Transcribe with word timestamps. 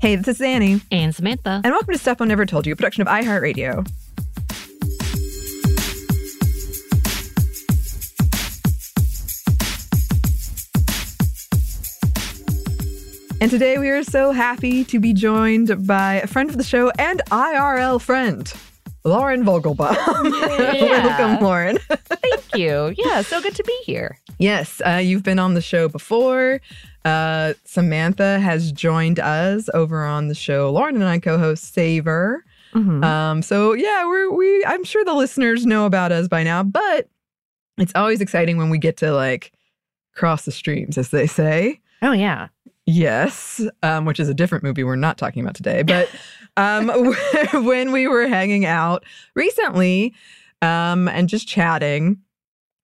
Hey, 0.00 0.14
this 0.16 0.28
is 0.28 0.40
Annie, 0.40 0.80
And 0.92 1.14
Samantha. 1.14 1.60
and 1.64 1.72
welcome 1.72 1.92
to 1.92 1.98
Stuff 1.98 2.20
I 2.20 2.24
Never 2.26 2.46
Told 2.46 2.66
You, 2.66 2.72
a 2.72 2.76
production 2.76 3.02
of 3.02 3.08
iHeartRadio. 3.08 3.84
And 13.40 13.50
today 13.52 13.78
we 13.78 13.88
are 13.90 14.02
so 14.02 14.32
happy 14.32 14.84
to 14.86 14.98
be 14.98 15.12
joined 15.12 15.86
by 15.86 16.14
a 16.14 16.26
friend 16.26 16.50
of 16.50 16.56
the 16.56 16.64
show 16.64 16.90
and 16.98 17.22
IRL 17.30 18.00
friend, 18.00 18.52
Lauren 19.04 19.44
Vogelbaum. 19.44 19.94
Welcome, 20.80 21.44
Lauren. 21.44 21.78
Thank 21.88 22.56
you. 22.56 22.92
Yeah, 22.98 23.22
so 23.22 23.40
good 23.40 23.54
to 23.54 23.62
be 23.62 23.78
here. 23.84 24.18
Yes, 24.38 24.82
uh, 24.84 24.96
you've 24.96 25.22
been 25.22 25.38
on 25.38 25.54
the 25.54 25.60
show 25.60 25.88
before. 25.88 26.60
Uh, 27.04 27.54
Samantha 27.64 28.38
has 28.40 28.72
joined 28.72 29.18
us 29.18 29.68
over 29.72 30.04
on 30.04 30.28
the 30.28 30.34
show. 30.34 30.70
Lauren 30.70 30.96
and 30.96 31.04
I 31.04 31.18
co-host 31.18 31.72
Savor. 31.72 32.44
Mm-hmm. 32.74 33.02
Um, 33.02 33.42
so 33.42 33.72
yeah, 33.72 34.06
we're 34.06 34.30
we. 34.30 34.64
I'm 34.66 34.84
sure 34.84 35.04
the 35.04 35.14
listeners 35.14 35.64
know 35.64 35.86
about 35.86 36.12
us 36.12 36.28
by 36.28 36.42
now, 36.42 36.62
but 36.62 37.08
it's 37.78 37.92
always 37.94 38.20
exciting 38.20 38.58
when 38.58 38.70
we 38.70 38.78
get 38.78 38.96
to 38.98 39.12
like 39.12 39.52
cross 40.14 40.44
the 40.44 40.52
streams, 40.52 40.98
as 40.98 41.10
they 41.10 41.26
say. 41.26 41.80
oh, 42.02 42.12
yeah. 42.12 42.48
Yes, 42.86 43.60
um, 43.82 44.06
which 44.06 44.18
is 44.18 44.30
a 44.30 44.34
different 44.34 44.64
movie 44.64 44.82
we're 44.82 44.96
not 44.96 45.18
talking 45.18 45.42
about 45.42 45.54
today. 45.54 45.82
But 45.82 46.08
um, 46.56 46.88
when 47.64 47.92
we 47.92 48.06
were 48.08 48.26
hanging 48.26 48.64
out 48.64 49.04
recently 49.34 50.14
um, 50.62 51.06
and 51.08 51.28
just 51.28 51.46
chatting, 51.46 52.18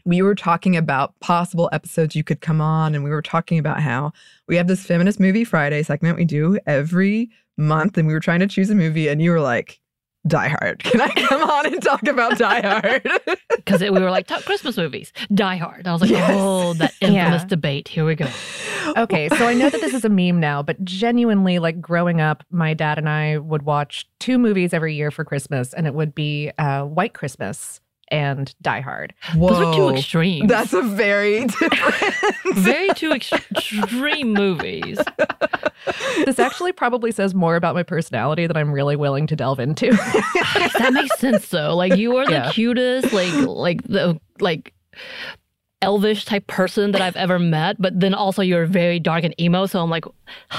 we 0.04 0.20
were 0.22 0.34
talking 0.34 0.76
about 0.76 1.18
possible 1.20 1.68
episodes 1.72 2.14
you 2.14 2.22
could 2.24 2.40
come 2.40 2.60
on. 2.60 2.94
And 2.94 3.02
we 3.04 3.10
were 3.10 3.22
talking 3.22 3.58
about 3.58 3.80
how 3.80 4.12
we 4.48 4.56
have 4.56 4.66
this 4.66 4.84
Feminist 4.84 5.18
Movie 5.18 5.44
Friday 5.44 5.82
segment 5.82 6.16
we 6.18 6.24
do 6.24 6.58
every 6.66 7.30
month. 7.56 7.96
And 7.96 8.06
we 8.06 8.12
were 8.14 8.20
trying 8.20 8.40
to 8.40 8.46
choose 8.46 8.68
a 8.70 8.74
movie, 8.74 9.08
and 9.08 9.22
you 9.22 9.30
were 9.30 9.40
like, 9.40 9.80
Die 10.26 10.48
Hard. 10.48 10.82
Can 10.84 11.00
I 11.02 11.08
come 11.08 11.42
on 11.50 11.66
and 11.66 11.82
talk 11.82 12.06
about 12.06 12.38
Die 12.38 12.60
Hard? 12.60 13.08
Because 13.56 13.80
we 13.80 13.88
were 13.90 14.10
like, 14.10 14.26
top 14.26 14.42
Christmas 14.42 14.76
movies, 14.76 15.10
Die 15.32 15.56
Hard. 15.56 15.86
I 15.86 15.92
was 15.92 16.02
like, 16.02 16.10
Yes. 16.10 16.30
oh, 16.34 16.74
that 16.74 16.92
infamous 17.00 17.42
Yeah. 17.42 17.46
debate. 17.48 17.88
Here 17.88 18.04
we 18.04 18.14
go. 18.14 18.28
Okay, 18.98 19.30
so 19.30 19.46
I 19.46 19.54
know 19.54 19.70
that 19.70 19.80
this 19.80 19.94
is 19.94 20.04
a 20.04 20.10
meme 20.10 20.38
now, 20.38 20.62
but 20.62 20.84
genuinely, 20.84 21.58
like 21.58 21.80
growing 21.80 22.20
up, 22.20 22.44
my 22.50 22.74
dad 22.74 22.98
and 22.98 23.08
I 23.08 23.38
would 23.38 23.62
watch 23.62 24.06
two 24.20 24.36
movies 24.38 24.74
every 24.74 24.94
year 24.94 25.10
for 25.10 25.24
Christmas, 25.24 25.72
and 25.72 25.86
it 25.86 25.94
would 25.94 26.14
be 26.14 26.50
uh, 26.58 26.84
White 26.84 27.14
Christmas 27.14 27.80
and 28.08 28.54
Die 28.62 28.80
Hard. 28.80 29.14
Those 29.36 29.52
are 29.58 29.74
two 29.74 29.80
Whoa. 29.82 29.94
extremes. 29.94 30.48
That's 30.48 30.72
a 30.72 30.82
very 30.82 31.44
different. 31.46 32.14
very 32.56 32.88
two 32.94 33.12
ex- 33.12 33.32
extreme 33.32 34.32
movies. 34.32 34.98
This 36.24 36.38
actually 36.38 36.72
probably 36.72 37.10
says 37.12 37.34
more 37.34 37.56
about 37.56 37.74
my 37.74 37.82
personality 37.82 38.46
than 38.46 38.56
I'm 38.56 38.72
really 38.72 38.96
willing 38.96 39.26
to 39.28 39.36
delve 39.36 39.60
into. 39.60 39.90
that 39.92 40.90
makes 40.92 41.18
sense 41.18 41.48
though. 41.48 41.74
Like 41.74 41.96
you 41.96 42.16
are 42.16 42.26
the 42.26 42.32
Yeah. 42.32 42.50
cutest, 42.52 43.12
like 43.12 43.32
like 43.46 43.82
the 43.84 44.18
like 44.40 44.72
elvish 45.84 46.24
type 46.24 46.46
person 46.46 46.92
that 46.92 47.00
I've 47.00 47.16
ever 47.16 47.38
met, 47.38 47.76
but 47.80 47.98
then 47.98 48.14
also 48.14 48.42
you're 48.42 48.66
very 48.66 48.98
dark 48.98 49.22
and 49.24 49.38
emo. 49.40 49.66
So 49.66 49.80
I'm 49.80 49.90
like, 49.90 50.04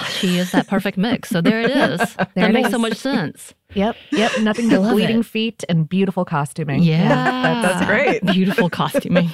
she 0.09 0.37
is 0.37 0.51
that 0.51 0.67
perfect 0.67 0.97
mix. 0.97 1.29
So 1.29 1.41
there 1.41 1.61
it 1.61 1.71
is. 1.71 1.99
that 2.15 2.29
it 2.37 2.53
makes 2.53 2.67
is. 2.67 2.71
so 2.73 2.79
much 2.79 2.95
sense. 2.97 3.53
yep, 3.73 3.95
yep. 4.11 4.31
Nothing 4.41 4.65
I 4.73 4.77
but 4.77 4.91
bleeding 4.91 5.19
it. 5.19 5.25
feet 5.25 5.63
and 5.67 5.87
beautiful 5.89 6.23
costuming. 6.25 6.83
Yeah, 6.83 7.61
that's 7.61 7.85
great. 7.85 8.23
Beautiful 8.33 8.69
costuming 8.69 9.29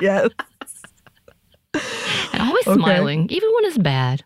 yes. 0.00 0.28
and 2.32 2.42
always 2.42 2.66
Okay. 2.66 2.74
smiling, 2.80 3.26
even 3.30 3.50
when 3.54 3.64
it's 3.64 3.78
bad. 3.78 4.24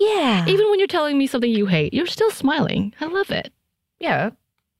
yeah, 0.00 0.44
Even 0.46 0.68
when 0.70 0.78
you're 0.78 0.86
telling 0.88 1.16
me 1.18 1.26
something 1.26 1.50
you 1.50 1.66
hate, 1.66 1.94
you're 1.94 2.06
still 2.06 2.30
smiling. 2.30 2.94
I 3.00 3.06
love 3.06 3.30
it. 3.30 3.52
yeah. 4.00 4.30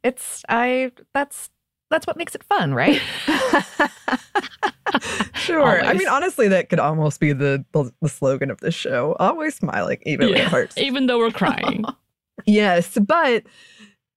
It's 0.04 0.42
I. 0.48 0.90
That's 1.14 1.48
that's 1.92 2.06
what 2.06 2.16
makes 2.16 2.34
it 2.34 2.42
fun, 2.44 2.74
right? 2.74 3.00
Sure. 5.34 5.82
I 5.84 5.94
mean, 5.94 6.06
honestly, 6.08 6.48
that 6.48 6.68
could 6.68 6.78
almost 6.78 7.18
be 7.18 7.32
the, 7.32 7.64
the 7.72 7.90
the 8.02 8.08
slogan 8.08 8.50
of 8.50 8.60
this 8.60 8.74
show. 8.74 9.16
Always 9.18 9.56
smiling, 9.56 9.98
even 10.06 10.28
when 10.30 10.38
it 10.38 10.48
hurts. 10.48 10.78
Even 10.78 11.06
though 11.06 11.18
we're 11.18 11.30
crying. 11.30 11.84
Yes, 12.46 12.98
but 13.00 13.44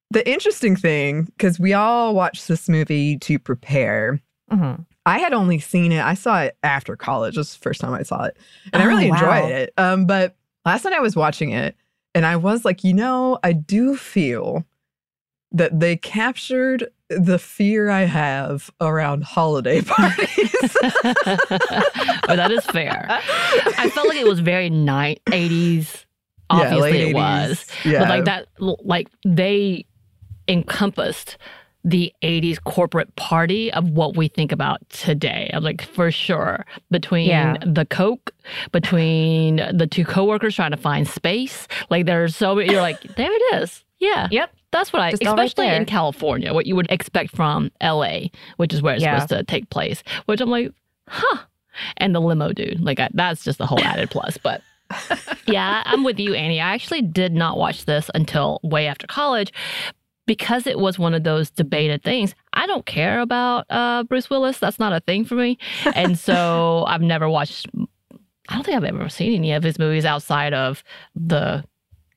the 0.10 0.28
interesting 0.28 0.76
thing, 0.76 1.26
because 1.26 1.60
we 1.60 1.74
all 1.74 2.16
watched 2.16 2.48
this 2.48 2.68
movie 2.70 3.18
to 3.20 3.38
prepare. 3.38 4.20
hmm 4.50 4.76
I 5.06 5.20
had 5.20 5.34
only 5.34 5.60
seen 5.60 5.92
it. 5.92 6.04
I 6.04 6.16
saw 6.16 6.42
it 6.42 6.58
after 6.64 6.96
college. 6.96 7.38
Was 7.38 7.54
the 7.54 7.60
first 7.60 7.82
time 7.82 7.94
I 7.94 8.02
saw 8.04 8.24
it, 8.24 8.38
and 8.74 8.82
I 8.82 8.86
Oh, 8.86 8.90
really 8.90 9.10
wow. 9.12 9.18
enjoyed 9.18 9.52
it. 9.52 9.74
Um, 9.78 10.06
but 10.08 10.36
last 10.66 10.86
night 10.86 10.94
I 10.94 11.02
was 11.02 11.16
watching 11.16 11.52
it, 11.52 11.76
and 12.16 12.26
I 12.26 12.38
was 12.38 12.66
like, 12.66 12.84
you 12.84 12.94
know, 12.94 13.38
I 13.44 13.52
do 13.54 13.96
feel 13.96 14.66
that 15.56 15.80
they 15.80 15.96
captured 15.98 16.88
the 17.10 17.40
fear 17.40 17.90
I 17.90 18.04
have 18.04 18.70
around 18.82 19.24
holiday 19.24 19.82
parties. 19.86 20.56
oh, 20.84 22.36
that 22.36 22.52
is 22.52 22.66
fair. 22.66 23.06
I 23.10 23.90
felt 23.94 24.08
like 24.08 24.18
it 24.18 24.28
was 24.28 24.40
very 24.40 24.70
night 24.70 25.22
80s. 25.28 26.06
Obviously, 26.50 26.80
late 26.92 27.02
it 27.02 27.16
80s. 27.16 27.50
was. 27.50 27.66
Yeah. 27.84 28.00
But 28.00 28.10
like 28.10 28.26
that, 28.26 28.48
like 28.60 29.08
they 29.26 29.86
encompassed 30.48 31.38
the 31.84 32.12
80s 32.24 32.64
corporate 32.64 33.16
party 33.16 33.72
of 33.72 33.90
what 33.92 34.18
we 34.18 34.28
think 34.28 34.52
about 34.52 34.88
today. 34.90 35.52
I'm 35.54 35.64
like, 35.64 35.84
for 35.84 36.10
sure. 36.12 36.66
Between 36.90 37.28
Yeah. 37.30 37.58
the 37.66 37.86
Coke, 37.86 38.32
between 38.72 39.58
the 39.74 39.88
two 39.90 40.04
coworkers 40.06 40.56
trying 40.56 40.72
to 40.72 40.78
find 40.78 41.08
space. 41.08 41.68
Like 41.90 42.06
there's 42.08 42.36
so 42.36 42.56
many, 42.56 42.72
you're 42.72 42.82
like, 42.82 43.02
there 43.16 43.32
it 43.32 43.62
is. 43.62 43.84
Yeah. 44.00 44.28
Yep. 44.32 44.52
That's 44.76 44.92
what 44.92 45.02
I, 45.02 45.12
Just 45.12 45.26
all 45.26 45.36
right 45.36 45.46
especially 45.48 45.74
in. 45.74 45.86
California, 45.86 46.54
what 46.54 46.66
you 46.66 46.76
would 46.76 46.88
expect 46.92 47.34
from 47.36 47.72
LA, 47.82 48.28
which 48.58 48.74
is 48.74 48.82
where 48.82 48.94
it's 48.94 49.02
Yeah. 49.04 49.16
supposed 49.20 49.30
to 49.30 49.44
take 49.46 49.70
place. 49.70 50.04
Which 50.26 50.42
I'm 50.42 50.50
like, 50.50 50.72
huh. 51.08 51.38
And 51.98 52.14
the 52.14 52.20
limo 52.20 52.52
dude, 52.52 52.82
like 52.82 53.00
I, 53.00 53.10
that's 53.14 53.44
just 53.44 53.60
a 53.62 53.66
whole 53.66 53.80
added 53.82 54.10
plus. 54.10 54.38
But 54.38 54.62
yeah, 55.48 55.82
I'm 55.86 56.04
with 56.04 56.20
you, 56.20 56.34
Annie. 56.34 56.60
I 56.60 56.74
actually 56.74 57.02
did 57.02 57.34
not 57.34 57.58
watch 57.58 57.86
this 57.86 58.10
until 58.14 58.60
way 58.64 58.88
after 58.88 59.08
college 59.08 59.52
because 60.26 60.68
it 60.68 60.78
was 60.80 60.98
one 61.00 61.14
of 61.14 61.24
those 61.24 61.50
debated 61.50 62.04
things. 62.04 62.36
I 62.54 62.68
don't 62.68 62.86
care 62.86 63.20
about 63.22 63.66
uh, 63.70 64.04
Bruce 64.04 64.30
Willis. 64.30 64.58
That's 64.60 64.80
not 64.80 64.92
a 64.94 65.00
thing 65.00 65.24
for 65.26 65.36
me. 65.36 65.58
And 65.96 66.18
so 66.28 66.84
I've 66.88 67.02
never 67.02 67.30
watched. 67.30 67.68
I 68.50 68.56
don't 68.56 68.64
think 68.66 68.76
I've 68.78 68.84
ever 68.84 69.10
seen 69.10 69.36
any 69.36 69.54
of 69.54 69.64
his 69.64 69.80
movies 69.80 70.06
outside 70.06 70.54
of 70.54 70.84
the 71.16 71.64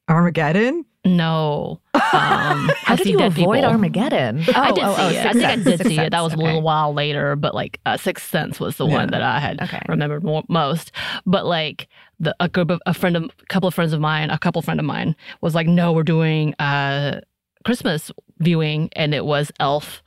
Armageddon. 0.09 0.85
No. 1.05 1.81
Um, 1.95 2.01
How 2.13 2.95
I 2.95 2.97
did 2.97 3.07
you 3.07 3.21
avoid 3.21 3.35
People. 3.57 3.65
Armageddon? 3.71 4.45
I 4.49 4.71
Oh, 4.71 4.75
did 4.75 4.85
oh, 4.85 4.95
see 4.97 5.03
oh, 5.03 5.09
it. 5.09 5.27
I 5.27 5.33
think 5.33 5.45
I 5.45 5.57
did 5.57 5.87
see 5.87 5.99
it. 5.99 6.11
That 6.11 6.21
was 6.23 6.35
a 6.35 6.37
little 6.37 6.63
while 6.63 6.93
later, 6.93 7.37
but 7.37 7.55
like 7.55 7.81
uh, 7.87 7.97
Sixth 7.97 8.29
Sense 8.31 8.61
was 8.61 8.77
the 8.77 8.87
Yeah. 8.87 8.95
one 8.95 9.11
that 9.11 9.23
I 9.23 9.39
had 9.41 9.61
Okay. 9.63 9.81
remembered 9.89 10.25
more, 10.25 10.43
most. 10.49 10.93
But 11.25 11.47
like 11.47 11.89
the 12.21 12.35
a 12.41 12.49
group 12.49 12.71
of 12.71 12.81
a 12.87 12.93
friend 12.95 13.17
of 13.17 13.25
a 13.25 13.47
couple 13.47 13.69
of 13.69 13.75
friends 13.75 13.93
of 13.93 14.01
mine, 14.01 14.31
a 14.31 14.39
couple 14.39 14.61
friend 14.63 14.81
of 14.81 14.87
mine 14.87 15.15
was 15.41 15.55
like, 15.55 15.67
no, 15.67 15.93
we're 15.93 16.03
doing 16.03 16.55
uh 16.59 17.21
Christmas 17.65 18.11
viewing, 18.39 18.89
and 18.95 19.15
it 19.15 19.25
was 19.25 19.51
Elf 19.61 20.03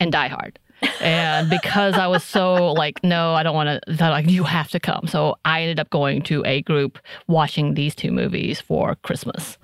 and 0.00 0.10
Die 0.12 0.28
Hard. 0.28 0.58
and 1.00 1.50
because 1.50 1.94
I 1.94 2.06
was 2.06 2.24
so 2.24 2.72
like, 2.72 3.02
no, 3.04 3.34
I 3.34 3.42
don't 3.42 3.54
want 3.54 3.68
to, 3.86 3.92
they're 3.94 4.08
like, 4.10 4.28
you 4.30 4.44
have 4.44 4.68
to 4.70 4.80
come. 4.80 5.06
So 5.08 5.36
I 5.44 5.60
ended 5.62 5.78
up 5.78 5.90
going 5.90 6.22
to 6.22 6.42
a 6.46 6.62
group 6.62 6.98
watching 7.26 7.74
these 7.74 7.94
two 7.94 8.10
movies 8.12 8.60
for 8.62 8.94
Christmas. 8.96 9.58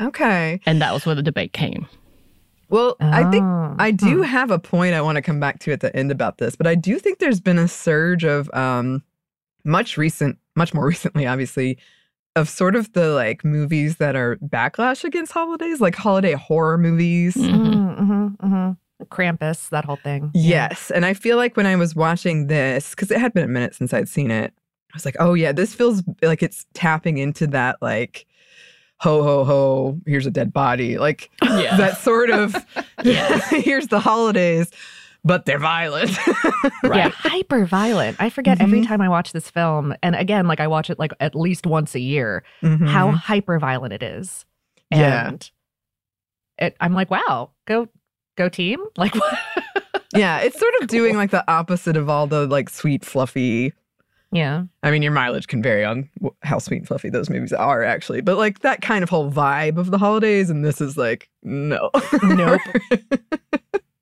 Okay. 0.00 0.60
And 0.66 0.80
that 0.82 0.92
was 0.92 1.06
where 1.06 1.14
the 1.14 1.22
debate 1.22 1.52
came. 1.52 1.86
Well, 2.68 2.96
I 3.00 3.30
think 3.30 3.44
Oh, 3.44 3.76
I 3.78 3.90
do 3.92 4.22
have 4.22 4.50
a 4.50 4.58
point 4.58 4.94
I 4.94 5.00
want 5.00 5.16
to 5.16 5.22
come 5.22 5.38
back 5.38 5.60
to 5.60 5.72
at 5.72 5.80
the 5.80 5.94
end 5.94 6.10
about 6.10 6.38
this, 6.38 6.56
but 6.56 6.66
I 6.66 6.74
do 6.74 6.98
think 6.98 7.18
there's 7.18 7.40
been 7.40 7.58
a 7.58 7.68
surge 7.68 8.24
of 8.24 8.50
um 8.52 9.02
much 9.64 9.96
recent, 9.96 10.38
much 10.56 10.74
more 10.74 10.84
recently, 10.94 11.26
obviously, 11.26 11.78
of 12.34 12.48
sort 12.48 12.74
of 12.76 12.92
the 12.92 13.10
like 13.10 13.44
movies 13.44 13.96
that 13.96 14.16
are 14.16 14.36
backlash 14.36 15.04
against 15.04 15.32
holidays, 15.32 15.80
like 15.80 15.94
holiday 15.94 16.32
horror 16.32 16.76
movies. 16.76 17.34
Mhm. 17.36 17.96
Mhm, 17.96 17.96
mhm, 17.98 18.36
mhm. 18.38 18.76
Krampus, 19.10 19.68
that 19.70 19.84
whole 19.84 19.96
thing. 19.96 20.30
Yeah. 20.34 20.68
Yes. 20.70 20.90
And 20.90 21.04
I 21.06 21.14
feel 21.14 21.36
like 21.36 21.56
when 21.56 21.66
I 21.66 21.76
was 21.76 21.94
watching 21.94 22.46
this, 22.48 22.90
because 22.90 23.10
it 23.10 23.18
had 23.20 23.32
been 23.32 23.44
a 23.44 23.48
minute 23.48 23.74
since 23.74 23.92
I'd 23.92 24.08
seen 24.08 24.30
it, 24.30 24.52
I 24.92 24.96
was 24.96 25.04
like, 25.04 25.16
oh, 25.20 25.34
yeah, 25.34 25.52
this 25.52 25.74
feels 25.74 26.02
like 26.22 26.42
it's 26.42 26.66
tapping 26.74 27.18
into 27.18 27.46
that, 27.48 27.76
like, 27.82 28.26
ho, 29.00 29.22
ho, 29.22 29.44
ho, 29.44 30.00
here's 30.06 30.26
a 30.26 30.30
dead 30.30 30.52
body. 30.52 30.98
Like, 30.98 31.30
Yeah. 31.42 31.76
that 31.76 31.98
sort 31.98 32.30
of, 32.30 32.54
Yeah. 33.04 33.38
here's 33.50 33.88
the 33.88 34.00
holidays, 34.00 34.70
but 35.24 35.44
they're 35.44 35.58
violent. 35.58 36.10
Yeah, 36.26 36.70
Right. 36.82 37.12
hyper 37.12 37.66
violent. 37.66 38.16
I 38.20 38.30
forget 38.30 38.60
every 38.60 38.80
Mhm. 38.80 38.86
time 38.86 39.00
I 39.00 39.08
watch 39.08 39.32
this 39.32 39.50
film, 39.50 39.94
and 40.02 40.14
again, 40.16 40.46
like 40.46 40.60
I 40.60 40.66
watch 40.66 40.88
it 40.90 40.98
like 40.98 41.12
at 41.20 41.34
least 41.34 41.66
once 41.66 41.94
a 41.94 42.00
year, 42.00 42.42
Mhm. 42.62 42.88
how 42.88 43.10
hyper 43.10 43.58
violent 43.58 43.92
it 43.92 44.02
is. 44.02 44.44
Yeah. 44.90 45.28
And 45.28 45.50
it, 46.58 46.76
I'm 46.80 46.94
like, 46.94 47.10
wow, 47.10 47.50
go, 47.66 47.88
go 48.36 48.48
team. 48.48 48.80
Like, 48.96 49.14
what? 49.14 49.38
yeah, 50.14 50.38
it's 50.38 50.58
sort 50.58 50.72
of 50.80 50.88
doing 50.88 51.16
like 51.16 51.30
the 51.32 51.44
opposite 51.50 51.96
of 51.96 52.08
all 52.08 52.26
the 52.26 52.46
like 52.46 52.68
sweet, 52.70 53.04
fluffy. 53.04 53.72
Yeah. 54.36 54.64
I 54.82 54.90
mean, 54.90 55.02
your 55.02 55.12
mileage 55.12 55.46
can 55.48 55.62
vary 55.62 55.84
on 55.84 56.08
how 56.42 56.58
sweet 56.58 56.78
and 56.78 56.86
fluffy 56.86 57.10
those 57.10 57.28
movies 57.30 57.52
are, 57.52 57.82
actually, 57.82 58.20
but 58.20 58.36
like 58.36 58.60
that 58.60 58.82
kind 58.82 59.02
of 59.02 59.10
whole 59.10 59.30
vibe 59.30 59.78
of 59.78 59.90
the 59.90 59.98
holidays. 59.98 60.50
And 60.50 60.64
this 60.64 60.80
is 60.80 60.96
like, 60.96 61.28
no. 61.42 61.90
Nope. 62.22 62.60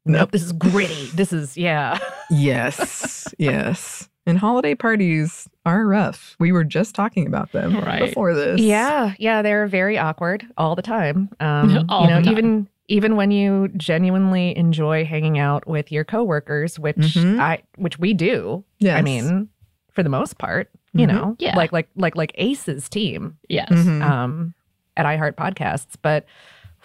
No. 0.07 0.19
Nope. 0.21 0.33
This 0.33 0.43
is 0.43 0.53
gritty. 0.53 1.07
This 1.15 1.33
is, 1.33 1.57
yeah. 1.57 1.99
yes, 2.31 3.27
yes. 3.39 4.07
And 4.27 4.39
holiday 4.39 4.75
parties 4.75 5.49
are 5.65 5.87
rough. 5.87 6.37
We 6.39 6.53
were 6.53 6.65
just 6.65 6.95
talking 6.95 7.27
about 7.27 7.53
them 7.53 7.75
Right. 7.81 8.01
before 8.09 8.35
this. 8.35 8.61
Yeah, 8.61 9.15
yeah, 9.19 9.41
they're 9.41 9.67
very 9.67 9.97
awkward 9.97 10.45
all 10.59 10.75
the 10.77 10.83
time. 10.83 11.31
Um, 11.41 11.87
All 11.89 12.03
you 12.05 12.11
know, 12.11 12.19
the 12.21 12.25
time. 12.25 12.33
even 12.33 12.69
even 12.89 13.17
when 13.17 13.31
you 13.31 13.69
genuinely 13.79 14.55
enjoy 14.59 15.07
hanging 15.07 15.39
out 15.39 15.67
with 15.67 15.91
your 15.91 16.05
coworkers, 16.05 16.79
which 16.79 16.97
Mhm. 16.97 17.41
I 17.41 17.63
which 17.77 17.99
we 17.99 18.13
do. 18.13 18.63
Yes. 18.79 18.99
I 18.99 19.03
mean, 19.03 19.49
for 19.95 20.03
the 20.03 20.09
most 20.09 20.39
part, 20.39 20.71
you 20.93 21.07
Mhm. 21.07 21.13
know, 21.13 21.37
Yeah. 21.39 21.57
like 21.57 21.73
like 21.73 21.89
like 21.97 22.17
like 22.17 22.33
Ace's 22.37 22.89
team 22.89 23.39
Yes. 23.49 23.71
Mhm. 23.71 24.03
um, 24.03 24.55
at 24.97 25.07
iHeart 25.07 25.35
Podcasts, 25.35 25.95
but 26.03 26.27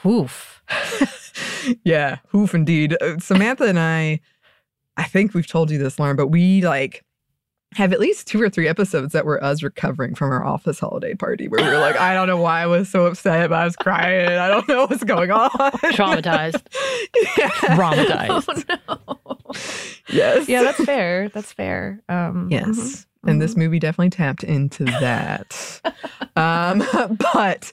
woof. 0.03 0.63
yeah, 1.83 2.17
hoof 2.29 2.53
indeed. 2.53 2.95
Uh, 3.01 3.17
Samantha 3.19 3.65
and 3.65 3.79
I, 3.79 4.19
I 4.97 5.03
think 5.03 5.33
we've 5.33 5.47
told 5.47 5.71
you 5.71 5.77
this, 5.77 5.99
Lauren, 5.99 6.15
but 6.15 6.27
we 6.27 6.61
like 6.61 7.03
have 7.75 7.93
at 7.93 7.99
least 7.99 8.25
two 8.27 8.41
or 8.41 8.49
three 8.49 8.67
episodes 8.67 9.13
that 9.13 9.25
were 9.25 9.43
us 9.43 9.61
recovering 9.61 10.15
from 10.15 10.31
our 10.31 10.43
office 10.43 10.79
holiday 10.79 11.13
party 11.13 11.47
where 11.47 11.63
we 11.63 11.69
were 11.69 11.77
like, 11.79 11.95
I 11.99 12.13
don't 12.15 12.27
know 12.27 12.37
why 12.41 12.61
I 12.63 12.65
was 12.65 12.89
so 12.89 13.05
upset, 13.05 13.49
but 13.51 13.59
I 13.59 13.65
was 13.65 13.75
crying. 13.75 14.27
I 14.27 14.47
don't 14.47 14.67
know 14.67 14.87
what's 14.87 15.03
going 15.03 15.29
on. 15.29 15.49
Traumatized. 15.93 16.61
yeah. 17.37 17.49
Traumatized. 17.49 18.77
Oh 18.87 19.17
no. 19.17 19.53
Yes. 20.09 20.49
yeah, 20.49 20.63
that's 20.63 20.83
fair. 20.83 21.29
That's 21.29 21.51
fair. 21.53 22.01
Um, 22.09 22.47
Yes. 22.49 22.65
mhm. 22.67 23.05
And 23.29 23.41
this 23.41 23.55
movie 23.55 23.79
definitely 23.79 24.09
tapped 24.11 24.43
into 24.43 24.85
that. 24.85 25.81
um, 26.35 26.81
but 27.33 27.71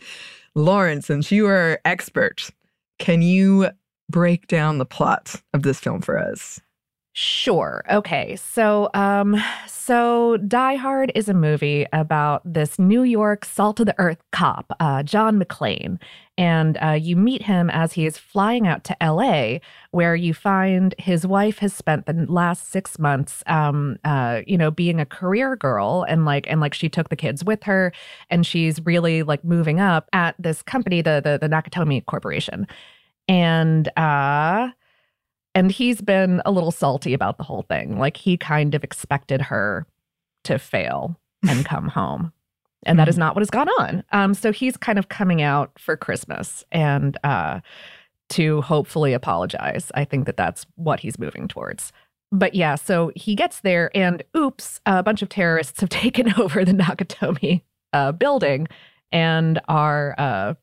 Lauren, 0.54 1.00
since 1.02 1.31
you 1.32 1.46
are 1.46 1.81
expert, 1.84 2.50
can 2.99 3.22
you 3.22 3.70
break 4.10 4.46
down 4.49 4.78
the 4.78 4.84
plot 4.87 5.40
of 5.54 5.62
this 5.62 5.81
film 5.81 6.00
for 6.02 6.19
us? 6.19 6.60
Sure. 7.18 7.82
Okay. 7.90 8.36
So, 8.36 8.90
um, 8.92 9.42
so 9.66 10.36
Die 10.36 10.74
Hard 10.74 11.10
is 11.14 11.30
a 11.30 11.32
movie 11.34 11.86
about 11.94 12.42
this 12.44 12.78
New 12.78 13.04
York 13.04 13.46
salt 13.46 13.80
of 13.80 13.86
the 13.86 13.94
earth 13.96 14.22
cop, 14.32 14.70
uh, 14.80 15.02
John 15.02 15.40
McClane, 15.40 15.98
and 16.36 16.76
uh, 16.82 16.90
you 16.90 17.16
meet 17.16 17.40
him 17.40 17.70
as 17.70 17.94
he 17.94 18.04
is 18.04 18.18
flying 18.18 18.66
out 18.68 18.84
to 18.84 19.02
L.A., 19.02 19.62
where 19.92 20.14
you 20.14 20.34
find 20.34 20.94
his 20.98 21.26
wife 21.26 21.56
has 21.60 21.72
spent 21.72 22.04
the 22.04 22.26
last 22.28 22.68
six 22.70 22.98
months, 22.98 23.42
um, 23.46 23.96
uh, 24.04 24.42
you 24.46 24.58
know, 24.58 24.70
being 24.70 25.00
a 25.00 25.06
career 25.06 25.56
girl, 25.56 26.04
and 26.06 26.26
like, 26.26 26.46
and 26.50 26.60
like 26.60 26.74
she 26.74 26.90
took 26.90 27.08
the 27.08 27.16
kids 27.16 27.42
with 27.42 27.62
her, 27.62 27.94
and 28.28 28.44
she's 28.44 28.84
really 28.84 29.22
like 29.22 29.42
moving 29.42 29.80
up 29.80 30.06
at 30.12 30.34
this 30.38 30.60
company, 30.60 31.00
the 31.00 31.22
the, 31.24 31.38
the 31.40 31.48
Nakatomi 31.48 32.04
Corporation, 32.04 32.66
and 33.26 33.88
uh 33.96 34.68
and 35.56 35.72
he's 35.72 36.02
been 36.02 36.42
a 36.44 36.50
little 36.50 36.70
salty 36.70 37.14
about 37.14 37.38
the 37.38 37.42
whole 37.42 37.62
thing. 37.62 37.98
Like 37.98 38.18
he 38.18 38.36
kind 38.36 38.74
of 38.74 38.84
expected 38.84 39.40
her 39.40 39.86
to 40.44 40.58
fail 40.58 41.18
and 41.48 41.64
come 41.64 41.88
home. 41.88 42.30
And 42.84 42.98
that 42.98 43.08
is 43.08 43.16
not 43.16 43.34
what 43.34 43.40
has 43.40 43.48
gone 43.48 43.70
on. 43.80 44.04
Um, 44.12 44.34
so 44.34 44.52
he's 44.52 44.76
kind 44.76 44.98
of 44.98 45.08
coming 45.08 45.40
out 45.40 45.72
for 45.78 45.96
Christmas 45.96 46.62
and 46.70 47.16
uh, 47.24 47.60
to 48.28 48.60
hopefully 48.60 49.14
apologize. 49.14 49.90
I 49.94 50.04
think 50.04 50.26
that 50.26 50.36
that's 50.36 50.66
what 50.74 51.00
he's 51.00 51.18
moving 51.18 51.48
towards. 51.48 51.90
But 52.30 52.54
yeah, 52.54 52.74
so 52.74 53.10
he 53.16 53.34
gets 53.34 53.60
there, 53.60 53.90
and 53.94 54.22
oops, 54.36 54.80
a 54.84 55.02
bunch 55.02 55.22
of 55.22 55.30
terrorists 55.30 55.80
have 55.80 55.88
taken 55.88 56.34
over 56.38 56.66
the 56.66 56.72
Nakatomi 56.72 57.62
uh, 57.94 58.12
building 58.12 58.68
and 59.10 59.58
are 59.68 60.14
uh, 60.18 60.54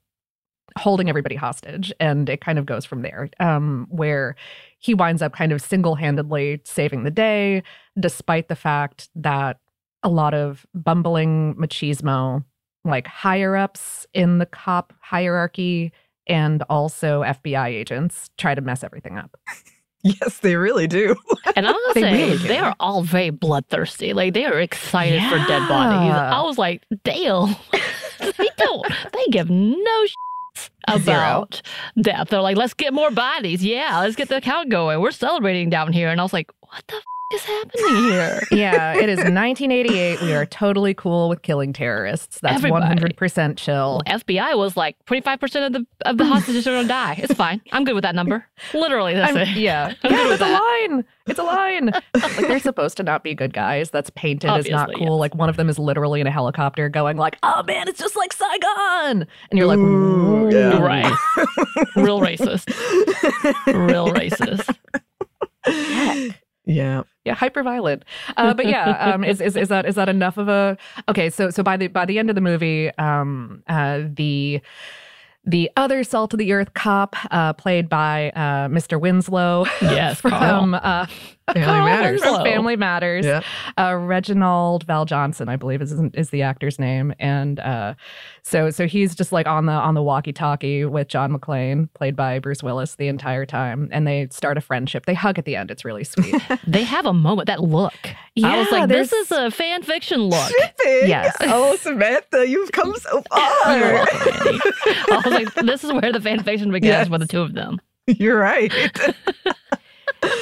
holding 0.77 1.09
everybody 1.09 1.35
hostage. 1.35 1.91
And 1.99 2.29
it 2.29 2.41
kind 2.41 2.59
of 2.59 2.67
goes 2.67 2.85
from 2.85 3.01
there, 3.01 3.31
um, 3.39 3.87
where 3.89 4.35
he 4.83 4.93
winds 4.93 5.21
up 5.21 5.31
kind 5.33 5.53
of 5.53 5.61
single 5.61 5.95
handedly 5.95 6.61
saving 6.65 7.03
the 7.03 7.11
day, 7.11 7.63
despite 7.97 8.49
the 8.49 8.55
fact 8.55 9.09
that 9.15 9.57
a 10.03 10.09
lot 10.09 10.33
of 10.33 10.65
bumbling 10.75 11.55
machismo, 11.55 12.43
like 12.83 13.07
higher 13.07 13.55
ups 13.55 14.05
in 14.13 14.39
the 14.39 14.45
cop 14.45 14.93
hierarchy, 15.01 15.93
and 16.27 16.63
also 16.69 17.21
FBI 17.23 17.67
agents 17.69 18.29
try 18.37 18.53
to 18.53 18.61
mess 18.61 18.83
everything 18.83 19.17
up. 19.17 19.35
Yes, 20.05 20.39
they 20.39 20.57
really 20.57 20.85
do. 20.85 21.15
And 21.55 21.65
I'm 21.65 21.73
gonna 21.73 21.93
They 21.93 22.01
say 22.01 22.11
really 22.11 22.37
they 22.47 22.57
are 22.57 22.75
all 22.79 23.03
very 23.03 23.29
bloodthirsty. 23.29 24.11
Like 24.11 24.33
they 24.33 24.43
are 24.43 24.59
excited 24.59 25.21
for 25.29 25.37
dead 25.47 25.65
bodies. 25.69 26.11
I 26.13 26.41
was 26.41 26.57
like, 26.57 26.83
Dale, 27.05 27.47
they 28.19 28.49
don't. 28.57 28.85
They 29.13 29.25
give 29.31 29.49
no 29.49 30.03
shits 30.03 30.32
about 30.87 31.61
death. 31.99 32.29
They're 32.29 32.41
like, 32.41 32.57
let's 32.57 32.73
get 32.73 32.93
more 32.93 33.11
bodies. 33.11 33.63
Yeah, 33.63 33.99
let's 33.99 34.15
get 34.15 34.29
the 34.29 34.41
count 34.41 34.69
going. 34.69 34.99
We're 34.99 35.11
celebrating 35.11 35.69
down 35.69 35.93
here. 35.93 36.09
And 36.09 36.19
I 36.19 36.23
was 36.23 36.33
like, 36.33 36.51
what 36.61 36.83
the 36.87 36.95
f- 36.95 37.03
is 37.33 37.43
happening 37.43 37.95
here? 38.11 38.43
yeah, 38.51 38.93
it 38.95 39.09
is 39.09 39.17
1988. 39.17 40.21
We 40.21 40.33
are 40.33 40.45
totally 40.45 40.93
cool 40.93 41.29
with 41.29 41.41
killing 41.41 41.73
terrorists. 41.73 42.39
That's 42.41 42.55
Everybody. 42.63 42.85
100% 42.95 43.57
chill. 43.57 44.01
FBI 44.07 44.57
was 44.57 44.77
like 44.77 44.95
25% 45.05 45.65
of 45.67 45.73
the 45.73 45.85
of 46.05 46.17
the 46.17 46.25
hostages 46.25 46.67
are 46.67 46.71
gonna 46.75 46.87
die. 46.87 47.15
It's 47.17 47.33
fine. 47.33 47.61
I'm 47.71 47.83
good 47.83 47.95
with 47.95 48.03
that 48.03 48.15
number. 48.15 48.45
Literally, 48.73 49.13
that's 49.15 49.35
I'm- 49.35 49.47
it. 49.47 49.57
yeah, 49.57 49.93
I'm 50.03 50.11
yeah, 50.11 50.17
good 50.17 50.29
with 50.29 50.41
it's 50.41 50.49
a 50.49 50.53
line. 50.53 51.05
It's 51.25 51.39
a 51.39 51.43
line. 51.43 51.85
like 52.15 52.35
they're 52.47 52.59
supposed 52.59 52.97
to 52.97 53.03
not 53.03 53.23
be 53.23 53.33
good 53.33 53.53
guys. 53.53 53.89
That's 53.91 54.09
painted 54.11 54.49
as 54.49 54.69
not 54.69 54.89
cool. 54.93 55.01
yes. 55.01 55.09
Like 55.11 55.35
one 55.35 55.49
of 55.49 55.55
them 55.55 55.69
is 55.69 55.79
literally 55.79 56.19
in 56.21 56.27
a 56.27 56.31
helicopter, 56.31 56.89
going 56.89 57.15
like, 57.17 57.37
"Oh 57.43 57.63
man, 57.63 57.87
it's 57.87 57.99
just 57.99 58.15
like 58.17 58.33
Saigon," 58.33 59.25
and 59.49 59.57
you're 59.57 59.67
like, 59.67 59.79
Ooh, 59.79 60.47
"Ooh." 60.47 60.51
yeah. 60.51 60.79
Right. 60.81 61.05
Real 61.95 62.19
racist. 62.19 62.67
Real 63.67 64.09
racist. 64.09 64.75
Yeah. 66.65 67.03
yeah, 67.25 67.33
hyper 67.33 67.63
violent. 67.63 68.03
Uh, 68.37 68.53
but 68.53 68.67
yeah, 68.67 69.13
um, 69.13 69.23
is, 69.23 69.41
is 69.41 69.55
is 69.55 69.69
that 69.69 69.85
is 69.85 69.95
that 69.95 70.09
enough 70.09 70.37
of 70.37 70.47
a 70.47 70.77
okay? 71.09 71.29
So 71.29 71.49
so 71.49 71.63
by 71.63 71.77
the 71.77 71.87
by 71.87 72.05
the 72.05 72.19
end 72.19 72.29
of 72.29 72.35
the 72.35 72.41
movie, 72.41 72.89
um, 72.97 73.63
uh, 73.67 74.01
the 74.05 74.61
the 75.45 75.69
other 75.75 76.03
salt 76.03 76.33
of 76.33 76.39
the 76.39 76.53
earth 76.53 76.73
cop, 76.73 77.15
uh, 77.31 77.51
played 77.53 77.89
by 77.89 78.29
uh, 78.29 78.69
Mr. 78.69 78.99
Winslow 78.99 79.65
Yes, 79.81 80.21
from 80.21 80.73
uh, 80.75 81.05
Family 81.53 81.81
Matters. 81.91 82.21
Winslow. 82.21 82.43
Family 82.43 82.75
Matters. 82.75 83.25
Yeah. 83.25 83.41
Uh, 83.77 83.95
Reginald 83.95 84.87
VelJohnson, 84.87 85.49
I 85.49 85.55
believe, 85.57 85.81
is 85.81 85.91
is 86.13 86.29
the 86.29 86.41
actor's 86.41 86.79
name, 86.79 87.13
and 87.19 87.59
uh, 87.59 87.95
so 88.43 88.69
so 88.69 88.87
he's 88.87 89.13
just 89.13 89.31
like 89.31 89.45
on 89.47 89.65
the 89.65 89.73
on 89.73 89.93
the 89.93 90.01
walkie-talkie 90.01 90.85
with 90.85 91.09
John 91.09 91.31
McClane, 91.37 91.89
played 91.95 92.15
by 92.15 92.39
Bruce 92.39 92.63
Willis, 92.63 92.95
the 92.95 93.07
entire 93.07 93.45
time, 93.45 93.89
and 93.91 94.07
they 94.07 94.27
start 94.31 94.57
a 94.57 94.61
friendship. 94.61 95.05
They 95.05 95.13
hug 95.13 95.37
at 95.37 95.45
the 95.45 95.55
end. 95.55 95.69
It's 95.69 95.83
really 95.85 96.03
sweet. 96.03 96.41
They 96.65 96.83
have 96.83 97.05
a 97.05 97.13
moment. 97.13 97.47
That 97.47 97.61
look. 97.61 97.93
I 98.43 98.57
was 98.59 98.71
like, 98.71 98.89
this 98.89 99.11
is 99.11 99.31
a 99.31 99.51
fan 99.51 99.83
fiction 99.83 100.21
look. 100.21 100.49
Shipping. 100.49 101.09
Yes. 101.09 101.35
Oh, 101.41 101.75
Samantha, 101.75 102.47
you've 102.47 102.71
come 102.71 102.95
so 102.95 103.15
You're 103.15 103.23
far. 103.23 103.79
welcome, 103.93 104.47
Annie. 104.47 104.59
I 105.11 105.21
was 105.23 105.25
like, 105.25 105.53
this 105.65 105.83
is 105.83 105.91
where 105.93 106.11
the 106.11 106.21
fan 106.21 106.41
fiction 106.41 106.71
begins 106.71 106.89
Yes. 106.89 107.09
with 107.09 107.21
the 107.21 107.27
two 107.27 107.41
of 107.41 107.53
them. 107.53 107.79
You're 108.07 108.37
right. 108.39 108.71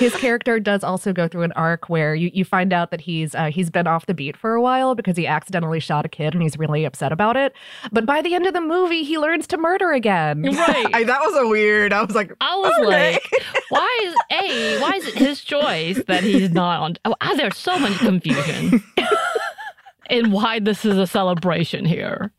His 0.01 0.15
character 0.15 0.59
does 0.59 0.83
also 0.83 1.13
go 1.13 1.27
through 1.27 1.43
an 1.43 1.51
arc 1.53 1.87
where 1.87 2.15
you, 2.15 2.31
you 2.33 2.43
find 2.43 2.73
out 2.73 2.89
that 2.89 3.01
he's 3.01 3.35
uh, 3.35 3.45
he's 3.45 3.69
been 3.69 3.85
off 3.85 4.07
the 4.07 4.15
beat 4.15 4.35
for 4.35 4.55
a 4.55 4.61
while 4.61 4.95
because 4.95 5.15
he 5.15 5.27
accidentally 5.27 5.79
shot 5.79 6.05
a 6.05 6.09
kid 6.09 6.33
and 6.33 6.41
he's 6.41 6.57
really 6.57 6.85
upset 6.85 7.11
about 7.11 7.37
it. 7.37 7.53
But 7.91 8.07
by 8.07 8.23
the 8.23 8.33
end 8.33 8.47
of 8.47 8.53
the 8.53 8.61
movie, 8.61 9.03
he 9.03 9.19
learns 9.19 9.45
to 9.47 9.57
murder 9.57 9.91
again. 9.91 10.41
Right. 10.41 10.87
I, 10.93 11.03
that 11.03 11.21
was 11.21 11.37
a 11.37 11.47
weird. 11.47 11.93
I 11.93 12.03
was 12.03 12.15
like, 12.15 12.33
I 12.41 12.55
was 12.57 12.73
okay. 12.87 13.13
like, 13.13 13.23
why 13.69 13.99
is 14.03 14.15
A, 14.31 14.81
why 14.81 14.91
is 14.95 15.07
it 15.07 15.13
his 15.15 15.41
choice 15.41 16.03
that 16.07 16.23
he's 16.23 16.49
not 16.49 16.81
on? 16.81 16.97
Oh, 17.05 17.15
ah, 17.21 17.33
there's 17.35 17.57
so 17.57 17.77
much 17.77 17.97
confusion 17.99 18.83
in 20.09 20.31
why 20.31 20.59
this 20.59 20.83
is 20.83 20.97
a 20.97 21.05
celebration 21.05 21.85
here. 21.85 22.31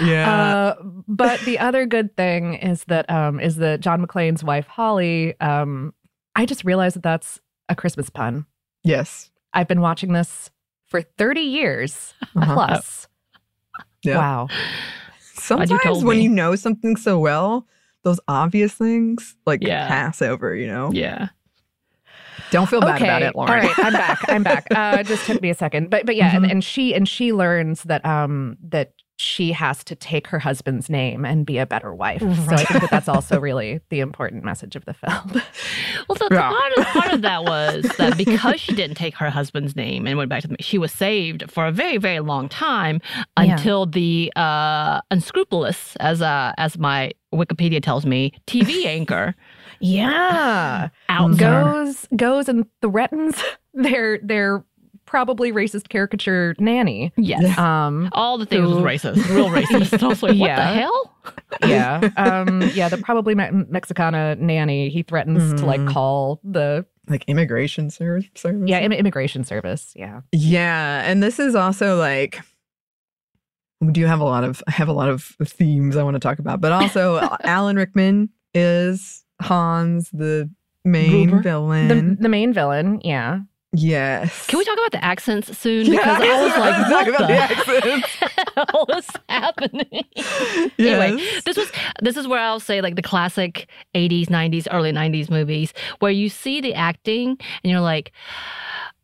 yeah. 0.00 0.74
Uh, 0.78 0.82
but 1.08 1.40
the 1.40 1.58
other 1.58 1.86
good 1.86 2.16
thing 2.16 2.54
is 2.54 2.84
that 2.84 3.10
um, 3.10 3.40
is 3.40 3.56
that 3.56 3.80
John 3.80 4.06
McClane's 4.06 4.44
wife 4.44 4.68
Holly. 4.68 5.38
Um, 5.40 5.92
I 6.36 6.46
just 6.46 6.64
realized 6.64 6.96
that 6.96 7.02
that's 7.02 7.40
a 7.68 7.74
Christmas 7.74 8.10
pun. 8.10 8.46
yes. 8.82 9.30
I've 9.56 9.68
been 9.68 9.80
watching 9.80 10.12
this 10.12 10.50
for 10.86 11.00
thirty 11.02 11.42
years 11.42 12.12
Uh-huh. 12.34 12.54
plus. 12.54 13.06
Yeah. 14.02 14.18
Wow. 14.18 14.48
Sometimes 15.20 15.80
told 15.82 16.04
when 16.04 16.16
me. 16.18 16.24
you 16.24 16.28
know 16.28 16.56
something 16.56 16.96
so 16.96 17.18
well, 17.18 17.66
those 18.02 18.18
obvious 18.28 18.74
things 18.74 19.36
like 19.46 19.62
Yeah. 19.62 19.86
pass 19.86 20.20
over. 20.22 20.54
You 20.56 20.66
know. 20.66 20.90
Yeah. 20.92 21.28
Don't 22.50 22.68
feel 22.68 22.80
bad 22.80 23.00
about 23.00 23.22
it, 23.22 23.34
Lauren. 23.34 23.52
All 23.52 23.56
right, 23.68 23.78
I'm 23.78 23.92
back. 23.92 24.18
I'm 24.28 24.42
back. 24.42 24.66
Uh, 24.74 24.96
it 25.00 25.06
just 25.06 25.24
took 25.26 25.40
me 25.40 25.50
a 25.50 25.54
second, 25.54 25.88
but 25.90 26.04
but 26.04 26.16
yeah, 26.16 26.34
and, 26.34 26.44
Mhm. 26.44 26.50
and 26.50 26.64
she 26.64 26.94
and 26.94 27.08
she 27.08 27.32
learns 27.32 27.84
that 27.84 28.04
um 28.04 28.56
that 28.68 28.92
she 29.16 29.52
has 29.52 29.84
to 29.84 29.94
take 29.94 30.26
her 30.26 30.38
husband's 30.40 30.90
name 30.90 31.24
and 31.24 31.46
be 31.46 31.58
a 31.58 31.66
better 31.66 31.94
wife. 31.94 32.20
So 32.20 32.26
I 32.56 32.64
think 32.64 32.80
that 32.80 32.90
that's 32.90 33.08
also 33.08 33.38
really 33.48 33.80
the 33.88 34.00
important 34.00 34.42
message 34.44 34.74
of 34.76 34.84
the 34.84 34.94
film. 34.94 35.42
Well, 36.08 36.16
the, 36.18 36.28
the 36.28 36.34
Yeah. 36.34 36.50
part, 36.50 36.72
of, 36.76 36.84
part 36.86 37.10
of 37.14 37.22
that 37.22 37.44
was 37.44 37.84
that 37.96 38.16
because 38.18 38.60
she 38.60 38.74
didn't 38.74 38.96
take 38.96 39.14
her 39.16 39.30
husband's 39.30 39.74
name 39.74 40.06
and 40.06 40.18
went 40.18 40.28
back 40.28 40.42
to 40.42 40.48
the, 40.48 40.56
she 40.60 40.76
was 40.76 40.92
saved 40.92 41.50
for 41.50 41.66
a 41.66 41.72
very, 41.72 41.96
very 41.96 42.20
long 42.20 42.48
time 42.48 43.00
Yeah. 43.38 43.52
until 43.54 43.86
the 43.86 44.30
uh, 44.36 45.00
unscrupulous, 45.10 45.96
as 45.96 46.20
uh, 46.20 46.52
as 46.58 46.76
my 46.78 47.12
Wikipedia 47.32 47.82
tells 47.82 48.04
me, 48.04 48.32
TV 48.46 48.84
anchor 48.84 49.34
Yeah, 49.80 50.88
outs 51.08 51.38
her. 51.40 51.62
goes 51.64 52.08
goes 52.16 52.48
and 52.48 52.66
threatens 52.82 53.42
their 53.72 54.18
their 54.18 54.64
probably 55.14 55.52
racist 55.52 55.88
caricature 55.90 56.56
nanny. 56.58 57.12
Yes. 57.16 57.56
Um, 57.64 58.08
All 58.12 58.36
the 58.36 58.46
things 58.46 58.66
was 58.68 58.78
racist, 58.78 59.16
real 59.30 59.48
racist. 59.48 59.92
And 59.92 60.02
I 60.02 60.06
was 60.08 60.22
like, 60.24 60.30
what 60.30 60.48
Yeah. 60.48 60.56
the 60.72 60.80
hell? 60.80 61.14
yeah, 61.68 62.10
um, 62.16 62.62
yeah, 62.74 62.88
the 62.88 62.98
probably 62.98 63.36
Me- 63.36 63.50
Mexicana 63.68 64.34
nanny. 64.34 64.88
He 64.88 65.04
threatens 65.04 65.60
to 65.60 65.66
like 65.66 65.80
Mhm. 65.80 65.92
call 65.92 66.40
the 66.42 66.84
Like 67.08 67.24
immigration 67.28 67.90
ser- 67.90 68.22
service. 68.34 68.68
yeah 68.68 68.80
im- 68.80 68.90
immigration 68.92 69.44
service. 69.44 69.92
Yeah. 69.94 70.22
Yeah, 70.32 71.02
and 71.08 71.22
this 71.22 71.38
is 71.38 71.54
also 71.54 71.96
like 71.96 72.40
we 73.80 73.92
do 73.92 74.06
have 74.06 74.18
a 74.20 74.24
lot 74.24 74.42
of 74.42 74.62
I 74.66 74.72
have 74.72 74.88
a 74.88 74.92
lot 74.92 75.08
of 75.10 75.22
themes 75.44 75.96
I 75.96 76.02
want 76.02 76.14
to 76.14 76.20
talk 76.20 76.40
about, 76.40 76.60
but 76.60 76.72
also 76.72 77.20
Alan 77.44 77.76
Rickman 77.76 78.30
is 78.52 79.24
Hans, 79.40 80.10
the 80.10 80.50
main 80.84 81.28
Gruber? 81.28 81.42
villain. 81.42 81.88
The, 82.16 82.22
the 82.22 82.28
main 82.28 82.52
villain, 82.52 83.00
yeah. 83.04 83.40
Yes. 83.74 84.46
Can 84.46 84.58
we 84.58 84.64
talk 84.64 84.78
about 84.78 84.92
the 84.92 85.04
accents 85.04 85.56
soon? 85.58 85.86
Yeah, 85.86 85.98
Because 85.98 86.20
I 86.20 86.42
was 86.42 86.56
like, 86.56 86.78
what 86.78 86.88
talk 86.90 87.08
about 87.08 87.28
the, 87.28 87.34
accents. 87.36 88.08
hell 88.72 88.86
is 88.96 89.08
happening? 89.28 90.04
Yes. 90.76 91.00
Anyway, 91.02 91.24
this 91.44 91.56
was 91.56 91.70
this 92.02 92.16
is 92.16 92.26
where 92.28 92.40
I'll 92.40 92.60
say 92.60 92.80
like 92.80 92.96
the 92.96 93.02
classic 93.02 93.68
80s, 93.94 94.26
90s, 94.28 94.66
early 94.70 94.92
90s 94.92 95.30
movies 95.30 95.72
where 95.98 96.12
you 96.12 96.28
see 96.28 96.60
the 96.60 96.74
acting 96.74 97.30
and 97.62 97.70
you're 97.70 97.80
like, 97.80 98.12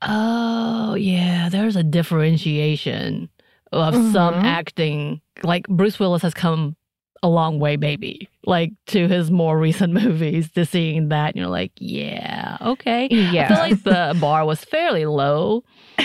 oh 0.02 0.94
yeah, 0.94 1.48
there's 1.48 1.76
a 1.76 1.82
differentiation 1.82 3.28
of 3.72 3.94
some 3.94 4.34
Mhm. 4.34 4.44
acting. 4.44 5.20
Like 5.42 5.66
Bruce 5.68 5.98
Willis 5.98 6.22
has 6.22 6.34
come 6.34 6.76
a 7.22 7.28
long 7.28 7.58
way, 7.58 7.76
baby. 7.76 8.28
Like 8.46 8.72
to 8.88 9.06
his 9.08 9.30
more 9.30 9.58
recent 9.58 9.92
movies, 10.02 10.50
to 10.52 10.64
seeing 10.64 11.08
that, 11.10 11.36
you're 11.36 11.46
like, 11.48 11.72
yeah, 11.76 12.56
okay. 12.60 13.08
Yeah. 13.10 13.44
I 13.44 13.48
feel 13.48 13.58
like 13.58 13.82
the 13.84 14.18
bar 14.20 14.44
was 14.46 14.64
fairly 14.64 15.06
low. 15.06 15.64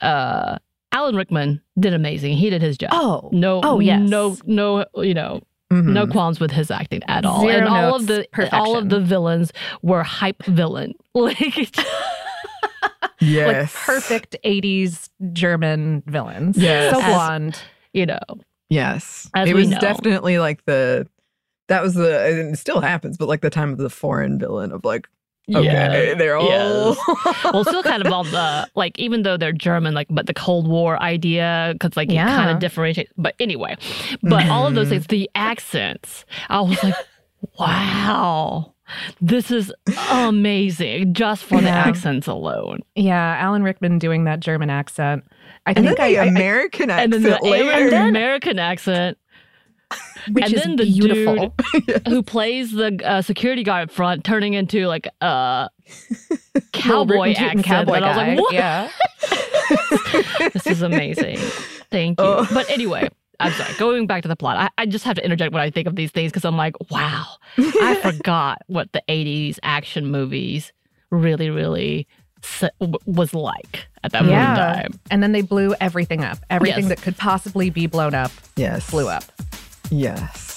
Uh, 0.00 0.58
Alan 0.90 1.14
Rickman 1.14 1.62
did 1.78 1.94
amazing. 1.94 2.36
He 2.36 2.50
did 2.50 2.60
his 2.60 2.76
job. 2.76 2.90
oh. 2.92 3.30
No, 3.32 3.60
Oh, 3.62 3.78
yes. 3.78 4.00
no, 4.08 4.36
no, 4.46 4.84
you 4.96 5.14
know, 5.14 5.40
no 5.70 6.06
Mhm. 6.06 6.10
qualms 6.10 6.40
with 6.40 6.50
his 6.50 6.72
acting 6.72 7.02
at 7.06 7.24
all. 7.24 7.42
Zero 7.42 7.52
and 7.58 7.68
all 7.68 7.94
of 7.94 8.08
the 8.08 8.26
all 8.52 8.76
of 8.76 8.88
the 8.88 8.98
villains 8.98 9.52
were 9.82 10.02
hype 10.02 10.42
villain. 10.44 10.94
Like 11.14 11.38
Yes. 13.20 13.72
Like 13.74 13.84
perfect 13.84 14.36
80s 14.44 15.08
German 15.32 16.02
villains. 16.06 16.58
Yes. 16.58 16.92
So 16.92 17.00
As- 17.00 17.06
blonde. 17.14 17.58
you 17.92 18.06
know, 18.06 18.18
Yes. 18.72 19.28
As 19.34 19.48
it 19.48 19.54
we 19.54 19.60
was 19.60 19.70
know. 19.70 19.78
definitely 19.80 20.38
like 20.38 20.64
the 20.64 21.06
that 21.68 21.82
was 21.82 21.94
the 21.94 22.24
and 22.26 22.54
it 22.54 22.58
still 22.58 22.80
happens, 22.80 23.16
but 23.18 23.28
like 23.28 23.40
the 23.42 23.50
time 23.50 23.70
of 23.70 23.78
the 23.78 23.90
foreign 23.90 24.38
villain 24.38 24.72
of 24.72 24.84
like 24.84 25.08
okay, 25.54 25.64
yeah. 25.64 26.14
they're 26.14 26.36
all 26.36 26.46
yes. 26.48 26.98
well, 27.52 27.64
still 27.64 27.82
kind 27.82 28.04
of 28.04 28.12
all 28.12 28.24
the 28.24 28.68
like, 28.74 28.98
even 28.98 29.22
though 29.22 29.36
they're 29.36 29.52
German, 29.52 29.92
like, 29.92 30.06
but 30.10 30.26
the 30.26 30.34
Cold 30.34 30.66
War 30.68 31.00
idea, 31.02 31.70
because 31.74 31.96
like 31.96 32.10
Yeah. 32.10 32.24
it 32.32 32.36
kind 32.36 32.50
of 32.50 32.58
differentiates. 32.60 33.12
But 33.18 33.34
anyway, 33.40 33.76
but 34.22 34.46
all 34.48 34.66
of 34.66 34.74
those 34.74 34.86
Mhm. 34.86 34.90
things, 34.90 35.06
the 35.08 35.30
accents, 35.34 36.24
I 36.48 36.60
was 36.62 36.82
like, 36.82 36.94
wow, 37.58 38.71
this 39.20 39.50
is 39.50 39.72
amazing 40.10 41.14
just 41.14 41.44
for 41.44 41.60
the 41.60 41.68
accents 41.68 42.26
alone. 42.26 42.80
Yeah, 42.94 43.36
Alan 43.38 43.62
Rickman 43.62 43.98
doing 43.98 44.24
that 44.24 44.40
German 44.40 44.70
accent. 44.70 45.24
I 45.66 45.70
and 45.72 45.78
then 45.78 45.84
think 45.94 45.98
the 45.98 46.18
I, 46.18 46.24
I- 46.24 46.26
American 46.26 46.90
And 46.90 47.12
then 47.12 47.22
the 47.22 47.38
later. 47.42 47.96
American 47.96 48.58
accent. 48.58 49.18
which 50.32 50.44
and 50.46 50.54
is 50.54 50.62
then 50.62 50.76
the 50.76 50.84
beautiful. 50.84 51.54
who 52.08 52.22
plays 52.22 52.72
the 52.72 52.98
uh, 53.04 53.20
security 53.20 53.62
guard 53.62 53.90
up 53.90 53.94
front 53.94 54.24
turning 54.24 54.54
into 54.54 54.86
like 54.86 55.06
a 55.20 55.68
Little 56.54 56.66
cowboy 56.72 57.28
rootin' 57.28 57.36
accent. 57.36 57.64
cowboy 57.66 57.92
and 57.94 58.04
I 58.04 58.08
was 58.08 58.16
guy. 58.16 58.28
like, 58.34 58.40
what? 58.40 58.54
Yeah. 58.54 58.90
this 60.54 60.66
is 60.66 60.82
amazing. 60.82 61.36
Thank 61.90 62.18
you. 62.20 62.26
Oh. 62.26 62.48
But 62.54 62.70
anyway, 62.70 63.08
I'm 63.40 63.52
sorry. 63.52 63.74
Going 63.78 64.06
back 64.06 64.22
to 64.22 64.28
the 64.28 64.36
plot, 64.36 64.56
I, 64.56 64.70
I 64.82 64.86
just 64.86 65.04
have 65.04 65.16
to 65.16 65.24
interject 65.24 65.52
when 65.52 65.62
I 65.62 65.70
think 65.70 65.88
of 65.88 65.96
these 65.96 66.10
things 66.10 66.30
because 66.30 66.44
I'm 66.44 66.56
like, 66.56 66.74
wow, 66.90 67.24
I 67.58 67.94
forgot 68.02 68.62
what 68.66 68.92
the 68.92 69.02
80s 69.08 69.58
action 69.62 70.06
movies 70.06 70.72
really, 71.10 71.50
really 71.50 72.06
s- 72.44 72.70
w- 72.80 72.98
was 73.06 73.34
like 73.34 73.86
at 74.04 74.12
that 74.12 74.20
point 74.20 74.30
in 74.32 74.36
Yeah. 74.38 74.54
time. 74.54 75.00
And 75.10 75.22
then 75.22 75.32
they 75.32 75.42
blew 75.42 75.74
everything 75.80 76.22
up. 76.24 76.38
Everything 76.50 76.84
Yes. 76.84 76.88
that 76.90 77.02
could 77.02 77.16
possibly 77.16 77.68
be 77.70 77.86
blown 77.86 78.14
up 78.14 78.30
yes. 78.56 78.88
blew 78.90 79.08
up. 79.08 79.24
Yes. 79.90 80.50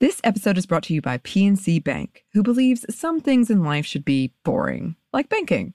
This 0.00 0.20
episode 0.24 0.58
is 0.58 0.66
brought 0.66 0.82
to 0.84 0.94
you 0.94 1.00
by 1.00 1.18
PNC 1.18 1.82
Bank, 1.82 2.24
who 2.32 2.42
believes 2.42 2.84
some 2.94 3.20
things 3.20 3.50
in 3.50 3.62
life 3.62 3.86
should 3.86 4.04
be 4.04 4.32
boring, 4.44 4.96
like 5.12 5.28
banking. 5.28 5.74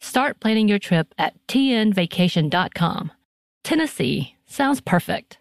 Start 0.00 0.40
planning 0.40 0.68
your 0.68 0.78
trip 0.78 1.14
at 1.18 1.34
tnvacation.com. 1.48 3.12
Tennessee 3.64 4.34
sounds 4.46 4.80
perfect. 4.80 5.38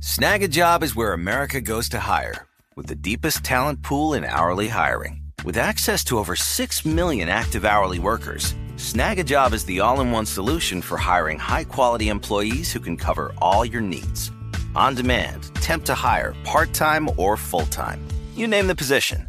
Snagajob 0.00 0.82
is 0.82 0.94
where 0.94 1.12
America 1.12 1.60
goes 1.60 1.88
to 1.88 1.98
hire, 1.98 2.46
with 2.76 2.86
the 2.86 2.94
deepest 2.94 3.44
talent 3.44 3.82
pool 3.82 4.14
in 4.14 4.24
hourly 4.24 4.68
hiring. 4.68 5.22
With 5.44 5.56
access 5.56 6.04
to 6.04 6.18
over 6.18 6.36
6 6.36 6.84
million 6.84 7.28
active 7.28 7.64
hourly 7.64 7.98
workers, 7.98 8.54
Snagajob 8.76 9.52
is 9.52 9.64
the 9.64 9.80
all 9.80 10.00
in 10.00 10.12
one 10.12 10.26
solution 10.26 10.82
for 10.82 10.98
hiring 10.98 11.38
high 11.38 11.64
quality 11.64 12.08
employees 12.08 12.72
who 12.72 12.80
can 12.80 12.96
cover 12.96 13.32
all 13.38 13.64
your 13.64 13.80
needs. 13.80 14.30
On 14.76 14.94
demand, 14.94 15.52
temp 15.56 15.84
to 15.86 15.94
hire, 15.94 16.34
part 16.44 16.72
time 16.72 17.08
or 17.16 17.36
full 17.36 17.66
time. 17.66 18.00
You 18.36 18.46
name 18.46 18.68
the 18.68 18.74
position 18.74 19.28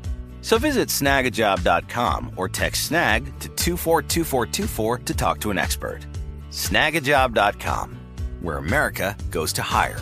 So 0.41 0.57
visit 0.57 0.89
snagajob.com 0.89 2.33
or 2.35 2.49
text 2.49 2.85
snag 2.85 3.25
to 3.39 3.47
242424 3.49 4.97
to 4.99 5.13
talk 5.13 5.39
to 5.41 5.51
an 5.51 5.57
expert. 5.57 6.05
Snagajob.com, 6.49 7.99
where 8.41 8.57
America 8.57 9.15
goes 9.29 9.53
to 9.53 9.61
hire. 9.61 9.99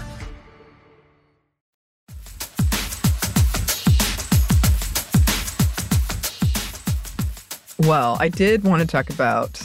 Well, 7.79 8.17
I 8.19 8.27
did 8.27 8.63
want 8.63 8.81
to 8.81 8.87
talk 8.87 9.09
about 9.09 9.61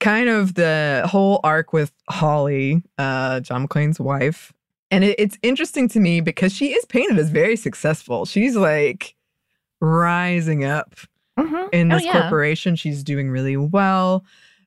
kind 0.00 0.28
of 0.28 0.54
the 0.54 1.02
whole 1.08 1.40
arc 1.44 1.72
with 1.72 1.92
Holly, 2.08 2.82
uh, 2.98 3.40
John 3.40 3.66
McClane's 3.66 4.00
wife. 4.00 4.52
And 4.90 5.02
it, 5.02 5.16
it's 5.18 5.38
interesting 5.42 5.88
to 5.90 6.00
me 6.00 6.20
because 6.20 6.52
she 6.52 6.72
is 6.74 6.84
painted 6.84 7.18
as 7.18 7.30
very 7.30 7.56
successful. 7.56 8.24
She's 8.24 8.56
like 8.56 9.15
rising 9.80 10.64
up 10.64 10.94
Mhm. 11.38 11.68
in 11.72 11.92
Oh, 11.92 11.96
this 11.96 12.04
yeah. 12.06 12.12
corporation. 12.20 12.76
She's 12.76 13.02
doing 13.04 13.30
really 13.30 13.56
well. 13.56 14.24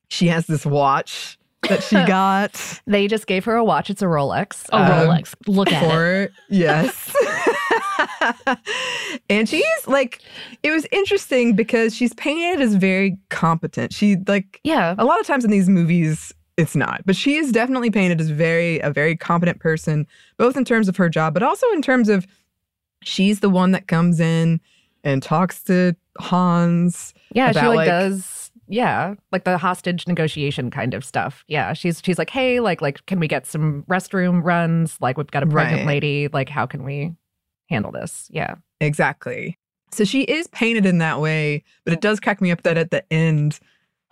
She 0.09 0.27
has 0.27 0.47
this 0.47 0.65
watch 0.65 1.37
that 1.67 1.83
she 1.83 1.95
got 2.05 2.79
They 2.87 3.07
just 3.07 3.27
gave 3.27 3.45
her 3.45 3.55
a 3.55 3.63
watch. 3.63 3.89
It's 3.89 4.01
a 4.01 4.05
Rolex. 4.05 4.67
A 4.69 4.75
Um, 4.77 5.07
Rolex. 5.07 5.33
Look 5.47 5.71
at 5.71 5.83
it. 5.83 6.31
yes. 6.49 7.15
and 9.29 9.47
she's 9.47 9.63
like, 9.87 10.19
it 10.63 10.71
was 10.71 10.85
interesting 10.91 11.55
because 11.55 11.95
she's 11.95 12.13
painted 12.13 12.61
as 12.61 12.75
very 12.75 13.17
competent. 13.29 13.93
She 13.93 14.17
like 14.27 14.59
Yeah. 14.63 14.95
a 14.97 15.05
lot 15.05 15.19
of 15.19 15.27
times 15.27 15.45
in 15.45 15.51
these 15.51 15.69
movies 15.69 16.33
it's 16.57 16.75
not 16.75 17.01
but 17.05 17.15
she 17.15 17.35
is 17.35 17.53
definitely 17.53 17.89
painted 17.89 18.19
as 18.19 18.29
very 18.29 18.79
a 18.79 18.91
very 18.91 19.15
competent 19.15 19.61
person 19.61 20.05
both 20.37 20.57
in 20.57 20.65
terms 20.65 20.89
of 20.89 20.97
her 20.97 21.07
job 21.07 21.33
but 21.33 21.41
also 21.41 21.65
in 21.71 21.81
terms 21.81 22.09
of 22.09 22.27
she's 23.01 23.39
the 23.39 23.49
one 23.49 23.71
that 23.71 23.87
comes 23.87 24.19
in 24.19 24.59
and 25.03 25.21
talks 25.23 25.61
to 25.63 25.95
hans 26.19 27.13
Yeah, 27.33 27.51
she 27.51 27.59
like, 27.67 27.75
like- 27.77 27.87
does 27.87 28.51
yeah, 28.71 29.15
like 29.31 29.45
the 29.45 29.57
hostage 29.57 30.05
negotiation 30.07 30.69
kind 30.69 30.93
of 30.93 31.03
stuff. 31.03 31.43
Yeah, 31.47 31.73
she's 31.73 32.01
she's 32.05 32.19
like, 32.19 32.29
"Hey, 32.29 32.59
like 32.59 32.81
like 32.83 33.03
can 33.07 33.19
we 33.19 33.27
get 33.27 33.47
some 33.47 33.83
restroom 33.89 34.43
runs? 34.43 34.95
Like 35.01 35.17
we've 35.17 35.25
got 35.31 35.41
a 35.41 35.47
pregnant 35.47 35.79
Right. 35.79 35.87
lady. 35.87 36.27
Like 36.31 36.49
how 36.49 36.67
can 36.67 36.83
we 36.83 37.15
handle 37.71 37.91
this?" 37.91 38.27
Yeah. 38.31 38.55
exactly 38.79 39.57
so 39.91 40.03
she 40.03 40.21
is 40.21 40.45
painted 40.49 40.85
in 40.85 40.99
that 40.99 41.19
way 41.19 41.63
but 41.83 41.93
it 41.93 41.99
does 41.99 42.19
crack 42.19 42.41
me 42.41 42.51
up 42.51 42.61
that 42.61 42.77
at 42.77 42.91
the 42.91 43.03
end 43.11 43.59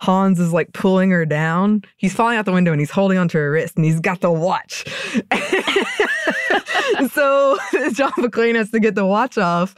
hans 0.02 0.40
is 0.40 0.52
like 0.52 0.72
pulling 0.72 1.10
her 1.10 1.24
down 1.24 1.82
he's 1.98 2.12
falling 2.12 2.36
out 2.36 2.44
the 2.44 2.52
window 2.52 2.72
and 2.72 2.80
he's 2.80 2.90
holding 2.90 3.16
onto 3.16 3.38
her 3.38 3.52
wrist 3.52 3.76
and 3.76 3.84
he's 3.84 4.00
got 4.00 4.20
the 4.20 4.30
watch 4.32 4.84
so 7.12 7.56
john 7.92 8.10
mcclane 8.18 8.56
has 8.56 8.70
to 8.70 8.80
get 8.80 8.94
the 8.94 9.06
watch 9.06 9.38
off 9.38 9.74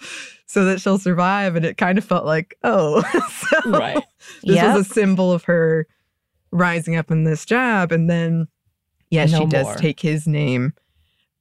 so 0.51 0.65
that 0.65 0.81
she'll 0.81 0.99
survive 0.99 1.55
and 1.55 1.65
it 1.65 1.77
kind 1.77 1.97
of 1.97 2.05
felt 2.05 2.25
like 2.25 2.57
oh 2.65 3.03
so 3.65 3.71
Right. 3.71 4.03
this 4.43 4.57
Yep. 4.57 4.75
was 4.77 4.87
a 4.91 4.93
symbol 4.93 5.31
of 5.33 5.45
her 5.45 5.87
rising 6.51 6.97
up 6.97 7.11
in 7.11 7.23
this 7.25 7.45
job 7.47 7.93
and 7.93 8.11
then 8.11 8.49
yeah, 9.11 9.27
No 9.27 9.41
she 9.41 9.47
does 9.47 9.77
take 9.77 10.01
his 10.01 10.27
name 10.27 10.73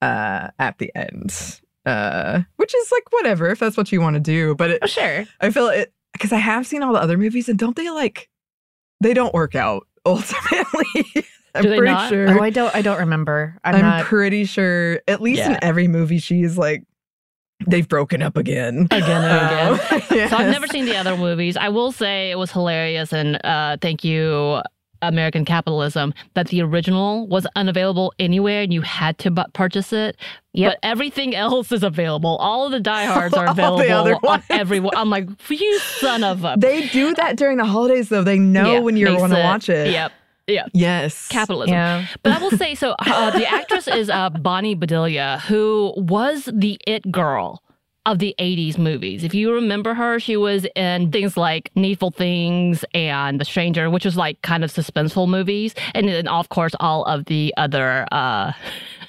uh 0.01 0.49
at 0.59 0.77
the 0.77 0.91
end 0.95 1.59
uh 1.85 2.41
which 2.57 2.73
is 2.75 2.91
like 2.91 3.11
whatever 3.11 3.49
if 3.49 3.57
that's 3.59 3.75
what 3.77 3.91
you 3.91 3.99
want 3.99 4.13
to 4.13 4.19
do 4.19 4.53
but 4.55 4.69
it, 4.71 4.79
Oh, 4.83 4.87
sure. 4.87 5.25
i 5.41 5.49
feel 5.49 5.67
it 5.67 5.91
because 6.13 6.31
i 6.31 6.37
have 6.37 6.67
seen 6.67 6.83
all 6.83 6.93
the 6.93 6.99
other 7.01 7.17
movies 7.17 7.49
and 7.49 7.57
don't 7.57 7.75
they 7.75 7.89
like 7.89 8.29
they 9.01 9.13
don't 9.15 9.33
work 9.33 9.55
out 9.55 9.87
ultimately 10.05 11.25
i'm 11.55 11.63
Do 11.63 11.69
they 11.69 11.77
pretty 11.77 11.91
not? 11.93 12.09
sure 12.09 12.29
Oh, 12.39 12.41
I 12.43 12.49
don't 12.51 12.73
I 12.75 12.81
don't 12.81 12.99
remember. 12.99 13.57
I'm, 13.63 13.75
i'm, 13.75 13.81
not 13.81 14.05
pretty 14.05 14.45
sure 14.45 15.01
at 15.07 15.19
least 15.21 15.41
in 15.41 15.57
every 15.63 15.87
movie 15.87 16.19
she's 16.19 16.57
like 16.57 16.83
they've 17.67 17.87
broken 17.87 18.21
up 18.21 18.37
again 18.37 18.87
Again 18.91 19.23
and 19.23 19.79
again. 19.79 20.01
Um, 20.19 20.29
So 20.29 20.37
I've 20.37 20.51
never 20.51 20.67
seen 20.67 20.85
the 20.85 20.95
other 20.95 21.15
movies. 21.17 21.57
I 21.57 21.69
will 21.69 21.91
say 21.91 22.31
it 22.31 22.37
was 22.37 22.51
hilarious 22.51 23.11
and 23.13 23.43
uh, 23.45 23.77
thank 23.81 24.03
you, 24.03 24.61
American 25.01 25.45
Capitalism, 25.45 26.13
that 26.33 26.49
the 26.49 26.61
original 26.61 27.25
was 27.27 27.47
unavailable 27.55 28.13
anywhere 28.19 28.61
and 28.63 28.73
you 28.73 28.81
had 28.81 29.17
to 29.19 29.31
bu- 29.31 29.43
purchase 29.53 29.93
it. 29.93 30.17
Yep. 30.53 30.73
But 30.73 30.79
everything 30.87 31.35
else 31.35 31.71
is 31.71 31.83
available. 31.83 32.35
All 32.37 32.65
of 32.65 32.71
the 32.73 32.79
diehards 32.81 33.33
are 33.33 33.47
All 33.47 33.53
the 33.55 33.63
available 33.83 33.95
other 33.95 34.15
on 34.15 34.21
ones. 34.23 34.43
every. 34.49 34.81
I'm 34.95 35.09
like, 35.09 35.29
you 35.49 35.79
son 35.79 36.23
of 36.25 36.43
a. 36.43 36.55
They 36.57 36.87
do 36.89 37.13
that 37.15 37.37
during 37.37 37.57
the 37.57 37.65
holidays, 37.65 38.09
though. 38.09 38.23
They 38.23 38.39
know 38.39 38.73
Yeah, 38.73 38.79
when 38.79 38.97
you 38.97 39.05
makes 39.05 39.21
want 39.21 39.31
to 39.33 39.39
watch 39.39 39.69
it. 39.69 39.91
Yep. 39.91 40.11
Yep. 40.49 40.71
Yes. 40.73 41.27
Capitalism. 41.27 41.73
Yeah. 41.73 42.05
But 42.23 42.33
I 42.33 42.39
will 42.41 42.51
say 42.51 42.75
so. 42.75 42.95
Uh, 42.99 43.31
the 43.31 43.47
actress 43.47 43.87
is 43.87 44.09
uh, 44.09 44.29
Bonnie 44.29 44.75
Bedelia, 44.75 45.41
who 45.47 45.93
was 45.95 46.49
the 46.51 46.79
it 46.85 47.09
girl 47.11 47.61
of 48.05 48.19
the 48.19 48.33
80s 48.39 48.77
movies. 48.77 49.23
If 49.23 49.33
you 49.33 49.53
remember 49.53 49.93
her, 49.93 50.19
she 50.19 50.37
was 50.37 50.65
in 50.75 51.11
things 51.11 51.37
like 51.37 51.69
Needful 51.75 52.11
Things 52.11 52.83
and 52.93 53.39
The 53.39 53.45
Stranger, 53.45 53.89
which 53.89 54.05
was 54.05 54.17
like 54.17 54.41
kind 54.41 54.63
of 54.63 54.71
suspenseful 54.71 55.27
movies. 55.29 55.75
And 55.93 56.07
then, 56.07 56.27
of 56.27 56.49
course, 56.49 56.73
all 56.79 57.03
of 57.05 57.25
the 57.25 57.53
other 57.57 58.07
uh, 58.11 58.53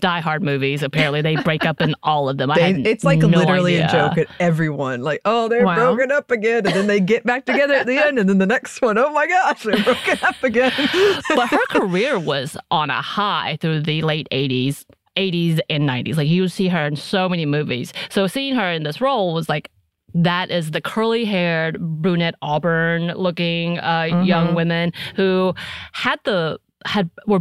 Die 0.00 0.20
Hard 0.20 0.42
movies. 0.42 0.82
Apparently, 0.82 1.20
they 1.22 1.36
break 1.36 1.64
up 1.66 1.80
in 1.80 1.94
all 2.02 2.28
of 2.28 2.38
them. 2.38 2.50
I 2.50 2.72
They, 2.72 2.90
it's 2.90 3.04
like 3.04 3.18
no 3.18 3.28
literally 3.28 3.74
idea. 3.82 3.88
a 3.88 3.90
joke 4.08 4.18
at 4.18 4.26
everyone. 4.40 5.02
Like, 5.02 5.20
oh, 5.24 5.48
they're 5.48 5.64
Wow. 5.64 5.74
broken 5.94 6.10
up 6.10 6.30
again. 6.30 6.66
And 6.66 6.74
then 6.74 6.86
they 6.86 7.00
get 7.00 7.24
back 7.24 7.44
together 7.44 7.74
at 7.74 7.86
the 7.86 7.98
end. 7.98 8.18
And 8.18 8.28
then 8.28 8.38
the 8.38 8.46
next 8.46 8.80
one, 8.80 8.96
oh 8.98 9.12
my 9.12 9.26
gosh, 9.26 9.62
they're 9.62 9.82
broken 9.82 10.18
up 10.22 10.42
again. 10.42 10.72
but 11.36 11.48
her 11.48 11.66
career 11.68 12.18
was 12.18 12.56
on 12.70 12.90
a 12.90 13.02
high 13.02 13.58
through 13.60 13.82
the 13.82 14.02
late 14.02 14.28
80s 14.32 14.84
80s 15.16 15.58
and 15.68 15.88
90s 15.88 16.16
like 16.16 16.28
you 16.28 16.46
see 16.46 16.68
her 16.68 16.86
in 16.86 16.94
so 16.94 17.28
many 17.28 17.44
movies 17.44 17.92
so 18.10 18.28
seeing 18.28 18.54
her 18.54 18.70
in 18.70 18.84
this 18.84 19.00
role 19.00 19.34
was 19.34 19.48
like 19.48 19.68
that 20.14 20.50
is 20.52 20.70
the 20.70 20.80
curly 20.80 21.24
haired 21.24 21.78
brunette 21.80 22.36
auburn 22.42 23.08
looking 23.16 23.78
uh, 23.80 24.04
young 24.24 24.48
Mhm. 24.48 24.54
women 24.54 24.92
who 25.16 25.52
had 25.92 26.20
the 26.24 26.58
had 26.86 27.10
were 27.26 27.40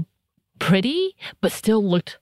pretty 0.59 1.15
but 1.41 1.51
still 1.51 1.83
looked 1.83 2.17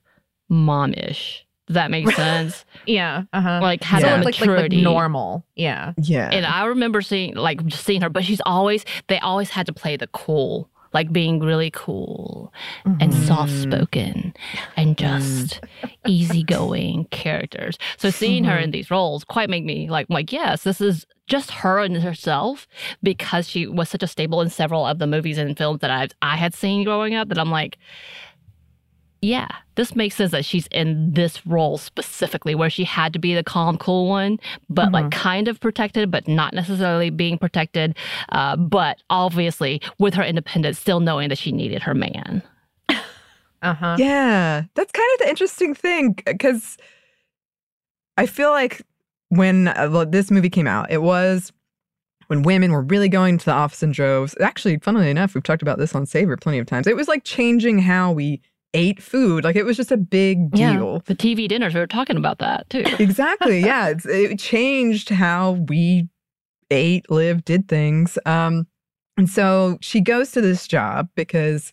momish 0.50 1.40
does 1.66 1.74
that 1.74 1.90
make 1.90 2.08
sense 2.16 2.64
Yeah. 2.86 3.24
Uh-huh. 3.32 3.58
like 3.60 3.82
had 3.82 4.00
Yeah. 4.02 4.22
a 4.22 4.24
like, 4.24 4.40
like, 4.40 4.48
like 4.48 4.72
normal. 4.72 5.44
Yeah. 5.54 5.92
yeah. 5.98 6.30
and 6.32 6.46
I 6.46 6.64
remember 6.64 7.02
seeing 7.02 7.34
like 7.34 7.64
just 7.66 7.84
seeing 7.84 8.00
her, 8.00 8.08
but 8.08 8.24
she's 8.24 8.40
always 8.46 8.84
they 9.08 9.18
always 9.18 9.50
had 9.50 9.66
to 9.66 9.72
play 9.74 9.96
the 9.98 10.06
cool, 10.06 10.70
like 10.94 11.12
being 11.12 11.40
really 11.40 11.70
cool 11.70 12.54
and 12.86 13.12
Mhm. 13.12 13.26
soft 13.26 13.52
spoken 13.52 14.32
and 14.78 14.96
just 14.96 15.60
easygoing 16.06 17.04
characters. 17.10 17.76
So 17.98 18.08
seeing 18.08 18.44
her 18.44 18.56
in 18.56 18.70
these 18.70 18.90
roles 18.90 19.24
quite 19.24 19.50
made 19.50 19.66
me 19.66 19.90
like 19.90 20.06
like 20.08 20.32
yes, 20.32 20.62
this 20.62 20.80
is 20.80 21.04
just 21.26 21.50
her 21.50 21.80
and 21.80 21.98
herself 21.98 22.66
because 23.02 23.46
she 23.46 23.66
was 23.66 23.90
such 23.90 24.02
a 24.02 24.06
staple 24.06 24.40
in 24.40 24.48
several 24.48 24.86
of 24.86 24.98
the 24.98 25.06
movies 25.06 25.36
and 25.36 25.58
films 25.58 25.80
that 25.80 25.90
I 25.90 26.08
I 26.22 26.36
had 26.36 26.54
seen 26.54 26.84
growing 26.84 27.14
up 27.14 27.28
that 27.28 27.38
I'm 27.38 27.50
like 27.50 27.76
yeah, 29.20 29.48
this 29.74 29.96
makes 29.96 30.14
sense 30.14 30.30
that 30.30 30.44
she's 30.44 30.68
in 30.68 31.12
this 31.12 31.44
role 31.46 31.78
specifically 31.78 32.54
where 32.54 32.70
she 32.70 32.84
had 32.84 33.12
to 33.12 33.18
be 33.18 33.34
the 33.34 33.42
calm, 33.42 33.76
cool 33.78 34.08
one, 34.08 34.38
but 34.68 34.92
like 34.92 35.10
kind 35.10 35.48
of 35.48 35.58
protected, 35.60 36.10
but 36.10 36.28
not 36.28 36.54
necessarily 36.54 37.10
being 37.10 37.38
protected. 37.38 37.96
Uh, 38.30 38.56
but 38.56 39.02
obviously, 39.10 39.80
with 39.98 40.14
her 40.14 40.22
independence, 40.22 40.78
still 40.78 41.00
knowing 41.00 41.28
that 41.30 41.38
she 41.38 41.52
needed 41.52 41.82
her 41.82 41.94
man. 41.94 42.42
Uh 43.60 43.74
huh. 43.74 43.96
Yeah, 43.98 44.64
that's 44.74 44.92
kind 44.92 45.08
of 45.14 45.18
the 45.18 45.28
interesting 45.28 45.74
thing 45.74 46.12
because 46.24 46.76
I 48.16 48.26
feel 48.26 48.50
like 48.50 48.82
when 49.30 49.68
uh, 49.68 49.88
well, 49.90 50.06
this 50.06 50.30
movie 50.30 50.50
came 50.50 50.68
out, 50.68 50.90
it 50.90 51.02
was 51.02 51.52
when 52.28 52.42
women 52.42 52.70
were 52.70 52.82
really 52.82 53.08
going 53.08 53.36
to 53.38 53.44
the 53.44 53.52
office 53.52 53.82
in 53.82 53.90
droves. 53.90 54.36
Actually, 54.40 54.78
funnily 54.78 55.10
enough, 55.10 55.34
we've 55.34 55.42
talked 55.42 55.62
about 55.62 55.78
this 55.78 55.94
on 55.94 56.06
Savor 56.06 56.36
plenty 56.36 56.58
of 56.58 56.66
times. 56.66 56.86
It 56.86 56.94
was 56.94 57.08
like 57.08 57.24
changing 57.24 57.80
how 57.80 58.12
we 58.12 58.40
ate 58.74 59.02
food. 59.02 59.44
Like 59.44 59.56
it 59.56 59.64
was 59.64 59.76
just 59.76 59.92
a 59.92 59.96
big 59.96 60.50
deal. 60.50 61.02
The 61.06 61.14
TV 61.14 61.48
dinners, 61.48 61.74
we 61.74 61.80
were 61.80 61.86
talking 61.86 62.16
about 62.16 62.38
that 62.38 62.68
too. 62.70 62.84
Exactly. 62.98 63.60
Yeah, 63.60 63.88
it's, 63.88 64.06
it 64.06 64.38
changed 64.38 65.08
how 65.08 65.52
we 65.52 66.08
ate, 66.70 67.10
lived, 67.10 67.44
did 67.44 67.68
things. 67.68 68.18
Um, 68.26 68.66
and 69.16 69.28
so 69.28 69.78
she 69.80 70.00
goes 70.00 70.32
to 70.32 70.40
this 70.40 70.68
job 70.68 71.08
because 71.14 71.72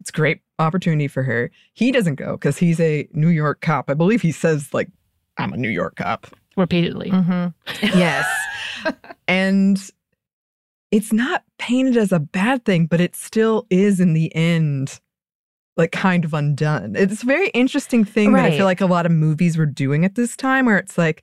it's 0.00 0.10
a 0.10 0.12
great 0.12 0.40
opportunity 0.58 1.08
for 1.08 1.22
her. 1.22 1.50
He 1.74 1.92
doesn't 1.92 2.16
go 2.16 2.32
because 2.32 2.58
he's 2.58 2.80
a 2.80 3.08
New 3.12 3.28
York 3.28 3.60
cop. 3.60 3.90
I 3.90 3.94
believe 3.94 4.22
he 4.22 4.32
says 4.32 4.72
like, 4.72 4.88
"I'm 5.38 5.52
a 5.52 5.56
New 5.56 5.68
York 5.68 5.96
cop." 5.96 6.26
Repeatedly. 6.56 7.10
Mm-hmm. 7.10 7.48
Yes. 7.98 8.26
and 9.28 9.78
it's 10.90 11.12
not 11.12 11.44
painted 11.58 11.96
as 11.96 12.10
a 12.12 12.18
bad 12.18 12.64
thing, 12.64 12.86
but 12.86 13.00
it 13.00 13.14
still 13.16 13.66
is 13.70 14.00
in 14.00 14.12
the 14.12 14.34
end, 14.34 15.00
like 15.76 15.92
kind 15.92 16.24
of 16.24 16.34
undone. 16.34 16.94
It's 16.96 17.22
a 17.22 17.26
very 17.26 17.48
interesting 17.48 18.04
thing 18.04 18.32
that 18.34 18.44
I 18.44 18.50
feel 18.50 18.66
like 18.66 18.80
a 18.80 18.86
lot 18.86 19.06
of 19.06 19.12
movies 19.12 19.56
were 19.56 19.66
doing 19.66 20.04
at 20.04 20.14
this 20.14 20.36
time, 20.36 20.66
where 20.66 20.78
it's 20.78 20.98
like, 20.98 21.22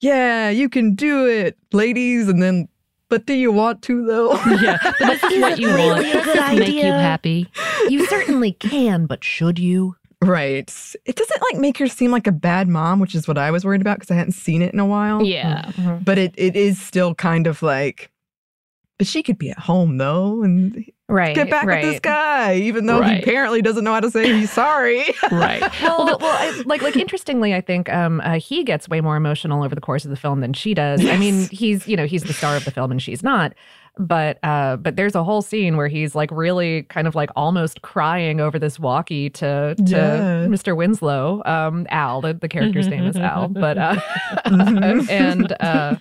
yeah, 0.00 0.50
you 0.50 0.68
can 0.68 0.94
do 0.94 1.26
it, 1.26 1.56
ladies. 1.72 2.28
And 2.28 2.42
then, 2.42 2.68
but 3.08 3.26
do 3.26 3.34
you 3.34 3.50
want 3.50 3.82
to 3.82 4.04
though? 4.04 4.34
yeah, 4.60 4.76
but 4.82 4.98
this 4.98 5.24
is 5.32 5.40
what 5.40 5.58
you 5.58 5.68
really 5.68 5.88
want. 5.88 6.06
a 6.06 6.12
Does 6.12 6.24
good 6.24 6.36
this 6.36 6.58
make 6.58 6.74
you 6.74 6.82
happy? 6.92 7.48
You 7.88 8.04
certainly 8.06 8.52
can, 8.52 9.06
but 9.06 9.24
should 9.24 9.58
you? 9.58 9.94
right. 10.20 10.68
It 11.04 11.14
doesn't 11.14 11.42
like 11.52 11.60
make 11.60 11.78
her 11.78 11.86
seem 11.86 12.10
like 12.10 12.26
a 12.26 12.32
bad 12.32 12.68
mom, 12.68 12.98
which 12.98 13.14
is 13.14 13.28
what 13.28 13.38
I 13.38 13.50
was 13.52 13.64
worried 13.64 13.80
about 13.80 13.98
because 14.00 14.10
I 14.10 14.14
hadn't 14.16 14.32
seen 14.32 14.62
it 14.62 14.74
in 14.74 14.80
a 14.80 14.84
while. 14.86 15.22
Yeah. 15.22 15.66
Mhm. 15.76 16.04
But 16.04 16.18
it, 16.18 16.34
it 16.36 16.56
is 16.56 16.80
still 16.80 17.14
kind 17.14 17.46
of 17.46 17.62
like, 17.62 18.10
but 18.98 19.06
she 19.06 19.22
could 19.22 19.38
be 19.38 19.50
at 19.50 19.58
home 19.60 19.96
though 19.98 20.42
and 20.42 20.84
Right. 21.10 21.34
get 21.34 21.48
back 21.48 21.66
right. 21.66 21.82
with 21.82 21.92
this 21.92 22.00
guy, 22.00 22.56
even 22.56 22.84
though 22.84 23.00
he 23.00 23.18
apparently 23.18 23.62
doesn't 23.62 23.82
know 23.82 23.94
how 23.94 24.00
to 24.00 24.10
say 24.10 24.30
he's 24.32 24.52
sorry. 24.52 25.04
Right. 25.30 25.62
Well, 25.82 26.18
well, 26.20 26.20
I, 26.22 26.62
like, 26.66 26.82
like 26.82 26.96
interestingly, 26.96 27.54
I 27.54 27.60
think 27.60 27.88
um, 27.90 28.20
uh, 28.20 28.38
he 28.38 28.62
gets 28.62 28.88
way 28.88 29.00
more 29.00 29.16
emotional 29.16 29.62
over 29.62 29.74
the 29.74 29.80
course 29.80 30.04
of 30.04 30.10
the 30.10 30.16
film 30.16 30.40
than 30.40 30.52
she 30.52 30.74
does. 30.74 31.04
I 31.04 31.16
mean, 31.16 31.48
he's 31.50 31.86
you 31.88 31.96
know 31.96 32.06
he's 32.06 32.24
the 32.24 32.32
star 32.32 32.56
of 32.56 32.64
the 32.64 32.70
film 32.70 32.90
and 32.90 33.00
she's 33.00 33.22
not. 33.22 33.54
But 33.98 34.38
uh, 34.44 34.76
but 34.76 34.96
there's 34.96 35.14
a 35.14 35.24
whole 35.24 35.42
scene 35.42 35.76
where 35.76 35.88
he's 35.88 36.14
like 36.14 36.30
really 36.30 36.84
kind 36.84 37.06
of 37.08 37.14
like 37.14 37.30
almost 37.34 37.82
crying 37.82 38.40
over 38.40 38.58
this 38.58 38.78
walkie 38.78 39.28
to 39.30 39.74
to 39.74 39.82
Yeah. 39.84 40.46
Mr. 40.48 40.76
Winslow, 40.76 41.42
um, 41.44 41.86
Al. 41.90 42.20
The, 42.20 42.34
the 42.34 42.48
character's 42.48 42.86
name 42.88 43.04
is 43.06 43.16
Al, 43.16 43.48
but 43.48 43.76
uh, 43.76 44.00
and 44.44 45.52
uh, 45.60 45.96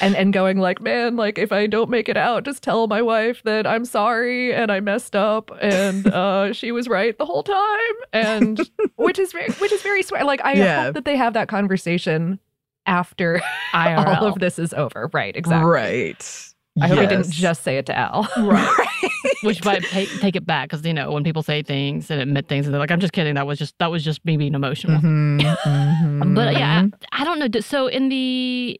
and 0.00 0.16
and 0.16 0.32
going 0.32 0.58
like, 0.58 0.80
man, 0.80 1.16
like 1.16 1.38
if 1.38 1.52
I 1.52 1.66
don't 1.66 1.90
make 1.90 2.08
it 2.08 2.16
out, 2.16 2.44
just 2.44 2.62
tell 2.62 2.86
my 2.86 3.02
wife 3.02 3.42
that 3.44 3.66
I'm 3.66 3.84
sorry 3.84 4.54
and 4.54 4.70
I 4.70 4.80
messed 4.80 5.16
up 5.16 5.50
and 5.60 6.06
uh, 6.06 6.52
she 6.52 6.72
was 6.72 6.88
right 6.88 7.16
the 7.18 7.26
whole 7.26 7.42
time, 7.42 7.94
and 8.12 8.70
which 8.96 9.18
is 9.18 9.32
very 9.32 9.50
which 9.54 9.72
is 9.72 9.82
very 9.82 10.02
sweet. 10.02 10.22
Like 10.24 10.44
I 10.44 10.52
Yeah. 10.54 10.84
hope 10.84 10.94
that 10.94 11.04
they 11.04 11.16
have 11.16 11.34
that 11.34 11.48
conversation 11.48 12.38
after 12.86 13.40
all 13.74 14.26
of 14.26 14.38
this 14.38 14.58
is 14.58 14.72
over. 14.74 15.10
Right? 15.12 15.36
Exactly. 15.36 15.70
Right. 15.70 16.48
I 16.80 16.88
hope 16.88 16.98
he 17.00 17.06
didn't 17.06 17.30
just 17.30 17.62
say 17.64 17.76
it 17.78 17.86
to 17.86 17.96
Al. 17.98 18.26
Right. 18.38 18.88
Which 19.42 19.64
might 19.64 19.82
take, 19.84 20.08
take 20.20 20.36
it 20.36 20.46
back 20.46 20.70
because 20.70 20.84
you 20.86 20.94
know 20.94 21.10
when 21.12 21.24
people 21.24 21.42
say 21.42 21.62
things 21.62 22.10
and 22.10 22.20
admit 22.20 22.48
things 22.48 22.64
and 22.66 22.72
they're 22.72 22.80
like, 22.80 22.90
"I'm 22.90 23.00
just 23.00 23.12
kidding. 23.12 23.34
That 23.34 23.46
was 23.46 23.58
just 23.58 23.76
that 23.78 23.90
was 23.90 24.02
just 24.04 24.24
me 24.24 24.36
being 24.36 24.54
emotional." 24.54 25.00
Mhm, 25.00 25.40
mhm. 25.40 26.34
But 26.34 26.54
yeah, 26.54 26.86
I 27.12 27.24
don't 27.24 27.38
know. 27.38 27.60
So 27.60 27.88
in 27.88 28.08
the 28.08 28.78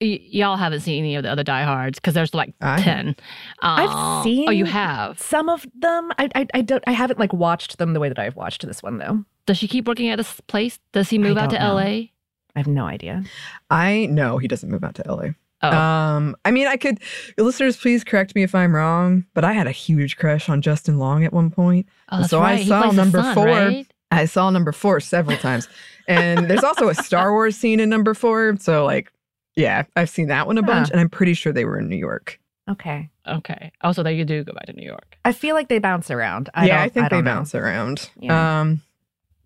y- 0.00 0.20
y'all 0.22 0.56
haven't 0.56 0.80
seen 0.80 0.98
any 1.02 1.16
of 1.16 1.22
the 1.24 1.30
other 1.30 1.42
diehards 1.42 1.98
because 1.98 2.14
there's 2.14 2.34
like 2.34 2.54
I 2.60 2.78
have. 2.78 2.84
ten. 2.84 3.16
I've 3.62 3.90
Uh, 3.90 4.22
seen 4.22 4.48
Oh, 4.48 4.52
you 4.52 4.66
have. 4.66 5.18
Some 5.20 5.48
of 5.48 5.66
them, 5.74 6.12
I, 6.18 6.28
I, 6.34 6.46
I 6.54 6.60
don't, 6.60 6.84
I 6.86 6.92
haven't 6.92 7.18
like 7.18 7.32
watched 7.32 7.78
them 7.78 7.94
the 7.94 8.00
way 8.00 8.08
that 8.08 8.18
I've 8.18 8.36
watched 8.36 8.64
this 8.66 8.82
one 8.82 8.98
though. 8.98 9.24
Does 9.46 9.56
she 9.58 9.66
keep 9.68 9.88
working 9.88 10.08
at 10.10 10.16
this 10.18 10.40
place? 10.46 10.78
Does 10.92 11.08
he 11.10 11.18
move 11.18 11.38
out 11.38 11.50
to 11.50 11.58
know. 11.58 11.78
L.A.? 11.78 12.12
I 12.54 12.58
have 12.58 12.66
no 12.68 12.84
idea. 12.84 13.24
I 13.70 14.06
know 14.06 14.38
he 14.38 14.46
doesn't 14.48 14.70
move 14.70 14.84
out 14.84 14.94
to 14.96 15.02
LA. 15.10 15.30
Oh, 15.62 15.70
Um, 15.76 16.36
I 16.44 16.50
mean, 16.52 16.66
I 16.68 16.76
could, 16.76 17.00
listeners, 17.36 17.76
please 17.76 18.04
correct 18.04 18.34
me 18.36 18.42
if 18.44 18.54
I'm 18.54 18.74
wrong, 18.74 19.24
but 19.34 19.44
I 19.44 19.52
had 19.52 19.66
a 19.66 19.72
huge 19.72 20.16
crush 20.16 20.48
on 20.48 20.62
Justin 20.62 20.98
Long 20.98 21.24
at 21.24 21.32
one 21.32 21.50
point. 21.50 21.86
oh 22.10 22.18
that's 22.18 22.30
so 22.30 22.38
I 22.38 22.42
right. 22.52 22.58
He 22.60 22.68
saw 22.68 22.82
plays 22.82 22.92
the 22.92 22.96
number 23.02 23.18
son, 23.22 23.34
four. 23.34 23.46
right? 23.46 23.86
I 24.10 24.24
saw 24.26 24.50
number 24.50 24.72
four 24.72 25.00
several 25.00 25.36
times. 25.38 25.68
And 26.06 26.48
there's 26.48 26.64
also 26.64 26.88
a 26.88 26.94
Star 26.94 27.32
Wars 27.34 27.56
scene 27.56 27.80
in 27.80 27.88
number 27.90 28.14
four. 28.14 28.56
So, 28.60 28.84
like, 28.86 29.12
yeah, 29.56 29.82
I've 29.96 30.08
seen 30.08 30.28
that 30.28 30.46
one 30.46 30.58
a 30.58 30.62
bunch, 30.62 30.88
Huh. 30.88 30.92
and 30.92 31.00
I'm 31.00 31.10
pretty 31.10 31.34
sure 31.34 31.52
they 31.52 31.64
were 31.64 31.78
in 31.78 31.88
New 31.88 31.96
York. 31.96 32.38
Okay. 32.70 33.10
Okay. 33.26 33.72
Also, 33.82 34.02
so 34.04 34.08
you 34.08 34.24
do 34.24 34.44
go 34.44 34.52
back 34.52 34.66
to 34.66 34.72
New 34.74 34.86
York, 34.86 35.16
I 35.24 35.32
feel 35.32 35.54
like 35.56 35.68
they 35.68 35.78
bounce 35.80 36.10
around. 36.10 36.50
I 36.54 36.66
yeah, 36.66 36.76
don't, 36.76 36.84
I 36.84 36.88
think 36.88 37.04
they 37.10 37.16
don't 37.16 37.24
know. 37.24 37.30
bounce 37.34 37.54
around. 37.54 38.10
Yeah. 38.20 38.60
Um, 38.60 38.82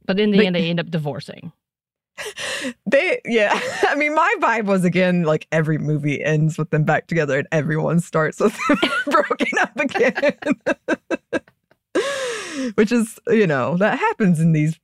but 0.06 0.20
in 0.20 0.30
the 0.30 0.36
But- 0.38 0.46
end, 0.46 0.56
they 0.56 0.68
end 0.68 0.78
up 0.80 0.90
divorcing. 0.90 1.52
They, 2.86 3.20
yeah. 3.24 3.58
I 3.88 3.94
mean, 3.96 4.14
my 4.14 4.34
vibe 4.40 4.66
was 4.66 4.84
again 4.84 5.22
like 5.24 5.46
every 5.50 5.78
movie 5.78 6.22
ends 6.22 6.58
with 6.58 6.70
them 6.70 6.84
back 6.84 7.06
together 7.06 7.38
and 7.38 7.48
everyone 7.50 8.00
starts 8.00 8.38
with 8.40 8.56
them 8.68 8.78
broken 9.06 9.58
up 9.60 9.76
again. 9.78 10.36
Which 12.74 12.92
is, 12.92 13.18
you 13.28 13.46
know, 13.46 13.76
that 13.78 13.98
happens 13.98 14.38
in 14.40 14.52
these 14.52 14.78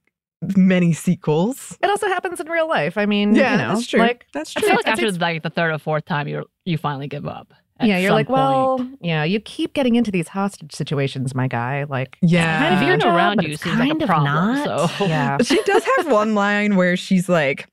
many 0.57 0.93
sequels. 0.93 1.77
It 1.83 1.91
also 1.91 2.09
happens 2.09 2.41
in 2.41 2.49
real 2.49 2.69
life. 2.69 2.97
I 2.97 3.07
mean, 3.07 3.35
Yeah, 3.35 3.53
you 3.53 3.59
know, 3.59 3.75
that's 3.75 3.87
true. 3.87 4.01
like 4.01 4.27
that's 4.33 4.53
true 4.53 4.63
I 4.65 4.67
feel 4.69 4.77
like 4.77 4.89
after 4.89 5.11
think- 5.11 5.21
like 5.21 5.43
the 5.43 5.51
third 5.51 5.73
or 5.73 5.79
fourth 5.79 6.05
time, 6.07 6.29
you 6.29 6.45
you 6.65 6.79
finally 6.79 7.09
give 7.09 7.27
up. 7.27 7.53
At 7.81 7.87
yeah, 7.89 7.99
you're 7.99 8.13
like, 8.13 8.27
point. 8.27 8.39
well, 8.39 8.89
yeah, 9.01 9.25
you 9.25 9.41
keep 9.41 9.73
getting 9.75 9.97
into 9.97 10.11
these 10.11 10.29
hostage 10.29 10.73
situations, 10.75 11.35
my 11.35 11.47
guy. 11.49 11.85
Like, 11.85 12.17
Yeah. 12.23 12.59
kind 12.61 12.75
of 12.75 12.81
your 12.83 12.91
Being 12.97 13.01
job, 13.01 13.15
around 13.17 13.37
but 13.37 13.47
you 13.47 13.53
it's 13.55 13.63
seems 13.63 13.79
like 13.79 13.87
a 13.87 13.91
kind 13.91 14.03
of 14.03 14.07
problem, 14.09 14.55
not. 14.65 14.91
so- 14.91 15.05
Yeah, 15.07 15.39
she 15.43 15.63
does 15.65 15.85
have 15.97 16.11
one 16.11 16.35
line 16.35 16.77
where 16.77 16.97
she's 16.97 17.29
like, 17.29 17.67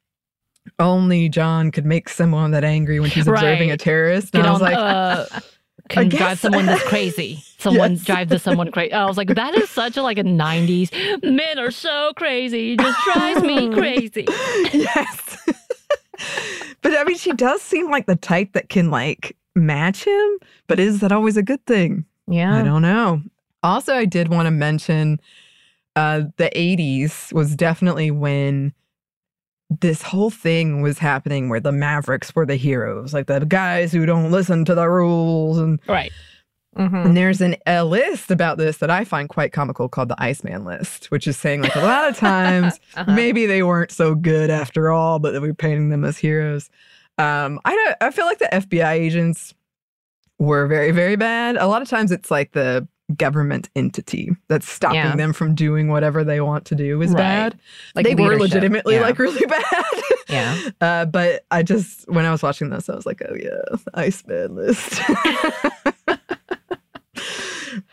only 0.80 1.30
John 1.30 1.72
could 1.72 1.86
make 1.86 2.10
someone 2.10 2.52
that 2.52 2.64
angry 2.64 3.00
when 3.00 3.10
she's 3.10 3.28
observing 3.28 3.72
a 3.72 3.78
terrorist. 3.78 4.34
And 4.36 4.44
Get 4.44 4.50
I 4.50 4.52
was 4.54 4.62
on, 4.62 4.72
like, 4.72 4.78
uh, 4.78 5.40
can 5.90 6.10
guess- 6.10 6.20
drive 6.20 6.40
someone 6.40 6.66
that's 6.66 6.84
crazy. 6.84 7.42
Someone 7.58 7.94
Yes. 7.94 8.04
drive 8.04 8.30
to 8.30 8.38
someone 8.38 8.70
crazy. 8.72 8.94
I 8.94 9.06
was 9.06 9.18
like, 9.18 9.30
that 9.30 9.56
is 9.56 9.68
such 9.72 9.98
a 9.98 10.04
like 10.04 10.20
a 10.20 10.24
'90s. 10.24 10.92
Men 11.24 11.58
are 11.58 11.72
so 11.72 12.12
crazy. 12.16 12.74
It 12.74 12.80
just 12.80 13.00
drives 13.12 13.42
me 13.42 13.74
crazy. 13.74 14.26
yes. 14.72 15.38
but 16.84 16.96
I 16.96 17.04
mean, 17.06 17.18
she 17.18 17.32
does 17.34 17.64
seem 17.64 17.90
like 17.90 18.06
the 18.06 18.16
type 18.16 18.54
that 18.54 18.70
can 18.70 18.92
like 18.92 19.36
match 19.56 20.04
him. 20.06 20.38
But 20.68 20.80
is 20.80 21.00
that 21.00 21.12
always 21.12 21.38
a 21.38 21.44
good 21.44 21.66
thing? 21.66 22.06
Yeah. 22.28 22.58
I 22.58 22.64
don't 22.64 22.82
know. 22.82 23.22
Also, 23.64 23.94
I 23.96 24.06
did 24.06 24.28
want 24.30 24.46
to 24.48 24.52
mention 24.52 25.20
uh, 25.96 26.24
the 26.38 26.52
80s 26.56 27.32
was 27.34 27.56
definitely 27.56 28.12
when 28.12 28.74
this 29.82 30.02
whole 30.02 30.30
thing 30.30 30.82
was 30.82 31.00
happening 31.00 31.50
where 31.50 31.60
the 31.60 31.72
Mavericks 31.72 32.36
were 32.36 32.46
the 32.46 32.56
heroes, 32.56 33.14
like 33.14 33.26
the 33.28 33.40
guys 33.46 33.92
who 33.92 34.06
don't 34.06 34.30
listen 34.32 34.64
to 34.66 34.76
the 34.76 34.88
rules. 34.88 35.58
And, 35.58 35.80
Right. 35.88 36.12
Mhm. 36.78 37.06
and 37.06 37.18
there's 37.18 37.40
an, 37.42 37.56
a 37.66 37.84
list 37.86 38.30
about 38.30 38.58
this 38.58 38.78
that 38.78 38.90
I 38.92 39.06
find 39.06 39.30
quite 39.30 39.54
comical 39.54 39.88
called 39.88 40.10
the 40.10 40.22
Iceman 40.22 40.66
list, 40.66 41.06
which 41.10 41.26
is 41.26 41.38
saying 41.38 41.62
like 41.62 41.76
a 41.76 41.80
lot 41.82 42.10
of 42.10 42.18
times 42.18 42.80
Uh-huh. 42.96 43.14
maybe 43.16 43.46
they 43.46 43.64
weren't 43.64 43.92
so 43.92 44.14
good 44.14 44.50
after 44.50 44.92
all, 44.92 45.18
but 45.18 45.32
that 45.32 45.42
we're 45.42 45.54
painting 45.54 45.90
them 45.90 46.04
as 46.04 46.18
heroes. 46.18 46.70
Um, 47.18 47.60
I 47.66 47.74
don't, 47.74 47.96
I 48.02 48.12
feel 48.12 48.26
like 48.26 48.40
the 48.40 48.50
FBI 48.52 48.92
agents 48.94 49.54
were 50.40 50.68
very, 50.68 50.92
very 50.92 51.16
bad. 51.16 51.56
A 51.58 51.68
lot 51.68 51.82
of 51.82 51.88
times 51.90 52.12
it's 52.12 52.30
like 52.30 52.52
the 52.52 52.88
government 53.16 53.70
entity 53.76 54.32
that's 54.48 54.68
stopping 54.68 54.96
Yeah. 54.98 55.16
them 55.16 55.32
from 55.32 55.54
doing 55.56 55.88
whatever 55.90 56.24
they 56.24 56.42
want 56.42 56.66
to 56.66 56.76
do 56.76 57.02
is 57.02 57.12
Right. 57.12 57.18
bad. 57.20 57.60
Like 57.94 58.06
they 58.06 58.16
were 58.16 58.38
legitimately 58.38 58.96
Yeah. 58.96 59.02
like 59.02 59.20
really 59.20 59.46
bad. 59.48 59.64
Yeah. 60.28 60.58
Uh, 60.82 61.06
but 61.06 61.46
I 61.52 61.62
just 61.64 62.10
when 62.10 62.26
I 62.26 62.32
was 62.32 62.42
watching 62.42 62.70
this, 62.72 62.90
I 62.90 62.96
was 62.96 63.06
like, 63.06 63.22
oh 63.30 63.36
yeah, 63.36 63.62
Iceman 63.94 64.56
list. 64.56 65.00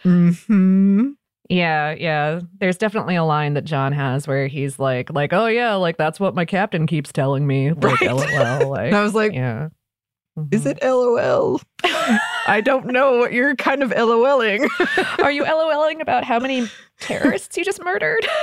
hmm 0.03 1.11
Yeah, 1.49 1.93
yeah. 1.93 2.41
There's 2.61 2.79
definitely 2.79 3.17
a 3.17 3.25
line 3.25 3.55
that 3.55 3.65
John 3.65 3.93
has 3.93 4.27
where 4.27 4.47
he's 4.47 4.79
like, 4.79 5.11
like, 5.13 5.33
oh 5.33 5.47
yeah, 5.47 5.75
like 5.75 5.97
that's 5.97 6.19
what 6.21 6.35
my 6.35 6.45
captain 6.45 6.87
keeps 6.87 7.13
telling 7.13 7.47
me. 7.47 7.73
Like, 7.73 8.01
Right. 8.01 8.11
lol. 8.13 8.69
Like, 8.71 8.87
And 8.87 8.97
I 8.97 9.03
was 9.03 9.15
like, 9.15 9.33
yeah. 9.33 9.69
Is 10.51 10.65
it 10.65 10.81
mm-hmm. 10.81 10.89
LOL? 10.89 11.61
I 12.47 12.63
don't 12.65 12.87
know 12.87 13.19
what 13.19 13.35
you're 13.35 13.55
kind 13.55 13.83
of 13.83 13.91
LOLing. 13.91 14.67
Are 15.23 15.31
you 15.31 15.45
LOLing 15.45 16.01
about 16.01 16.25
how 16.25 16.39
many 16.39 16.69
terrorists 17.01 17.55
you 17.59 17.65
just 17.65 17.83
murdered? 17.85 18.27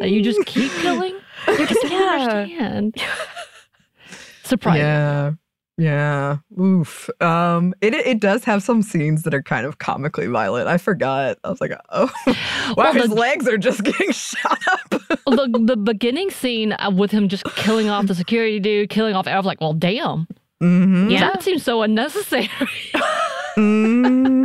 That 0.00 0.08
you 0.08 0.22
just 0.22 0.42
keep 0.46 0.72
killing? 0.80 1.14
You 1.46 1.66
just 1.66 1.84
Yeah. 1.90 1.98
understand. 2.48 2.96
Surprising. 4.44 4.80
Yeah. 4.80 5.32
Yeah. 5.80 6.36
Oof. 6.60 7.08
Um 7.22 7.72
it 7.80 7.94
it 7.94 8.20
does 8.20 8.44
have 8.44 8.62
some 8.62 8.82
scenes 8.82 9.22
that 9.22 9.32
are 9.32 9.42
kind 9.42 9.64
of 9.64 9.78
comically 9.78 10.26
violent. 10.26 10.68
I 10.68 10.76
forgot. 10.76 11.38
I 11.42 11.48
was 11.48 11.58
like, 11.60 11.72
oh 11.88 12.12
wow, 12.26 12.74
Well, 12.76 12.92
his 12.92 13.08
the- 13.08 13.14
legs 13.14 13.48
are 13.48 13.56
just 13.56 13.82
getting 13.90 14.12
shot 14.12 14.58
up. 14.70 14.90
the, 14.90 15.60
the 15.64 15.76
beginning 15.78 16.30
scene 16.30 16.72
uh, 16.74 16.90
with 16.94 17.10
him 17.10 17.28
just 17.28 17.44
killing 17.56 17.88
off 17.88 18.06
the 18.06 18.14
security 18.14 18.60
dude, 18.60 18.90
killing 18.90 19.14
off, 19.14 19.26
I 19.26 19.36
was 19.38 19.46
like, 19.46 19.60
well, 19.62 19.72
damn. 19.72 20.26
hmm 20.60 21.08
Yeah. 21.08 21.30
That 21.30 21.42
seems 21.42 21.62
so 21.62 21.80
unnecessary. 21.82 22.50
hmm 23.54 24.44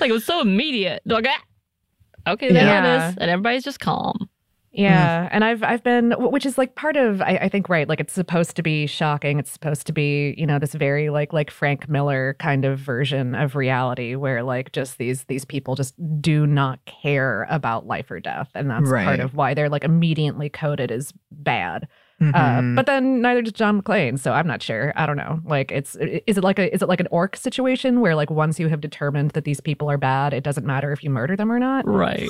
like, 0.00 0.10
it 0.10 0.12
was 0.12 0.24
so 0.24 0.40
immediate. 0.40 1.02
Like, 1.04 1.26
ah, 1.28 2.32
okay, 2.32 2.52
there 2.52 2.64
Yeah. 2.64 3.06
it 3.06 3.10
is. 3.10 3.16
And 3.18 3.30
everybody's 3.30 3.62
just 3.64 3.80
calm. 3.80 4.28
Mm-hmm. 4.72 4.82
Yeah, 4.84 5.28
and 5.32 5.44
I've 5.44 5.64
I've 5.64 5.82
been, 5.82 6.12
which 6.12 6.46
is 6.46 6.56
like 6.56 6.76
part 6.76 6.96
of 6.96 7.20
I, 7.22 7.38
I 7.42 7.48
think 7.48 7.68
right, 7.68 7.88
like 7.88 7.98
it's 7.98 8.12
supposed 8.12 8.54
to 8.54 8.62
be 8.62 8.86
shocking. 8.86 9.40
It's 9.40 9.50
supposed 9.50 9.84
to 9.88 9.92
be 9.92 10.32
you 10.38 10.46
know 10.46 10.60
this 10.60 10.74
very 10.74 11.10
like 11.10 11.32
like 11.32 11.50
Frank 11.50 11.88
Miller 11.88 12.36
kind 12.38 12.64
of 12.64 12.78
version 12.78 13.34
of 13.34 13.56
reality 13.56 14.14
where 14.14 14.44
like 14.44 14.70
just 14.70 14.98
these 14.98 15.24
these 15.24 15.44
people 15.44 15.74
just 15.74 15.94
do 16.22 16.46
not 16.46 16.78
care 16.84 17.48
about 17.50 17.88
life 17.88 18.10
or 18.12 18.20
death, 18.20 18.48
and 18.54 18.70
that's 18.70 18.88
Right. 18.88 19.04
part 19.04 19.18
of 19.20 19.34
why 19.34 19.54
they're 19.54 19.68
like 19.68 19.82
immediately 19.82 20.48
coded 20.48 20.92
as 20.92 21.12
bad. 21.32 21.88
Mm-hmm. 22.20 22.34
Uh, 22.34 22.76
but 22.76 22.86
then 22.86 23.22
neither 23.22 23.40
does 23.42 23.54
John 23.54 23.80
McClane, 23.80 24.18
so 24.18 24.32
I'm 24.32 24.46
not 24.46 24.62
sure. 24.62 24.92
I 24.94 25.06
don't 25.06 25.16
know. 25.16 25.40
Like, 25.44 25.72
it's 25.72 25.96
is 25.96 26.36
it 26.36 26.44
like 26.44 26.58
a 26.58 26.72
is 26.74 26.82
it 26.82 26.88
like 26.88 27.00
an 27.00 27.08
orc 27.10 27.34
situation 27.36 28.00
where 28.00 28.14
like 28.14 28.30
once 28.30 28.60
you 28.60 28.68
have 28.68 28.80
determined 28.80 29.30
that 29.30 29.44
these 29.44 29.60
people 29.60 29.90
are 29.90 29.96
bad, 29.96 30.34
it 30.34 30.44
doesn't 30.44 30.66
matter 30.66 30.92
if 30.92 31.02
you 31.02 31.08
murder 31.10 31.34
them 31.34 31.50
or 31.50 31.58
not. 31.58 31.86
Right. 31.86 32.28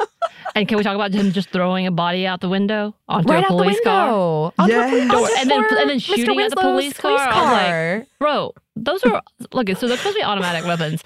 and 0.56 0.66
can 0.66 0.76
we 0.76 0.82
talk 0.82 0.96
about 0.96 1.12
him 1.12 1.30
just 1.30 1.50
throwing 1.50 1.86
a 1.86 1.92
body 1.92 2.26
out 2.26 2.40
the 2.40 2.48
window 2.48 2.94
onto 3.08 3.32
right 3.32 3.44
a 3.44 3.46
out 3.46 3.48
the 3.50 3.54
police 3.56 3.76
window. 3.76 3.84
car? 3.84 4.52
Onto 4.58 4.74
Yes. 4.74 4.88
a 4.88 4.90
police 4.90 5.10
Door- 5.12 5.28
and 5.38 5.50
then- 5.50 5.68
car. 5.68 5.78
and 5.78 5.90
then 5.90 5.98
Mr. 5.98 6.16
shooting 6.16 6.40
at 6.40 6.50
the 6.50 6.56
Winslow's 6.56 6.60
police 6.64 6.92
car. 6.94 7.10
I 7.12 7.26
was 7.26 7.52
like, 7.52 7.66
car. 7.68 8.06
Bro, 8.18 8.54
those 8.74 9.04
are 9.04 9.22
look. 9.52 9.68
So 9.76 9.86
they're 9.86 9.96
supposed 9.96 10.02
to 10.16 10.20
be 10.20 10.24
automatic 10.24 10.64
weapons. 10.64 11.02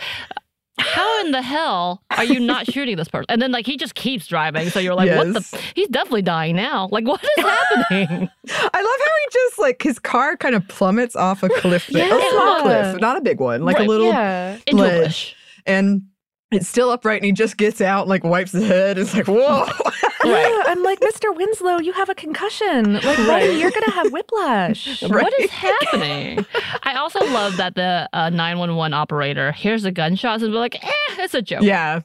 How 0.83 1.21
in 1.25 1.31
the 1.33 1.43
hell 1.43 2.03
are 2.11 2.25
you 2.25 2.39
not 2.41 2.67
shooting 2.73 2.97
this 2.97 3.09
person? 3.09 3.27
And 3.29 3.41
then 3.41 3.53
like 3.53 3.67
he 3.67 3.77
just 3.77 3.95
keeps 3.95 4.27
driving. 4.27 4.69
So 4.71 4.81
you're 4.81 4.95
like, 4.95 5.11
what 5.17 5.33
the? 5.35 5.63
He's 5.75 5.89
definitely 5.89 6.23
dying 6.23 6.57
now. 6.57 6.89
Like 6.93 7.07
what 7.07 7.23
is 7.23 7.45
happening? 7.45 8.29
I 8.49 8.83
love 8.83 9.01
how 9.07 9.13
he 9.21 9.29
just 9.33 9.59
like 9.59 9.83
his 9.83 9.99
car 9.99 10.37
kind 10.37 10.55
of 10.55 10.67
plummets 10.69 11.17
off 11.17 11.43
a 11.43 11.49
cliff. 11.49 11.87
there. 11.93 12.07
a 12.07 12.31
small 12.31 12.63
cliff, 12.63 13.01
not 13.01 13.17
a 13.17 13.21
big 13.21 13.41
one, 13.41 13.63
like 13.65 13.79
Right, 13.79 13.87
a 13.87 13.91
little 13.91 14.07
yeah. 14.09 14.59
Into 14.67 14.83
a 14.83 14.85
Ledge. 14.85 15.05
bush. 15.05 15.35
and 15.67 16.03
it's 16.53 16.69
still 16.69 16.91
upright 16.91 17.17
and 17.19 17.25
he 17.27 17.33
just 17.33 17.57
gets 17.57 17.81
out 17.81 18.03
and 18.03 18.11
like 18.11 18.25
wipes 18.25 18.53
his 18.53 18.67
head. 18.67 18.99
It's 18.99 19.15
like, 19.15 19.27
whoa. 19.29 19.67
Yeah, 20.25 20.63
I'm 20.67 20.85
like, 20.85 21.01
Mr. 21.01 21.35
Winslow, 21.35 21.81
you 21.81 21.93
have 21.95 22.09
a 22.09 22.15
concussion. 22.15 22.95
Like, 22.95 23.17
buddy, 23.27 23.55
you're 23.55 23.73
gonna 23.73 23.91
have 23.91 24.13
whiplash. 24.13 25.03
Right. 25.13 25.25
What 25.25 25.41
is 25.41 25.51
happening? 25.51 26.47
I 26.85 26.95
also 26.95 27.19
love 27.33 27.57
that 27.57 27.75
the 27.75 28.09
uh, 28.13 28.31
911 28.31 28.95
operator 28.95 29.51
hears 29.51 29.83
the 29.83 29.91
gunshots 29.91 30.45
and 30.45 30.53
be 30.53 30.59
like, 30.59 30.77
eh, 30.77 30.91
it's 31.19 31.35
a 31.35 31.43
joke. 31.43 31.63
Yeah. 31.63 32.03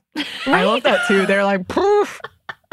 I 0.48 0.64
love 0.66 0.82
that 0.82 1.08
too. 1.08 1.28
They're 1.28 1.44
like, 1.44 1.68
poof, 1.68 2.20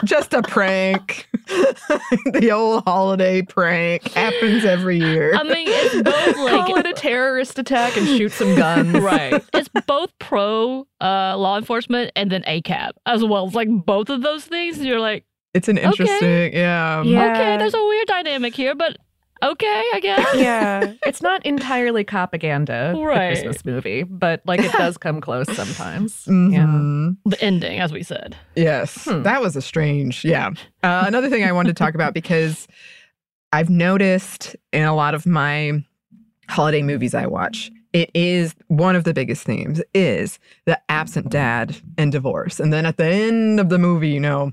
just 0.05 0.35
a 0.35 0.43
prank. 0.43 1.29
the 1.47 2.51
old 2.53 2.85
holiday 2.85 3.43
prank 3.43 4.03
happens 4.12 4.64
every 4.64 4.99
year. 4.99 5.35
I 5.35 5.43
mean, 5.43 5.67
it's 5.69 6.03
both 6.03 6.35
Call 6.35 6.75
like 6.75 6.85
it 6.85 6.87
a 6.87 6.93
terrorist 6.93 7.59
attack 7.59 7.97
and 7.97 8.07
shoot 8.07 8.33
some 8.33 8.55
guns. 8.55 8.93
right. 9.01 9.43
It's 9.53 9.69
both 9.87 10.11
pro 10.19 10.87
uh, 11.01 11.37
law 11.37 11.59
enforcement 11.59 12.12
and 12.17 12.31
then 12.31 12.43
ACAB 12.43 12.93
as 13.07 13.25
well. 13.25 13.47
It's 13.47 13.55
like 13.55 13.69
both 13.69 14.09
of 14.11 14.23
those 14.23 14.45
things. 14.45 14.79
You're 14.79 15.01
like, 15.01 15.25
It's 15.55 15.69
an 15.69 15.79
interesting, 15.79 16.53
yeah. 16.53 17.03
Yeah. 17.03 17.33
okay, 17.33 17.57
there's 17.59 17.75
a 17.75 17.85
weird 17.85 18.07
dynamic 18.07 18.55
here, 18.55 18.75
but 18.75 18.97
okay, 19.44 19.83
I 19.94 20.00
guess. 20.00 20.26
Yeah, 20.35 20.92
it's 21.07 21.22
not 21.22 21.44
entirely 21.46 22.04
propaganda, 22.04 22.94
Right. 22.96 23.35
the 23.37 23.42
Christmas 23.42 23.64
movie, 23.64 24.02
but 24.02 24.42
like 24.46 24.61
it 24.61 24.72
does 24.72 24.96
come 24.98 25.20
close 25.20 25.46
sometimes. 25.57 26.24
Yeah. 26.26 26.33
Mhm. 26.66 27.16
The 27.26 27.42
ending, 27.42 27.80
as 27.80 27.92
we 27.92 28.02
said. 28.02 28.37
Yes, 28.57 29.04
Hmm. 29.04 29.22
that 29.22 29.40
was 29.42 29.54
a 29.57 29.62
strange. 29.62 30.24
Yeah. 30.24 30.50
Uh, 30.83 31.04
another 31.07 31.28
thing 31.30 31.44
I 31.44 31.52
wanted 31.52 31.76
to 31.76 31.83
talk 31.85 31.94
about 31.94 32.14
because 32.14 32.66
I've 33.52 33.70
noticed 33.70 34.57
in 34.72 34.83
a 34.85 34.94
lot 34.94 35.14
of 35.14 35.26
my 35.26 35.85
holiday 36.48 36.83
movies 36.83 37.14
I 37.14 37.26
watch, 37.26 37.70
it 37.92 38.11
is 38.14 38.54
one 38.66 38.96
of 38.96 39.04
the 39.04 39.14
biggest 39.14 39.44
themes 39.44 39.80
is 39.94 40.38
the 40.66 40.78
absent 40.88 41.30
dad 41.30 41.76
and 41.96 42.11
divorce. 42.11 42.59
And 42.59 42.72
then 42.72 42.85
at 42.87 42.96
the 42.96 43.07
end 43.07 43.61
of 43.61 43.68
the 43.68 43.78
movie, 43.78 44.09
you 44.11 44.18
know, 44.20 44.50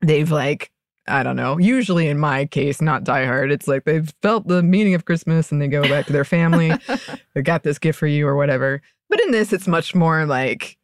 they've 0.00 0.30
like, 0.30 0.70
I 1.08 1.22
don't 1.22 1.36
know, 1.36 1.58
usually 1.58 2.08
in 2.08 2.18
my 2.18 2.44
case, 2.46 2.80
not 2.80 3.04
Die 3.04 3.24
Hard, 3.24 3.50
it's 3.50 3.66
like 3.66 3.84
they've 3.84 4.12
felt 4.22 4.46
the 4.48 4.62
meaning 4.62 4.94
of 4.94 5.04
Christmas 5.04 5.50
and 5.50 5.60
they 5.60 5.68
go 5.68 5.82
back 5.82 6.06
to 6.06 6.12
their 6.12 6.24
family. 6.24 6.72
I 7.36 7.40
got 7.42 7.62
this 7.62 7.78
gift 7.78 7.98
for 7.98 8.06
you 8.06 8.26
or 8.26 8.36
whatever. 8.36 8.82
But 9.08 9.20
in 9.22 9.30
this, 9.30 9.52
it's 9.52 9.66
much 9.66 9.94
more 9.94 10.26
like, 10.26 10.76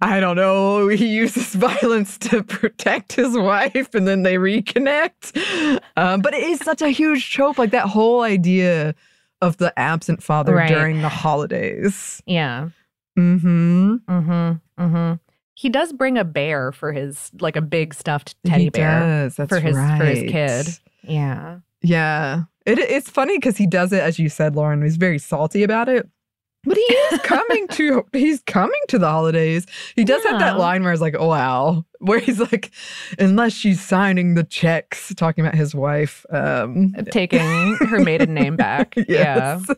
I 0.00 0.18
don't 0.20 0.36
know, 0.36 0.88
he 0.88 1.06
uses 1.08 1.54
violence 1.54 2.16
to 2.18 2.42
protect 2.42 3.12
his 3.12 3.36
wife 3.36 3.94
and 3.94 4.08
then 4.08 4.22
they 4.22 4.36
reconnect. 4.36 5.80
Um, 5.96 6.20
but 6.22 6.32
it 6.34 6.42
is 6.42 6.60
such 6.60 6.80
a 6.80 6.88
huge 6.88 7.30
trope, 7.30 7.58
like 7.58 7.70
that 7.72 7.86
whole 7.88 8.22
idea 8.22 8.94
of 9.42 9.58
the 9.58 9.76
absent 9.78 10.22
father 10.22 10.54
Right. 10.54 10.68
during 10.68 11.02
the 11.02 11.08
holidays. 11.10 12.22
Yeah. 12.26 12.70
Mm-hmm. 13.18 13.96
Mm-hmm. 14.08 14.82
Mm-hmm. 14.82 15.14
He 15.58 15.68
does 15.68 15.92
bring 15.92 16.16
a 16.16 16.22
bear 16.22 16.70
for 16.70 16.92
his 16.92 17.32
like 17.40 17.56
a 17.56 17.60
big 17.60 17.92
stuffed 17.92 18.36
teddy 18.46 18.64
he 18.64 18.70
bear 18.70 19.00
does. 19.00 19.34
That's 19.34 19.48
for 19.48 19.58
his 19.58 19.74
for 19.74 20.04
his 20.04 20.30
kid. 20.30 20.68
Yeah. 21.02 21.58
Yeah. 21.82 22.44
It, 22.64 22.78
it's 22.78 23.10
funny 23.10 23.38
because 23.38 23.56
he 23.56 23.66
does 23.66 23.92
it, 23.92 24.00
as 24.00 24.20
you 24.20 24.28
said, 24.28 24.54
Lauren, 24.54 24.82
he's 24.82 24.94
very 24.94 25.18
salty 25.18 25.64
about 25.64 25.88
it. 25.88 26.08
But 26.62 26.76
he 26.76 26.82
is 26.82 27.20
coming 27.24 27.66
to 27.72 28.06
he's 28.12 28.40
coming 28.42 28.80
to 28.86 29.00
the 29.00 29.08
holidays. 29.08 29.66
He 29.96 30.04
does 30.04 30.22
have 30.26 30.38
that 30.38 30.58
line 30.58 30.84
where 30.84 30.92
it's 30.92 31.02
like, 31.02 31.16
oh 31.18 31.26
wow, 31.26 31.84
where 31.98 32.20
he's 32.20 32.38
like, 32.38 32.70
unless 33.18 33.52
she's 33.52 33.80
signing 33.80 34.36
the 34.36 34.44
checks, 34.44 35.12
talking 35.16 35.44
about 35.44 35.56
his 35.56 35.74
wife. 35.74 36.24
Um 36.30 36.94
Taking 37.10 37.74
her 37.88 37.98
maiden 37.98 38.32
name 38.32 38.54
back. 38.68 38.94
Yeah. 38.94 39.58
yes. 39.58 39.70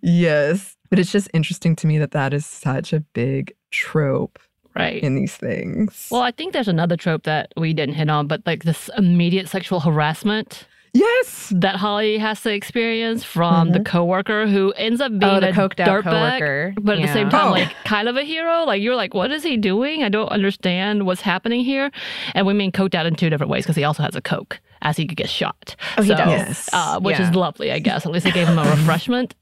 Yes. 0.00 0.76
But 0.88 0.98
it's 0.98 1.12
just 1.12 1.28
interesting 1.34 1.76
to 1.76 1.86
me 1.86 1.98
that 1.98 2.12
that 2.12 2.32
is 2.32 2.46
such 2.46 2.94
a 2.94 3.00
big 3.00 3.52
trope 3.70 4.38
Right. 4.74 5.02
in 5.02 5.14
these 5.14 5.36
things. 5.36 6.08
Well, 6.10 6.22
I 6.22 6.30
think 6.30 6.52
there's 6.52 6.68
another 6.68 6.96
trope 6.96 7.24
that 7.24 7.52
we 7.56 7.72
didn't 7.74 7.94
hit 7.96 8.08
on, 8.08 8.26
but 8.26 8.42
like 8.46 8.64
this 8.64 8.88
immediate 8.96 9.48
sexual 9.48 9.80
harassment 9.80 10.66
yes. 10.94 11.52
that 11.56 11.76
Holly 11.76 12.18
has 12.18 12.40
to 12.42 12.52
experience 12.52 13.24
from 13.24 13.70
the 13.72 13.80
coworker 13.80 14.46
who 14.46 14.72
ends 14.72 15.00
up 15.00 15.10
being 15.18 15.24
Oh, 15.32 15.40
the 15.40 15.50
a 15.50 15.52
coked 15.52 15.80
out 15.80 16.04
dirtbag, 16.04 16.38
coworker. 16.38 16.74
but 16.80 16.98
at 16.98 17.06
the 17.06 17.12
same 17.12 17.30
time, 17.30 17.48
Oh. 17.48 17.52
like 17.52 17.74
kind 17.84 18.08
of 18.08 18.16
a 18.16 18.22
hero. 18.24 18.64
Like 18.64 18.82
you're 18.82 18.96
like, 18.96 19.14
what 19.14 19.30
is 19.30 19.42
he 19.42 19.56
doing? 19.56 20.02
I 20.02 20.08
don't 20.08 20.28
understand 20.28 21.04
what's 21.06 21.20
happening 21.22 21.64
here. 21.64 21.90
And 22.34 22.46
we 22.46 22.52
mean 22.54 22.72
coked 22.72 22.94
out 22.94 23.06
in 23.06 23.14
two 23.14 23.30
different 23.30 23.50
ways 23.50 23.64
because 23.64 23.76
he 23.76 23.84
also 23.84 24.02
has 24.02 24.14
a 24.16 24.20
coke 24.22 24.60
as 24.82 24.96
he 24.96 25.06
could 25.06 25.16
get 25.16 25.30
shot. 25.30 25.76
Oh, 25.96 26.02
he 26.02 26.14
does. 26.14 26.68
Uh, 26.72 26.98
which 27.00 27.18
Yeah. 27.18 27.28
is 27.30 27.34
lovely, 27.36 27.70
I 27.72 27.78
guess. 27.78 28.04
At 28.04 28.12
least 28.12 28.24
they 28.24 28.32
gave 28.32 28.48
him 28.48 28.58
a 28.58 28.64
refreshment. 28.70 29.34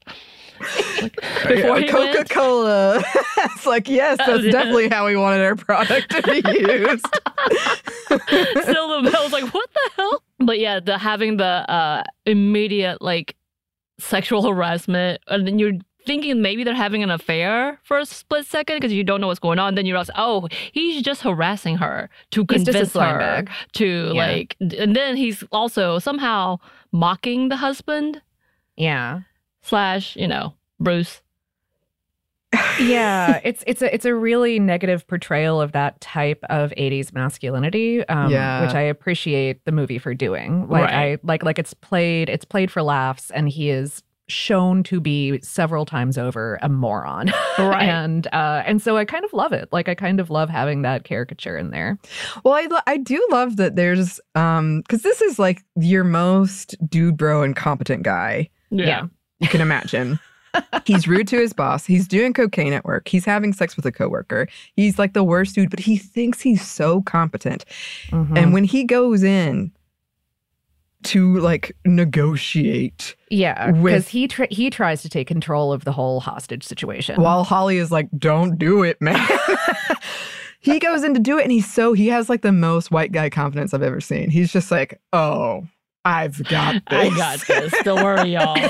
Like, 1.01 1.15
before 1.47 1.79
he. 1.79 1.87
Coca 1.87 2.25
Cola. 2.29 3.03
it's 3.37 3.65
like, 3.65 3.87
yes, 3.89 4.17
that's 4.25 4.43
Yeah. 4.43 4.51
definitely 4.51 4.89
how 4.89 5.05
we 5.07 5.15
wanted 5.17 5.41
our 5.43 5.55
product 5.55 6.09
to 6.11 6.21
be 6.23 6.41
used. 6.49 7.05
Still, 8.63 9.01
the 9.01 9.17
I 9.17 9.23
was 9.23 9.31
like, 9.31 9.53
what 9.53 9.69
the 9.73 9.89
hell? 9.95 10.23
But 10.39 10.59
yeah, 10.59 10.79
the 10.79 10.97
having 10.97 11.37
the 11.37 11.45
uh, 11.71 12.03
immediate 12.25 13.01
like 13.01 13.35
sexual 13.99 14.41
harassment, 14.47 15.21
and 15.27 15.45
then 15.47 15.59
you're 15.59 15.73
thinking 16.05 16.41
maybe 16.41 16.63
they're 16.63 16.73
having 16.73 17.03
an 17.03 17.11
affair 17.11 17.79
for 17.83 17.99
a 17.99 18.05
split 18.05 18.45
second 18.47 18.77
because 18.77 18.91
you 18.91 19.03
don't 19.03 19.21
know 19.21 19.27
what's 19.27 19.39
going 19.39 19.59
on. 19.59 19.75
Then 19.75 19.85
you 19.85 19.93
realize, 19.93 20.09
oh, 20.15 20.47
he's 20.71 21.03
just 21.03 21.21
harassing 21.21 21.77
her 21.77 22.09
to 22.31 22.41
He's 22.49 22.63
convince 22.65 22.93
her 22.93 22.99
bag. 23.19 23.51
to 23.73 24.11
Yeah. 24.15 24.25
like, 24.25 24.55
and 24.59 24.95
then 24.95 25.15
he's 25.15 25.43
also 25.51 25.99
somehow 25.99 26.57
mocking 26.91 27.49
the 27.49 27.57
husband 27.57 28.21
Yeah. 28.75 29.21
Slash, 29.61 30.15
you 30.15 30.27
know, 30.27 30.53
Bruce. 30.79 31.21
yeah, 32.79 33.39
it's 33.43 33.63
it's 33.67 33.81
a 33.81 33.93
it's 33.93 34.05
a 34.05 34.13
really 34.13 34.59
negative 34.59 35.07
portrayal 35.07 35.61
of 35.61 35.71
that 35.71 35.99
type 36.01 36.43
of 36.49 36.71
80s 36.71 37.13
masculinity, 37.13 38.05
um, 38.07 38.29
Yeah. 38.31 38.65
which 38.65 38.75
I 38.75 38.81
appreciate 38.81 39.63
the 39.65 39.71
movie 39.71 39.97
for 39.99 40.13
doing. 40.13 40.67
Like 40.67 40.83
Right. 40.85 40.93
I 40.93 41.17
like 41.23 41.43
like 41.43 41.59
it's 41.59 41.73
played 41.73 42.29
it's 42.29 42.45
played 42.45 42.69
for 42.71 42.81
laughs, 42.83 43.31
and 43.31 43.47
he 43.47 43.69
is 43.69 44.03
shown 44.27 44.81
to 44.81 45.01
be 45.01 45.37
several 45.41 45.85
times 45.85 46.17
over 46.17 46.57
a 46.61 46.69
moron. 46.69 47.31
Right. 47.57 47.83
and 47.83 48.27
uh 48.27 48.63
and 48.65 48.81
so 48.81 48.95
I 48.97 49.05
kind 49.05 49.23
of 49.25 49.33
love 49.33 49.51
it. 49.53 49.69
Like 49.71 49.87
I 49.89 49.95
kind 49.95 50.19
of 50.19 50.29
love 50.29 50.49
having 50.49 50.81
that 50.83 51.03
caricature 51.03 51.57
in 51.57 51.69
there. 51.71 51.97
Well, 52.43 52.53
I, 52.53 52.65
lo- 52.71 52.79
I 52.87 52.97
do 52.97 53.25
love 53.29 53.57
that 53.57 53.75
there's 53.75 54.19
um 54.35 54.81
because 54.81 55.03
this 55.03 55.21
is 55.21 55.37
like 55.39 55.63
your 55.75 56.03
most 56.05 56.75
dude 56.89 57.17
bro 57.17 57.43
incompetent 57.43 58.03
guy 58.03 58.49
Yeah. 58.71 59.07
You 59.41 59.47
can 59.47 59.61
imagine. 59.61 60.19
he's 60.85 61.07
rude 61.07 61.27
to 61.29 61.37
his 61.37 61.53
boss. 61.53 61.85
He's 61.85 62.07
doing 62.07 62.33
cocaine 62.33 62.73
at 62.73 62.85
work. 62.85 63.07
He's 63.07 63.25
having 63.25 63.53
sex 63.53 63.75
with 63.75 63.85
a 63.85 63.91
coworker. 63.91 64.47
He's 64.75 64.99
like 64.99 65.13
the 65.13 65.23
worst 65.23 65.55
dude, 65.55 65.69
but 65.69 65.79
he 65.79 65.97
thinks 65.97 66.41
he's 66.41 66.65
so 66.65 67.01
competent. 67.01 67.65
Mhm. 68.09 68.37
And 68.37 68.53
when 68.53 68.63
he 68.63 68.83
goes 68.83 69.23
in 69.23 69.71
to 71.03 71.39
like 71.39 71.75
negotiate 71.83 73.15
yeah, 73.31 73.71
because 73.71 74.07
he 74.07 74.29
he 74.51 74.69
tries 74.69 75.01
to 75.01 75.09
take 75.09 75.27
control 75.27 75.73
of 75.73 75.83
the 75.83 75.91
whole 75.91 76.19
hostage 76.19 76.63
situation. 76.63 77.19
while 77.19 77.43
Holly 77.43 77.77
is 77.77 77.91
like, 77.91 78.07
don't 78.17 78.57
do 78.57 78.83
it, 78.83 79.01
man. 79.01 79.19
he 80.59 80.77
goes 80.79 81.03
in 81.03 81.13
to 81.15 81.19
do 81.19 81.39
it 81.39 81.43
and 81.43 81.51
he's 81.51 81.71
so, 81.71 81.93
he 81.93 82.07
has 82.09 82.29
like 82.29 82.41
the 82.43 82.51
most 82.51 82.91
white 82.91 83.11
guy 83.11 83.29
confidence 83.29 83.73
I've 83.73 83.81
ever 83.81 83.99
seen. 83.99 84.29
He's 84.29 84.51
just 84.51 84.69
like, 84.69 85.01
oh, 85.11 85.65
I've 86.05 86.43
got 86.43 86.83
this. 86.89 87.13
I 87.13 87.15
got 87.15 87.39
this. 87.47 87.73
Don't 87.83 88.03
worry, 88.03 88.33
y'all. 88.33 88.57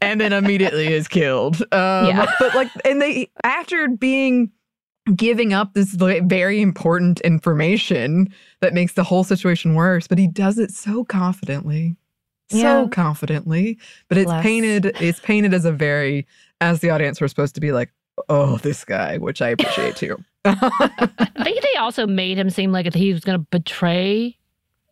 and 0.00 0.20
then 0.20 0.32
immediately 0.32 0.92
is 0.92 1.08
killed. 1.08 1.60
Um, 1.72 2.06
Yeah. 2.06 2.26
But 2.38 2.54
like, 2.54 2.70
and 2.84 3.00
they, 3.00 3.30
after 3.44 3.88
being, 3.88 4.50
giving 5.16 5.52
up 5.52 5.74
this 5.74 5.94
very 5.94 6.60
important 6.60 7.20
information 7.20 8.28
that 8.60 8.74
makes 8.74 8.92
the 8.92 9.04
whole 9.04 9.24
situation 9.24 9.74
worse, 9.74 10.06
but 10.06 10.18
he 10.18 10.26
does 10.26 10.58
it 10.58 10.70
so 10.70 11.04
confidently. 11.04 11.96
Yeah. 12.50 12.82
So 12.82 12.88
confidently, 12.88 13.78
but 14.08 14.18
it's 14.18 14.26
Bless. 14.26 14.42
painted. 14.42 14.86
It's 15.00 15.20
painted 15.20 15.54
as 15.54 15.64
a 15.64 15.70
very, 15.70 16.26
as 16.60 16.80
the 16.80 16.90
audience, 16.90 17.20
we're 17.20 17.28
supposed 17.28 17.54
to 17.54 17.60
be 17.60 17.70
like, 17.70 17.92
"Oh, 18.28 18.56
this 18.58 18.84
guy," 18.84 19.18
which 19.18 19.40
I 19.40 19.50
appreciate 19.50 19.94
too. 19.94 20.16
I 20.44 21.28
think 21.44 21.62
they 21.62 21.76
also 21.78 22.08
made 22.08 22.38
him 22.38 22.50
seem 22.50 22.72
like 22.72 22.92
he 22.92 23.12
was 23.12 23.22
going 23.22 23.38
to 23.38 23.46
betray. 23.52 24.36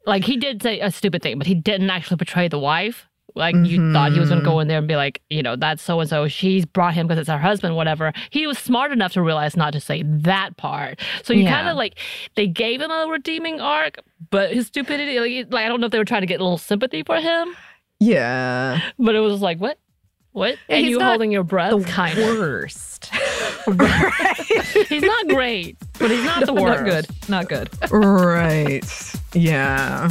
Like 0.06 0.22
he 0.22 0.36
did 0.36 0.62
say 0.62 0.78
a 0.78 0.92
stupid 0.92 1.20
thing, 1.20 1.36
but 1.36 1.48
he 1.48 1.54
didn't 1.56 1.90
actually 1.90 2.16
betray 2.18 2.46
the 2.46 2.60
wife. 2.60 3.07
Like 3.38 3.54
you 3.56 3.92
thought 3.92 4.12
he 4.12 4.20
was 4.20 4.28
going 4.28 4.40
to 4.40 4.44
go 4.44 4.52
mm-hmm. 4.52 4.60
in 4.62 4.68
there 4.68 4.78
and 4.78 4.88
be 4.88 4.96
like, 4.96 5.22
you 5.30 5.42
know, 5.42 5.56
that's 5.56 5.82
so 5.82 6.00
and 6.00 6.08
so. 6.10 6.28
She's 6.28 6.66
brought 6.66 6.94
him 6.94 7.06
because 7.06 7.20
it's 7.20 7.28
her 7.30 7.38
husband, 7.38 7.76
whatever. 7.76 8.12
He 8.30 8.46
was 8.46 8.58
smart 8.58 8.92
enough 8.92 9.12
to 9.14 9.22
realize 9.22 9.56
not 9.56 9.72
to 9.72 9.80
say 9.80 10.02
that 10.04 10.56
part. 10.56 11.00
So 11.22 11.32
you 11.32 11.44
Yeah. 11.44 11.54
kind 11.54 11.68
of 11.68 11.76
like 11.76 11.98
they 12.34 12.46
gave 12.46 12.80
him 12.80 12.90
a 12.90 13.06
redeeming 13.08 13.60
arc, 13.60 13.98
but 14.30 14.52
his 14.52 14.66
stupidity, 14.66 15.18
like, 15.20 15.52
like 15.52 15.64
I 15.64 15.68
don't 15.68 15.80
know 15.80 15.86
if 15.86 15.92
they 15.92 15.98
were 15.98 16.04
trying 16.04 16.22
to 16.22 16.26
get 16.26 16.40
a 16.40 16.44
little 16.44 16.58
sympathy 16.58 17.02
for 17.02 17.16
him, 17.16 17.56
yeah, 18.00 18.80
but 18.98 19.14
it 19.14 19.20
was 19.20 19.40
like 19.40 19.58
what, 19.58 19.78
what, 20.32 20.56
Yeah, 20.68 20.76
and 20.76 20.86
you 20.86 21.00
holding 21.00 21.32
your 21.32 21.44
breath, 21.44 21.70
the 21.76 21.84
kind 21.84 22.18
of. 22.18 22.24
worst. 22.38 23.10
He's 24.88 25.02
not 25.02 25.28
great, 25.28 25.76
but 25.98 26.10
he's 26.10 26.24
not 26.24 26.46
the 26.46 26.54
worst. 26.54 27.10
Not 27.28 27.48
good. 27.48 27.68
Not 27.80 27.88
good. 27.90 27.92
right. 27.92 29.14
Yeah. 29.34 30.10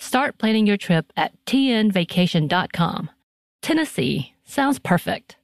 Start 0.00 0.38
planning 0.38 0.66
your 0.66 0.78
trip 0.78 1.12
at 1.14 1.32
tnvacation.com. 1.44 3.10
Tennessee 3.60 4.32
sounds 4.46 4.78
perfect. 4.78 5.36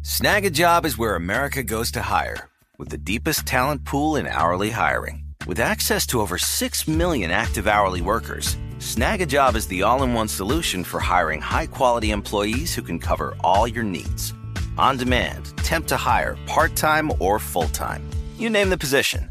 Snagajob 0.00 0.86
is 0.86 0.96
where 0.96 1.14
America 1.14 1.62
goes 1.62 1.90
to 1.90 2.00
hire, 2.00 2.48
with 2.78 2.88
the 2.88 2.96
deepest 2.96 3.44
talent 3.44 3.84
pool 3.84 4.16
in 4.16 4.26
hourly 4.26 4.70
hiring. 4.70 5.22
With 5.46 5.60
access 5.60 6.06
to 6.06 6.22
over 6.22 6.38
6 6.38 6.88
million 6.88 7.30
active 7.30 7.66
hourly 7.66 8.00
workers, 8.00 8.56
Snagajob 8.78 9.56
is 9.56 9.66
the 9.66 9.82
all 9.82 10.02
in 10.02 10.14
one 10.14 10.28
solution 10.28 10.82
for 10.82 10.98
hiring 10.98 11.42
high 11.42 11.66
quality 11.66 12.12
employees 12.12 12.74
who 12.74 12.82
can 12.82 12.98
cover 12.98 13.36
all 13.44 13.68
your 13.68 13.84
needs. 13.84 14.32
On 14.78 14.96
demand, 14.96 15.54
temp 15.58 15.86
to 15.88 15.96
hire, 15.98 16.38
part 16.46 16.74
time 16.74 17.12
or 17.20 17.38
full 17.38 17.68
time. 17.68 18.08
You 18.38 18.48
name 18.48 18.70
the 18.70 18.78
position 18.78 19.30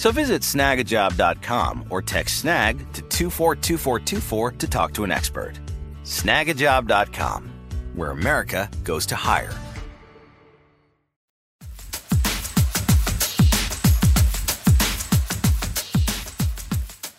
So 0.00 0.10
visit 0.10 0.40
snagajob.com 0.40 1.88
or 1.90 2.00
text 2.00 2.38
snag 2.38 2.78
to 2.94 3.02
242424 3.02 4.52
to 4.52 4.66
talk 4.66 4.94
to 4.94 5.04
an 5.04 5.12
expert. 5.12 5.60
Snagajob.com, 6.04 7.52
where 7.94 8.10
America 8.10 8.70
goes 8.82 9.04
to 9.04 9.14
hire. 9.14 9.52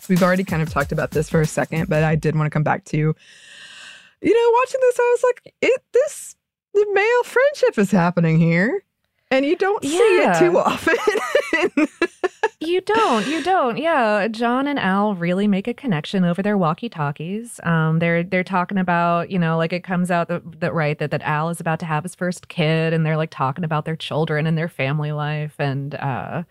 We've 0.09 0.23
already 0.23 0.43
kind 0.43 0.63
of 0.63 0.71
talked 0.71 0.91
about 0.91 1.11
this 1.11 1.29
for 1.29 1.39
a 1.39 1.45
second, 1.45 1.87
but 1.87 2.03
I 2.03 2.15
did 2.15 2.35
want 2.35 2.47
to 2.47 2.49
come 2.49 2.63
back 2.63 2.85
to, 2.85 2.97
you 2.97 3.15
You 4.23 4.33
know, 4.33 4.57
watching 4.59 4.79
this, 4.81 4.99
I 4.99 5.17
was 5.17 5.23
like, 5.23 5.53
it 5.61 5.83
this 5.93 6.35
the 6.73 6.87
male 6.95 7.23
friendship 7.25 7.77
is 7.77 7.91
happening 7.91 8.39
here. 8.39 8.83
And 9.29 9.45
you 9.45 9.55
don't 9.55 9.83
see 9.83 9.97
it 9.97 10.39
too 10.39 10.57
often. 10.57 10.97
You 12.63 12.79
don't. 12.81 13.25
You 13.25 13.41
don't. 13.41 13.77
Yeah, 13.77 14.27
John 14.27 14.67
and 14.67 14.77
Al 14.77 15.15
really 15.15 15.47
make 15.47 15.67
a 15.67 15.73
connection 15.73 16.23
over 16.23 16.43
their 16.43 16.57
walkie-talkies. 16.57 17.59
Um, 17.63 17.97
they're 17.97 18.23
they're 18.23 18.43
talking 18.43 18.77
about 18.77 19.31
you 19.31 19.39
know 19.39 19.57
like 19.57 19.73
it 19.73 19.83
comes 19.83 20.11
out 20.11 20.27
that, 20.27 20.59
that 20.61 20.71
right 20.71 20.97
that 20.99 21.09
that 21.09 21.23
Al 21.23 21.49
is 21.49 21.59
about 21.59 21.79
to 21.79 21.85
have 21.87 22.03
his 22.03 22.13
first 22.13 22.49
kid, 22.49 22.93
and 22.93 23.03
they're 23.03 23.17
like 23.17 23.31
talking 23.31 23.63
about 23.63 23.85
their 23.85 23.95
children 23.95 24.45
and 24.45 24.57
their 24.59 24.69
family 24.69 25.11
life, 25.11 25.55
and 25.57 25.95
uh, 25.95 26.43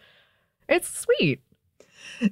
it's 0.69 0.89
sweet. 0.89 1.41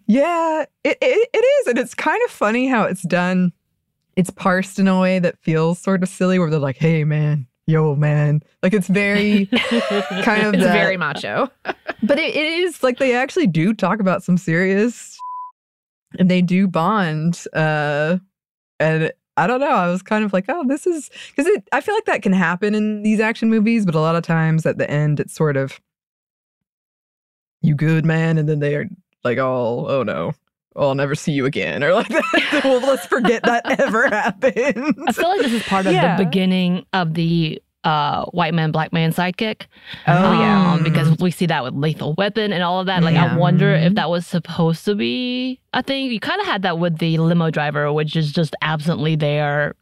Yeah, 0.06 0.64
it, 0.82 0.98
it, 1.00 1.28
it 1.32 1.38
is. 1.38 1.66
And 1.68 1.78
it's 1.78 1.94
kind 1.94 2.20
of 2.24 2.32
funny 2.32 2.66
how 2.66 2.82
it's 2.82 3.02
done. 3.02 3.52
It's 4.16 4.30
parsed 4.30 4.80
in 4.80 4.88
a 4.88 5.00
way 5.00 5.20
that 5.20 5.38
feels 5.38 5.78
sort 5.78 6.02
of 6.02 6.08
silly, 6.08 6.40
where 6.40 6.50
they're 6.50 6.58
like, 6.58 6.78
hey, 6.78 7.04
man, 7.04 7.46
yo, 7.68 7.94
man. 7.94 8.42
Like 8.62 8.72
it's 8.74 8.88
very 8.88 9.46
kind 10.24 10.42
of 10.46 10.54
It's 10.54 10.64
that- 10.64 10.72
very 10.72 10.96
macho. 10.96 11.48
But 12.00 12.20
it, 12.20 12.37
it 12.37 12.44
is 12.61 12.85
like 12.85 12.98
they 12.98 13.12
actually 13.16 13.48
do 13.48 13.74
talk 13.74 13.98
about 13.98 14.22
some 14.22 14.38
serious 14.38 15.18
and 16.16 16.31
they 16.31 16.40
do 16.40 16.68
bond. 16.68 17.44
Uh, 17.52 18.18
and 18.78 19.11
I 19.37 19.48
don't 19.48 19.59
know. 19.59 19.66
I 19.74 19.88
was 19.88 20.00
kind 20.00 20.24
of 20.24 20.33
like, 20.33 20.44
oh, 20.48 20.64
this 20.68 20.87
is 20.87 21.11
because 21.35 21.46
it, 21.46 21.68
I 21.72 21.81
feel 21.81 21.96
like 21.96 22.04
that 22.04 22.22
can 22.22 22.33
happen 22.33 22.76
in 22.76 23.02
these 23.02 23.18
action 23.18 23.50
movies, 23.50 23.85
but 23.85 23.96
a 23.96 24.00
lot 24.00 24.14
of 24.14 24.22
times 24.22 24.64
at 24.64 24.78
the 24.78 24.88
end, 24.88 25.18
it's 25.18 25.35
sort 25.35 25.57
of, 25.57 25.81
you 27.62 27.74
good, 27.74 28.04
man. 28.07 28.38
And 28.38 28.48
then 28.48 28.61
they're 28.61 28.88
like, 29.24 29.38
all 29.38 29.90
oh 29.90 30.04
no. 30.04 30.33
Oh, 30.78 30.88
I'll 30.88 30.94
never 30.94 31.14
see 31.16 31.32
you 31.32 31.44
again, 31.44 31.82
or 31.82 31.92
like 31.92 32.08
that. 32.08 32.60
well, 32.64 32.78
let's 32.80 33.04
forget 33.06 33.42
that 33.42 33.80
ever 33.80 34.06
happened. 34.08 34.94
I 35.08 35.12
feel 35.12 35.28
like 35.28 35.40
this 35.42 35.52
is 35.52 35.62
part 35.64 35.86
of 35.86 35.92
Yeah. 35.92 36.16
the 36.16 36.24
beginning 36.24 36.86
of 36.92 37.14
the 37.14 37.60
uh, 37.84 38.24
white 38.26 38.54
man, 38.54 38.70
black 38.70 38.92
man 38.92 39.12
sidekick. 39.12 39.62
Oh, 40.06 40.33
yeah. 40.40 40.72
Um, 40.74 40.83
because 40.85 41.16
we 41.18 41.31
see 41.31 41.46
that 41.46 41.64
with 41.64 41.74
Lethal 41.74 42.14
Weapon 42.18 42.52
and 42.52 42.62
all 42.62 42.81
of 42.81 42.87
that. 42.87 43.02
Like, 43.02 43.14
Yeah. 43.14 43.35
I 43.35 43.37
wonder 43.37 43.72
if 43.74 43.94
that 43.94 44.08
was 44.10 44.26
supposed 44.26 44.85
to 44.85 44.94
be 44.94 45.58
a 45.72 45.83
thing. 45.83 46.06
You 46.06 46.20
kind 46.20 46.40
of 46.40 46.46
had 46.46 46.62
that 46.62 46.79
with 46.79 46.98
the 46.98 47.18
limo 47.18 47.50
driver, 47.50 47.92
which 47.92 48.14
is 48.16 48.33
just 48.33 48.54
absently 48.62 49.16
there, 49.16 49.74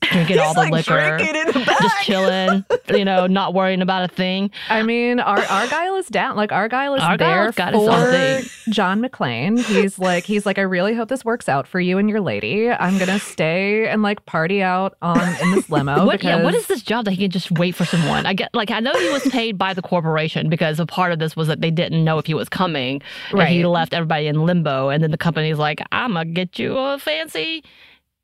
drinking 0.00 0.38
all 0.38 0.54
the 0.54 0.60
like 0.60 0.72
liquor, 0.72 1.18
the 1.18 1.76
just 1.80 2.02
chilling, 2.02 2.64
you 2.96 3.04
know, 3.04 3.26
not 3.26 3.54
worrying 3.54 3.82
about 3.82 4.10
a 4.10 4.14
thing. 4.14 4.50
I 4.68 4.82
mean, 4.82 5.20
Ar- 5.20 5.38
Argyle 5.44 5.96
is 5.96 6.06
down. 6.08 6.36
Like 6.36 6.52
Argyle 6.52 6.94
is 6.94 7.02
Argyle's 7.02 7.18
there 7.18 7.52
got 7.52 7.72
for. 7.74 8.70
John 8.70 9.00
McClane. 9.02 9.62
He's 9.64 9.98
like, 9.98 10.24
he's 10.24 10.46
like, 10.46 10.58
I 10.58 10.62
really 10.62 10.94
hope 10.94 11.08
this 11.08 11.24
works 11.24 11.48
out 11.48 11.66
for 11.66 11.80
you 11.80 11.98
and 11.98 12.08
your 12.08 12.20
lady. 12.20 12.70
I'm 12.70 12.98
gonna 12.98 13.18
stay 13.18 13.88
and 13.88 14.02
like 14.02 14.24
party 14.26 14.62
out 14.62 14.96
on 15.02 15.18
in 15.42 15.50
this 15.52 15.68
limo. 15.70 16.04
What, 16.08 16.22
yeah, 16.22 16.36
what 16.42 16.52
because- 16.52 16.62
is 16.62 16.66
this 16.68 16.82
job 16.82 17.04
that 17.04 17.10
he 17.12 17.16
can 17.18 17.30
just 17.30 17.50
wait 17.52 17.74
for 17.74 17.84
someone? 17.84 18.24
I 18.26 18.32
get 18.34 18.54
like 18.54 18.70
I 18.70 18.80
know 18.80 18.92
he 18.94 19.10
was 19.10 19.22
paid 19.28 19.58
by 19.58 19.74
the 19.74 19.82
corporation 19.82 20.48
because 20.48 20.80
a 20.80 20.86
part 20.86 21.12
of 21.12 21.18
this 21.18 21.36
was 21.36 21.48
that 21.48 21.60
they 21.60 21.70
didn't 21.70 22.02
know 22.04 22.18
if 22.18 22.26
he 22.26 22.34
was 22.34 22.48
coming, 22.48 23.02
and 23.30 23.48
he 23.48 23.66
left 23.66 23.92
everybody 23.94 24.26
in 24.26 24.44
limbo. 24.46 24.88
And 24.88 25.02
then 25.02 25.10
the 25.10 25.18
company's 25.18 25.58
like, 25.58 25.82
"I'm 25.92 26.14
gonna 26.14 26.24
get 26.26 26.58
you 26.58 26.76
a 26.76 26.98
fancy 26.98 27.62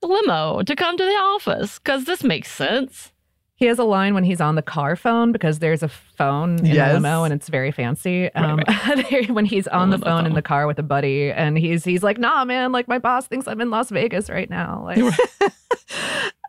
limo 0.06 0.62
to 0.62 0.76
come 0.76 0.96
to 0.96 1.04
the 1.04 1.10
office 1.10 1.78
because 1.78 2.04
this 2.04 2.22
makes 2.24 2.50
sense." 2.50 3.10
He 3.56 3.66
has 3.66 3.78
a 3.78 3.84
line 3.84 4.14
when 4.14 4.24
he's 4.24 4.40
on 4.40 4.56
the 4.56 4.62
car 4.62 4.96
phone 4.96 5.30
because 5.30 5.60
there's 5.60 5.84
a 5.84 5.88
phone 5.88 6.58
in 6.58 6.66
Yes. 6.66 6.88
the 6.88 6.94
limo 6.94 7.22
and 7.22 7.32
it's 7.32 7.48
very 7.48 7.70
fancy. 7.70 8.28
Um, 8.34 8.58
when 9.28 9.44
he's 9.44 9.68
on 9.68 9.90
the 9.90 9.96
limo 9.96 10.10
phone 10.10 10.26
in 10.26 10.34
the 10.34 10.42
car 10.42 10.66
with 10.66 10.78
a 10.80 10.82
buddy 10.82 11.30
and 11.30 11.56
he's 11.56 11.84
he's 11.84 12.02
like, 12.02 12.18
"Nah, 12.18 12.44
man, 12.44 12.72
like 12.72 12.88
my 12.88 12.98
boss 12.98 13.28
thinks 13.28 13.46
I'm 13.46 13.60
in 13.60 13.70
Las 13.70 13.90
Vegas 13.90 14.28
right 14.28 14.50
now." 14.50 14.82
Like, 14.84 14.98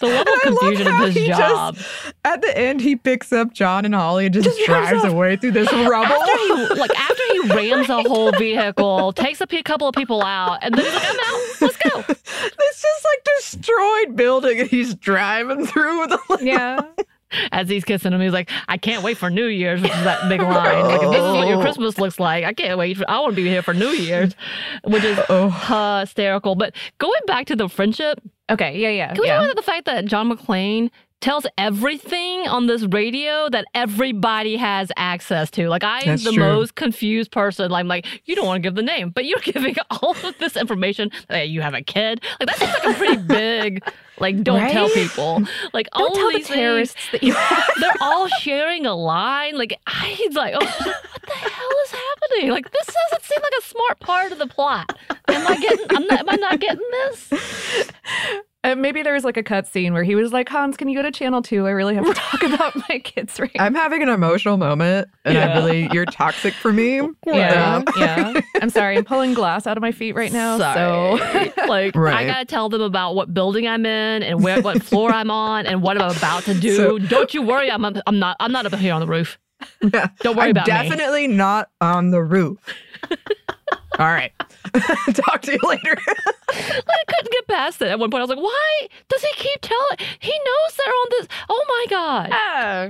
The 0.00 0.06
level 0.06 0.32
of 0.34 0.40
confusion 0.42 0.86
of 0.86 0.92
how 0.94 1.06
his 1.06 1.14
just- 1.26 1.40
job. 1.40 1.76
At 2.24 2.42
the 2.42 2.56
end, 2.56 2.80
he 2.80 2.96
picks 2.96 3.32
up 3.32 3.52
John 3.52 3.84
and 3.84 3.94
Holly 3.94 4.26
and 4.26 4.34
just, 4.34 4.46
Just 4.48 4.64
drives 4.66 4.90
drives 4.90 5.04
away 5.12 5.36
through 5.36 5.52
this 5.52 5.72
rubble. 5.72 6.16
He- 6.24 6.74
like 6.78 6.90
after 6.98 7.22
he 7.32 7.40
rams 7.54 7.88
a 7.88 8.02
whole 8.02 8.32
vehicle, 8.32 9.12
takes 9.12 9.40
a 9.40 9.46
couple 9.62 9.88
of 9.88 9.94
people 9.94 10.22
out, 10.22 10.58
and 10.62 10.74
then 10.74 10.84
he's 10.84 10.94
like, 10.94 11.04
"I'm 11.08 11.20
out. 11.20 11.40
Let's 11.60 11.76
go." 11.76 12.04
It's 12.42 12.82
just 12.82 13.04
like 13.04 13.24
destroyed 13.38 14.16
building, 14.16 14.60
and 14.60 14.68
he's 14.70 14.94
driving 14.94 15.66
through 15.66 16.06
the. 16.06 16.38
yeah. 16.40 16.80
as 17.52 17.68
he's 17.68 17.84
kissing 17.84 18.12
him, 18.12 18.20
he's 18.20 18.32
like, 18.32 18.50
I 18.68 18.76
can't 18.76 19.02
wait 19.02 19.16
for 19.16 19.30
New 19.30 19.46
Year's, 19.46 19.80
which 19.80 19.92
is 19.92 20.04
that 20.04 20.28
big 20.28 20.40
line. 20.40 20.84
Like, 20.86 21.02
if 21.02 21.10
this 21.10 21.20
is 21.20 21.34
what 21.34 21.48
your 21.48 21.60
Christmas 21.60 21.98
looks 21.98 22.18
like, 22.18 22.44
I 22.44 22.52
can't 22.52 22.78
wait. 22.78 22.96
For, 22.96 23.08
I 23.08 23.20
want 23.20 23.32
to 23.32 23.42
be 23.42 23.48
here 23.48 23.62
for 23.62 23.74
New 23.74 23.90
Year's, 23.90 24.34
which 24.84 25.04
is 25.04 25.18
oh. 25.28 26.00
hysterical. 26.00 26.54
But 26.54 26.74
going 26.98 27.22
back 27.26 27.46
to 27.46 27.56
the 27.56 27.68
friendship, 27.68 28.20
Okay. 28.50 28.78
Yeah. 28.78 28.88
Yeah. 28.88 29.14
can 29.14 29.22
we 29.22 29.28
yeah. 29.28 29.36
talk 29.36 29.44
about 29.44 29.56
the 29.56 29.62
fact 29.62 29.84
that 29.86 30.04
John 30.06 30.28
McClane 30.30 30.90
tells 31.20 31.46
everything 31.58 32.48
on 32.48 32.66
this 32.66 32.82
radio 32.84 33.48
that 33.50 33.64
everybody 33.74 34.56
has 34.56 34.90
access 34.96 35.50
to? 35.52 35.68
Like, 35.68 35.84
I'm 35.84 36.04
That's 36.06 36.24
the 36.24 36.32
true. 36.32 36.42
most 36.42 36.74
confused 36.74 37.30
person. 37.30 37.72
I'm 37.72 37.88
like, 37.88 38.06
you 38.24 38.34
don't 38.34 38.46
want 38.46 38.62
to 38.62 38.66
give 38.66 38.74
the 38.74 38.82
name, 38.82 39.10
but 39.10 39.24
you're 39.26 39.38
giving 39.44 39.74
all 39.90 40.16
of 40.24 40.34
this 40.38 40.56
information. 40.56 41.10
That 41.28 41.48
you 41.50 41.60
have 41.62 41.74
a 41.74 41.82
kid. 41.82 42.22
Like, 42.40 42.48
that 42.48 42.56
seems 42.58 42.72
like 42.72 42.94
a 42.94 42.98
pretty 42.98 43.16
big, 43.26 43.82
like, 44.18 44.42
don't 44.42 44.70
tell 44.70 44.88
people. 44.90 45.42
Like, 45.72 45.88
all 45.92 46.08
Don't 46.08 46.14
tell 46.16 46.28
the 46.32 46.38
these 46.38 46.46
things- 46.46 46.56
terrorists 46.56 46.96
that 47.12 47.22
you 47.22 47.32
have. 47.34 47.64
they're 47.80 47.92
all 48.00 48.26
sharing 48.28 48.86
a 48.86 48.94
line. 48.94 49.56
Like 49.56 49.78
I 49.86 50.28
like, 50.32 50.54
oh, 50.54 50.64
what 50.64 51.22
the 51.22 51.32
hell 51.32 51.68
is 51.84 51.90
happening? 51.92 52.50
Like 52.50 52.70
this 52.70 52.86
doesn't 52.86 53.24
seem 53.24 53.38
like 53.42 53.52
a 53.58 53.62
smart 53.62 54.00
part 54.00 54.32
of 54.32 54.38
the 54.38 54.46
plot. 54.46 54.96
Am 55.28 55.46
I 55.46 55.56
getting? 55.58 55.86
I'm 55.90 56.06
not, 56.06 56.20
am 56.20 56.30
I 56.30 56.36
not 56.36 56.60
getting 56.60 56.86
this? 56.92 57.90
Uh, 58.62 58.74
maybe 58.74 59.02
there 59.02 59.14
was 59.14 59.24
like 59.24 59.38
a 59.38 59.42
cut 59.42 59.66
scene 59.66 59.94
where 59.94 60.02
he 60.04 60.14
was 60.14 60.34
like, 60.34 60.46
Hans, 60.48 60.76
can 60.76 60.86
you 60.86 60.94
go 60.94 61.00
to 61.02 61.10
channel 61.10 61.40
two? 61.40 61.66
I 61.66 61.70
really 61.70 61.94
have 61.94 62.04
to 62.04 62.12
talk 62.12 62.42
about 62.54 62.76
my 62.90 62.98
kids 62.98 63.40
right 63.40 63.50
now. 63.56 63.64
I'm 63.64 63.74
having 63.74 64.02
an 64.02 64.10
emotional 64.10 64.58
moment, 64.58 65.08
and 65.24 65.38
I 65.38 65.46
Yeah. 65.46 65.54
really, 65.58 65.88
you're 65.92 66.04
toxic 66.04 66.52
for 66.52 66.70
me. 66.70 67.00
Yeah, 67.26 67.76
Um, 67.76 67.84
yeah. 67.96 68.38
I'm 68.60 68.68
sorry. 68.68 68.98
I'm 68.98 69.04
pulling 69.04 69.32
glass 69.32 69.66
out 69.66 69.78
of 69.78 69.80
my 69.80 69.92
feet 69.92 70.14
right 70.14 70.30
now. 70.30 70.58
So 70.58 71.16
Sorry. 71.18 71.52
like 71.68 71.96
I 71.96 72.26
gotta 72.26 72.44
tell 72.44 72.68
them 72.68 72.82
about 72.82 73.14
what 73.14 73.32
building 73.32 73.66
I'm 73.66 73.86
in 73.86 74.22
and 74.22 74.42
where 74.42 74.60
what 74.60 74.82
floor 74.82 75.10
I'm 75.10 75.30
on 75.30 75.64
and 75.66 75.80
what 75.82 76.00
I'm 76.00 76.14
about 76.14 76.42
to 76.44 76.52
do. 76.52 76.76
So- 76.76 76.98
Don't 76.98 77.32
you 77.32 77.40
worry, 77.40 77.70
I'm 77.70 77.82
I'm 77.84 78.18
not 78.18 78.36
I'm 78.40 78.52
not 78.52 78.66
up 78.66 78.74
here 78.74 78.92
on 78.92 79.00
the 79.00 79.06
roof. 79.06 79.38
Yeah. 79.82 80.08
Don't 80.20 80.36
worry 80.36 80.46
I'm 80.46 80.50
about 80.50 80.66
me. 80.66 80.72
definitely 80.72 81.28
not 81.28 81.70
on 81.80 82.10
the 82.10 82.22
roof. 82.22 82.58
All 83.98 84.06
right. 84.06 84.32
Talk 85.14 85.42
to 85.42 85.52
you 85.52 85.58
later. 85.68 85.96
I 86.48 87.02
couldn't 87.08 87.32
get 87.32 87.46
past 87.48 87.82
it. 87.82 87.88
At 87.88 87.98
one 87.98 88.10
point, 88.10 88.20
I 88.20 88.24
was 88.24 88.30
like, 88.30 88.38
"Why 88.38 88.88
does 89.08 89.22
he 89.22 89.32
keep 89.36 89.60
telling? 89.60 89.96
He 90.20 90.30
knows 90.30 90.76
they're 90.76 90.92
on 90.92 91.06
this. 91.10 91.28
Oh 91.48 91.64
my 91.68 91.86
god!" 91.90 92.28
Ah, 92.32 92.88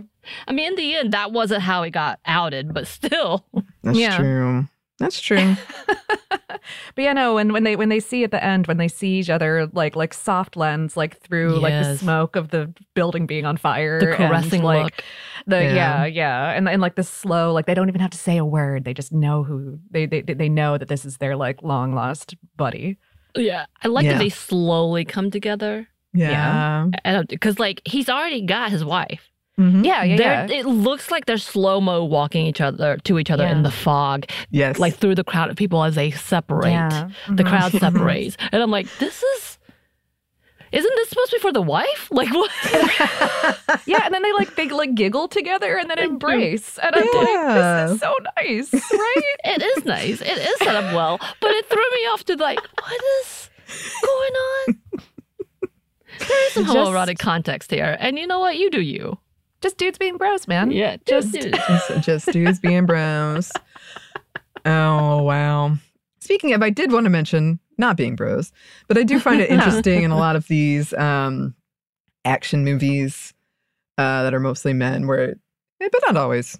I 0.48 0.52
mean, 0.52 0.68
in 0.68 0.76
the 0.76 0.94
end, 0.96 1.12
that 1.12 1.32
wasn't 1.32 1.62
how 1.62 1.82
he 1.82 1.90
got 1.90 2.18
outed, 2.26 2.74
but 2.74 2.86
still. 2.86 3.44
That's 3.82 3.98
Yeah. 3.98 4.16
true. 4.18 4.66
That's 5.00 5.20
true. 5.20 5.56
but 5.88 6.60
yeah, 6.98 7.12
no. 7.14 7.34
When 7.34 7.52
when 7.52 7.64
they 7.64 7.74
when 7.74 7.88
they 7.88 8.00
see 8.00 8.22
at 8.22 8.30
the 8.30 8.42
end 8.44 8.66
when 8.66 8.76
they 8.76 8.86
see 8.88 9.18
each 9.18 9.30
other 9.30 9.66
like 9.72 9.96
like 9.96 10.12
soft 10.14 10.56
lens 10.56 10.96
like 10.96 11.18
through 11.20 11.58
like 11.58 11.72
the 11.72 11.96
smoke 11.96 12.36
of 12.36 12.50
the 12.50 12.72
building 12.94 13.26
being 13.26 13.46
on 13.46 13.56
fire, 13.56 13.98
The 13.98 14.08
and, 14.08 14.16
caressing 14.16 14.62
like 14.62 14.84
look. 14.84 15.04
the 15.46 15.62
Yeah. 15.62 15.74
yeah 15.74 16.04
yeah, 16.04 16.50
and 16.52 16.68
and 16.68 16.82
like 16.82 16.96
the 16.96 17.02
slow 17.02 17.52
like 17.52 17.66
they 17.66 17.74
don't 17.74 17.88
even 17.88 18.00
have 18.02 18.10
to 18.10 18.18
say 18.18 18.36
a 18.36 18.44
word. 18.44 18.84
They 18.84 18.94
just 18.94 19.10
know 19.12 19.42
who 19.42 19.78
they 19.90 20.06
they 20.06 20.20
they 20.22 20.48
know 20.48 20.76
that 20.78 20.88
this 20.88 21.04
is 21.04 21.16
their 21.16 21.34
like 21.36 21.62
long 21.62 21.94
lost 21.94 22.36
buddy. 22.56 22.98
Yeah, 23.34 23.66
I 23.82 23.88
like 23.88 24.04
Yeah. 24.04 24.12
that 24.12 24.18
they 24.18 24.28
slowly 24.28 25.04
come 25.04 25.30
together. 25.30 25.88
Yeah. 26.12 26.88
Because 27.28 27.58
like 27.58 27.80
he's 27.86 28.08
already 28.08 28.42
got 28.42 28.70
his 28.70 28.84
wife. 28.84 29.29
Mhm. 29.60 29.84
Yeah 29.84 30.02
yeah 30.04 30.16
They're- 30.16 30.46
yeah. 30.48 30.60
It 30.60 30.66
looks 30.66 31.10
like 31.10 31.26
they're 31.26 31.36
slow 31.38 31.80
mo 31.80 32.02
walking 32.04 32.46
each 32.46 32.60
other 32.60 32.96
to 33.04 33.18
each 33.18 33.30
other 33.30 33.44
Yeah. 33.44 33.52
in 33.52 33.62
the 33.62 33.70
fog, 33.70 34.24
Yes. 34.50 34.78
like 34.78 34.94
through 34.96 35.14
the 35.16 35.24
crowd 35.24 35.50
of 35.50 35.56
people 35.56 35.84
as 35.84 35.94
they 35.96 36.10
separate. 36.10 36.70
Yeah. 36.72 37.08
The 37.28 37.42
Mhm. 37.44 37.48
crowd 37.48 37.72
separates, 37.84 38.36
and 38.52 38.62
I'm 38.62 38.70
like, 38.70 38.86
this 38.98 39.22
is. 39.22 39.58
Isn't 40.72 40.94
this 40.94 41.08
supposed 41.08 41.30
to 41.32 41.36
be 41.38 41.40
for 41.40 41.52
the 41.52 41.60
wife? 41.62 42.08
Like 42.20 42.32
what? 42.32 42.48
yeah, 43.86 44.02
and 44.04 44.14
then 44.14 44.22
they 44.22 44.32
like 44.32 44.54
they 44.54 44.68
like 44.68 44.94
giggle 44.94 45.26
together 45.28 45.76
and 45.76 45.90
then 45.90 45.98
embrace, 45.98 46.78
and 46.78 46.94
I'm 46.94 47.04
Yeah. 47.12 47.18
like, 47.20 47.86
this 47.88 47.94
is 47.96 48.00
so 48.00 48.14
nice, 48.36 48.72
right? 48.72 49.22
It 49.44 49.62
is 49.62 49.84
nice. 49.84 50.20
It 50.20 50.38
is 50.38 50.56
set 50.58 50.76
up 50.76 50.94
well, 50.94 51.18
but 51.40 51.50
it 51.50 51.66
threw 51.68 51.88
me 51.96 52.02
off 52.12 52.24
to 52.26 52.36
like, 52.36 52.60
what 52.60 53.00
is 53.20 53.50
going 54.10 54.34
on? 54.54 54.66
There 56.28 56.46
is 56.46 56.52
some 56.52 56.64
Just- 56.66 56.76
homoerotic 56.76 57.18
context 57.18 57.70
here, 57.72 57.96
and 57.98 58.16
you 58.18 58.26
know 58.28 58.38
what? 58.38 58.56
You 58.56 58.70
do 58.70 58.80
you. 58.80 59.18
Just 59.60 59.76
dudes 59.76 59.98
being 59.98 60.16
bros, 60.16 60.48
man. 60.48 60.70
Yeah, 60.70 60.96
just 61.06 61.32
just 61.34 61.48
just, 61.68 62.00
just 62.00 62.26
dudes 62.32 62.58
being 62.58 62.86
bros. 62.86 63.52
Oh 64.64 65.22
wow. 65.22 65.76
Speaking 66.20 66.52
of, 66.52 66.62
I 66.62 66.70
did 66.70 66.92
want 66.92 67.04
to 67.04 67.10
mention 67.10 67.58
not 67.78 67.96
being 67.96 68.14
bros, 68.14 68.52
but 68.88 68.98
I 68.98 69.02
do 69.02 69.18
find 69.18 69.40
it 69.40 69.50
interesting 69.50 70.02
in 70.02 70.10
a 70.10 70.16
lot 70.18 70.36
of 70.36 70.46
these 70.48 70.92
um, 70.94 71.54
action 72.24 72.64
movies 72.64 73.32
uh, 73.98 74.22
that 74.22 74.34
are 74.34 74.40
mostly 74.40 74.72
men, 74.72 75.06
where, 75.06 75.34
but 75.78 75.92
not 76.06 76.16
always, 76.16 76.58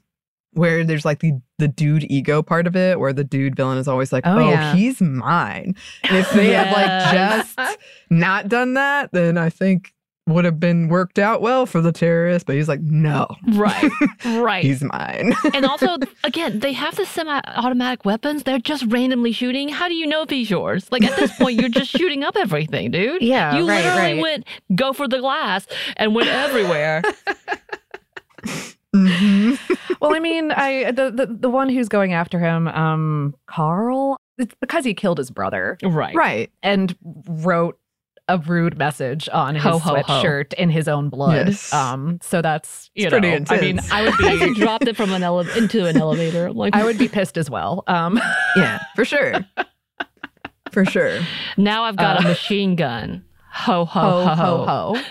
where 0.53 0.83
there's 0.85 1.05
like 1.05 1.21
the 1.21 1.41
the 1.59 1.69
dude 1.69 2.05
ego 2.11 2.43
part 2.43 2.67
of 2.67 2.75
it, 2.75 2.99
where 2.99 3.13
the 3.13 3.25
dude 3.25 3.55
villain 3.55 3.79
is 3.79 3.87
always 3.89 4.13
like, 4.13 4.27
Oh, 4.27 4.39
"Oh, 4.39 4.51
yeah. 4.51 4.75
he's 4.75 5.01
mine," 5.01 5.75
and 6.05 6.17
if 6.17 6.31
they 6.31 6.53
had 6.53 6.73
like 6.73 7.13
just 7.59 7.79
not 8.11 8.49
done 8.49 8.75
that, 8.75 9.13
then 9.13 9.37
I 9.39 9.51
think 9.51 9.93
would 10.31 10.45
have 10.45 10.59
been 10.59 10.89
worked 10.89 11.19
out 11.19 11.41
well 11.43 11.67
for 11.67 11.81
the 11.81 11.93
terrorist. 11.93 12.47
But 12.47 12.57
he's 12.57 12.69
like, 12.69 12.81
"No, 12.81 13.27
right, 13.55 13.91
right. 14.25 14.65
he's 14.65 14.83
mine." 14.83 15.35
and 15.55 15.65
also, 15.67 15.97
again, 16.25 16.61
they 16.61 16.73
have 16.73 16.97
the 16.97 17.07
semi-automatic 17.07 18.05
weapons. 18.05 18.43
They're 18.45 18.59
just 18.59 18.85
randomly 18.87 19.33
shooting. 19.33 19.69
How 19.69 19.89
do 19.89 19.95
you 19.95 20.07
know 20.07 20.23
if 20.23 20.31
he's 20.31 20.51
yours? 20.51 20.87
Like 20.91 21.05
at 21.05 21.17
this 21.17 21.37
point, 21.37 21.61
you're 21.61 21.69
just 21.69 21.91
shooting 21.91 22.25
up 22.25 22.37
everything, 22.37 22.91
dude. 22.91 23.23
Yeah, 23.23 23.57
you 23.57 23.69
right, 23.69 23.85
literally 23.85 24.13
right. 24.15 24.23
went 24.23 24.47
go 24.75 24.93
for 24.93 25.07
the 25.09 25.19
glass 25.21 25.67
and 25.97 26.15
went 26.15 26.29
everywhere. 26.29 27.03
Mhm. 28.95 29.57
well, 30.01 30.15
I 30.15 30.19
mean, 30.19 30.51
I 30.51 30.91
the, 30.91 31.11
the 31.13 31.27
the 31.27 31.49
one 31.49 31.69
who's 31.69 31.89
going 31.89 32.13
after 32.13 32.39
him, 32.41 32.67
um, 32.69 33.35
Carl. 33.47 34.17
It's 34.39 34.55
because 34.61 34.85
he 34.87 34.95
killed 34.95 35.19
his 35.19 35.31
brother 35.31 35.77
right, 35.85 36.15
Right. 36.15 36.51
and 36.63 36.97
wrote 37.29 37.79
a 38.33 38.39
rude 38.39 38.79
message 38.79 39.29
on 39.33 39.55
his 39.55 39.65
Ho, 39.65 39.79
ho, 39.79 39.95
ho. 39.97 40.03
sweatshirt 40.03 40.53
in 40.55 40.71
his 40.71 40.89
own 40.89 41.09
blood. 41.09 41.49
Yes. 41.49 41.73
Um, 41.73 42.19
so 42.23 42.41
that's 42.43 42.91
you 42.95 43.07
It's 43.07 43.11
pretty 43.13 43.31
know, 43.39 43.45
I 43.49 43.61
mean. 43.61 43.81
I 43.93 44.03
would 44.05 44.15
He 44.41 44.47
be 44.49 44.55
dropped 44.55 44.87
it 44.89 44.97
from 44.97 45.13
an 45.13 45.23
ele- 45.23 45.41
into 45.57 45.87
an 45.87 45.97
elevator. 45.97 46.47
I'm 46.47 46.57
like, 46.57 46.75
I 46.75 46.85
would 46.85 46.99
be 46.99 47.09
pissed 47.09 47.37
as 47.37 47.51
well. 47.51 47.85
Um, 47.87 48.21
Yeah, 48.57 48.81
for 48.97 49.05
sure. 49.05 49.45
for 50.73 50.85
sure. 50.85 51.21
now 51.57 51.85
I've 51.85 51.97
got 51.97 52.19
Uh, 52.19 52.21
a 52.21 52.29
machine 52.29 52.77
gun. 52.77 53.25
Ho 53.53 53.85
ho 53.85 54.01
ho 54.25 54.35
ho 54.35 54.35
ho 54.35 54.95
ho. 54.95 55.03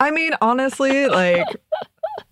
I 0.00 0.10
mean, 0.10 0.32
honestly, 0.40 1.06
like 1.08 1.46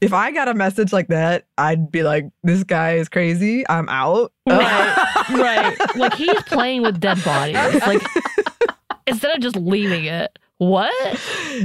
if 0.00 0.12
I 0.12 0.30
got 0.30 0.48
a 0.48 0.54
message 0.54 0.92
like 0.92 1.08
that, 1.08 1.46
I'd 1.58 1.90
be 1.90 2.02
like, 2.02 2.26
this 2.42 2.62
guy 2.64 2.94
is 2.94 3.08
crazy. 3.08 3.68
I'm 3.68 3.88
out. 3.88 4.32
Right, 4.48 5.26
right. 5.30 5.96
Like 5.96 6.14
he's 6.14 6.42
playing 6.44 6.82
with 6.82 7.00
dead 7.00 7.22
bodies. 7.24 7.56
Like 7.86 8.02
instead 9.10 9.34
of 9.34 9.40
just 9.42 9.56
leaving 9.56 10.04
it, 10.04 10.38
What? 10.58 10.92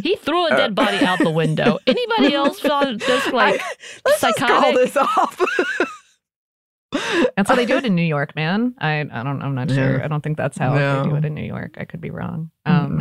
He 0.03 0.15
threw 0.17 0.47
a 0.47 0.49
dead 0.51 0.73
body 0.75 1.05
out 1.05 1.19
the 1.19 1.29
window. 1.31 1.79
Anybody 1.87 2.33
else 2.33 2.59
found 2.59 2.99
this 3.01 3.27
like 3.33 3.61
I- 3.61 3.65
let's 4.05 4.21
just 4.21 4.37
call 4.37 4.73
this 4.73 4.95
off. 4.97 5.41
That's 7.35 7.49
how 7.49 7.55
they 7.55 7.65
do 7.65 7.75
it 7.75 7.83
in 7.85 7.93
New 7.93 8.03
York, 8.03 8.35
man. 8.37 8.73
I 8.79 9.01
I 9.01 9.23
don't 9.23 9.41
I'm 9.41 9.53
not 9.53 9.69
sure. 9.69 9.97
Yeah. 9.97 10.05
I 10.05 10.07
don't 10.07 10.21
think 10.23 10.37
that's 10.37 10.57
how 10.57 10.73
No. 10.73 11.03
they 11.03 11.09
do 11.09 11.15
it 11.17 11.25
in 11.25 11.33
New 11.33 11.43
York. 11.43 11.75
I 11.77 11.83
could 11.85 11.99
be 12.01 12.09
wrong. 12.09 12.51
Um, 12.67 12.97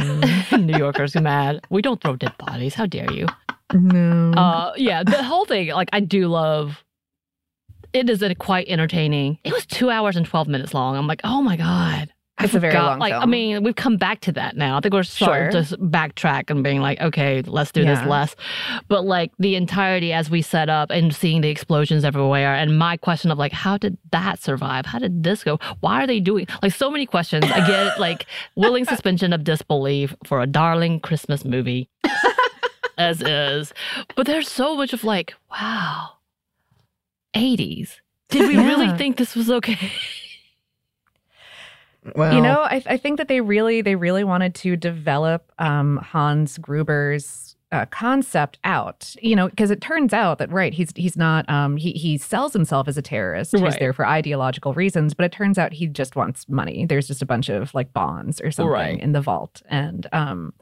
New 0.66 0.76
Yorkers 0.76 1.16
are 1.16 1.22
mad. 1.22 1.60
We 1.70 1.80
don't 1.80 1.98
throw 2.00 2.16
dead 2.16 2.36
bodies. 2.38 2.74
How 2.74 2.84
dare 2.86 3.10
you? 3.12 3.26
no. 3.72 4.32
Uh, 4.38 4.72
yeah, 4.76 5.02
the 5.02 5.22
whole 5.22 5.46
thing. 5.46 5.68
Like, 5.68 5.88
I 5.92 6.00
do 6.00 6.28
love. 6.28 6.84
It 7.94 8.10
is 8.10 8.20
a 8.22 8.34
quite 8.34 8.68
entertaining. 8.68 9.38
It 9.42 9.52
was 9.54 9.64
two 9.64 9.88
hours 9.88 10.16
and 10.16 10.26
twelve 10.26 10.48
minutes 10.48 10.74
long. 10.74 10.96
I'm 10.96 11.06
like, 11.06 11.22
oh 11.24 11.40
my 11.40 11.56
god. 11.56 12.12
I 12.36 12.44
It's 12.46 12.54
a 12.54 12.58
very 12.58 12.74
long 12.74 12.98
Like, 12.98 13.12
I 13.12 13.26
mean, 13.26 13.62
we've 13.62 13.76
come 13.76 13.96
back 13.96 14.20
to 14.22 14.32
that 14.32 14.56
now. 14.56 14.76
I 14.76 14.80
think 14.80 14.92
we're 14.92 15.04
starting 15.04 15.52
Sure. 15.52 15.62
to 15.62 15.68
s- 15.68 15.72
backtrack 15.80 16.50
and 16.50 16.64
being 16.64 16.80
like, 16.80 17.00
okay, 17.00 17.42
let's 17.42 17.70
do 17.70 17.84
this 17.84 18.04
less. 18.08 18.34
But 18.88 19.04
like 19.04 19.30
the 19.38 19.54
entirety 19.54 20.12
as 20.12 20.30
we 20.30 20.42
set 20.42 20.68
up 20.68 20.90
and 20.90 21.14
seeing 21.14 21.42
the 21.42 21.48
explosions 21.48 22.04
everywhere, 22.04 22.52
and 22.56 22.76
my 22.76 22.96
question 22.96 23.30
of 23.30 23.38
like, 23.38 23.52
how 23.52 23.78
did 23.78 23.96
that 24.10 24.40
survive? 24.42 24.84
How 24.84 24.98
did 24.98 25.22
this 25.22 25.44
go? 25.44 25.58
Why 25.78 26.02
are 26.02 26.08
they 26.08 26.18
doing 26.18 26.48
like 26.60 26.72
so 26.74 26.90
many 26.90 27.06
questions? 27.06 27.44
I 27.44 27.64
get 27.68 28.00
like 28.00 28.26
willing 28.56 28.84
suspension 28.84 29.32
of 29.32 29.44
disbelief 29.44 30.12
for 30.26 30.42
a 30.42 30.46
darling 30.48 30.98
Christmas 30.98 31.44
movie, 31.44 31.88
as 32.98 33.22
is. 33.22 33.72
But 34.16 34.26
there's 34.26 34.48
so 34.50 34.74
much 34.74 34.92
of 34.92 35.04
like, 35.04 35.34
wow, 35.52 36.08
80s. 37.36 37.90
Did 38.30 38.48
we 38.48 38.56
really 38.56 38.90
think 38.98 39.18
this 39.18 39.36
was 39.36 39.50
okay? 39.50 39.92
Well, 42.14 42.34
you 42.34 42.40
know, 42.40 42.60
I, 42.62 42.82
I 42.86 42.96
think 42.96 43.18
that 43.18 43.28
they 43.28 43.40
really 43.40 43.80
they 43.82 43.94
really 43.96 44.24
wanted 44.24 44.54
to 44.56 44.76
develop 44.76 45.50
um, 45.58 45.96
Hans 45.98 46.58
Gruber's 46.58 47.56
uh, 47.72 47.86
concept 47.86 48.58
out. 48.64 49.14
You 49.22 49.34
know, 49.34 49.48
because 49.48 49.70
it 49.70 49.80
turns 49.80 50.12
out 50.12 50.38
that 50.38 50.52
right, 50.52 50.72
he's 50.74 50.92
he's 50.96 51.16
not 51.16 51.48
um, 51.48 51.76
he 51.76 51.92
he 51.92 52.18
sells 52.18 52.52
himself 52.52 52.88
as 52.88 52.96
a 52.98 53.02
terrorist. 53.02 53.52
He's 53.56 53.76
there 53.78 53.92
for 53.92 54.06
ideological 54.06 54.74
reasons, 54.74 55.14
but 55.14 55.24
it 55.24 55.32
turns 55.32 55.58
out 55.58 55.72
he 55.72 55.86
just 55.86 56.14
wants 56.14 56.48
money. 56.48 56.86
There's 56.86 57.06
just 57.08 57.22
a 57.22 57.26
bunch 57.26 57.48
of 57.48 57.72
like 57.74 57.92
bonds 57.92 58.40
or 58.40 58.50
something 58.50 58.70
Right. 58.70 59.00
in 59.00 59.12
the 59.12 59.20
vault, 59.20 59.62
and 59.66 60.06
um, 60.12 60.52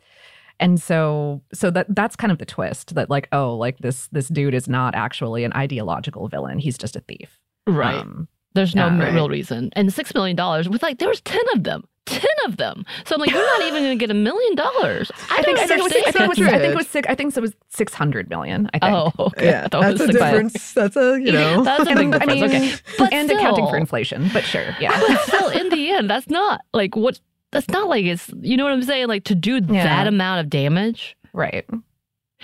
and 0.60 0.80
so 0.80 1.42
so 1.52 1.70
that 1.70 1.86
that's 1.88 2.14
kind 2.16 2.30
of 2.30 2.38
the 2.38 2.46
twist 2.46 2.94
that 2.94 3.10
like 3.10 3.28
oh 3.32 3.56
like 3.56 3.78
this 3.78 4.06
this 4.12 4.28
dude 4.28 4.54
is 4.54 4.68
not 4.68 4.94
actually 4.94 5.44
an 5.44 5.52
ideological 5.54 6.28
villain. 6.28 6.58
He's 6.58 6.78
just 6.78 6.94
a 6.96 7.00
thief. 7.00 7.38
Right. 7.66 7.96
Um, 7.98 8.28
There's 8.54 8.74
no 8.74 8.86
Yeah. 8.86 9.06
m- 9.08 9.14
real 9.14 9.28
reason. 9.28 9.70
And 9.74 9.92
six 9.92 10.14
million 10.14 10.36
dollars 10.36 10.68
with 10.68 10.82
like 10.82 10.98
there 10.98 11.08
was 11.08 11.20
ten 11.22 11.40
of 11.54 11.64
them. 11.64 11.84
Ten 12.04 12.24
of 12.46 12.56
them. 12.56 12.84
So 13.06 13.14
I'm 13.14 13.20
like, 13.20 13.30
you're 13.30 13.40
not 13.58 13.62
even 13.68 13.82
gonna 13.84 13.96
get 13.96 14.10
a 14.10 14.14
million 14.14 14.54
dollars. 14.56 15.10
I, 15.30 15.38
I 15.38 15.42
think, 15.42 15.58
I 15.58 15.66
think 15.66 15.80
it 15.80 15.82
was. 15.84 15.92
I 15.92 16.10
think 16.10 16.20
it 16.20 16.28
was. 16.28 16.38
That's 16.38 16.52
I 16.52 16.58
think 16.58 16.72
it 16.72 16.76
was 16.76 16.88
six. 16.88 17.08
I 17.08 17.14
think 17.14 17.36
it 17.36 17.40
was 17.40 17.54
six 17.70 17.94
hundred 17.94 18.28
million. 18.28 18.68
I 18.74 18.78
think. 18.80 18.92
Oh, 18.92 19.12
okay. 19.26 19.46
yeah, 19.46 19.64
I 19.64 19.68
thought 19.68 19.84
it 19.84 19.98
that's 19.98 20.00
a 20.00 20.06
was 20.06 20.16
six- 20.16 20.18
difference. 20.24 20.72
That's 20.74 20.96
a 20.96 21.20
you 21.20 21.32
know. 21.32 21.62
That's 21.62 21.86
a 21.86 21.90
And, 21.90 22.10
big 22.12 22.22
I 22.22 22.26
mean, 22.26 22.44
okay. 22.44 22.74
But 22.98 23.12
and 23.12 23.30
accounting 23.30 23.68
for 23.68 23.76
inflation, 23.76 24.28
but 24.32 24.42
sure, 24.44 24.74
yeah. 24.80 24.98
But 25.06 25.20
still, 25.20 25.48
in 25.50 25.68
the 25.68 25.90
end, 25.92 26.10
that's 26.10 26.28
not 26.28 26.62
like 26.74 26.96
what. 26.96 27.20
That's 27.52 27.68
not 27.68 27.88
like 27.88 28.04
it's. 28.06 28.30
You 28.40 28.56
know 28.56 28.64
what 28.64 28.72
I'm 28.72 28.82
saying? 28.82 29.06
Like 29.08 29.24
to 29.24 29.34
do 29.36 29.54
Yeah. 29.68 29.84
that 29.84 30.06
amount 30.08 30.40
of 30.40 30.50
damage, 30.50 31.16
right. 31.32 31.64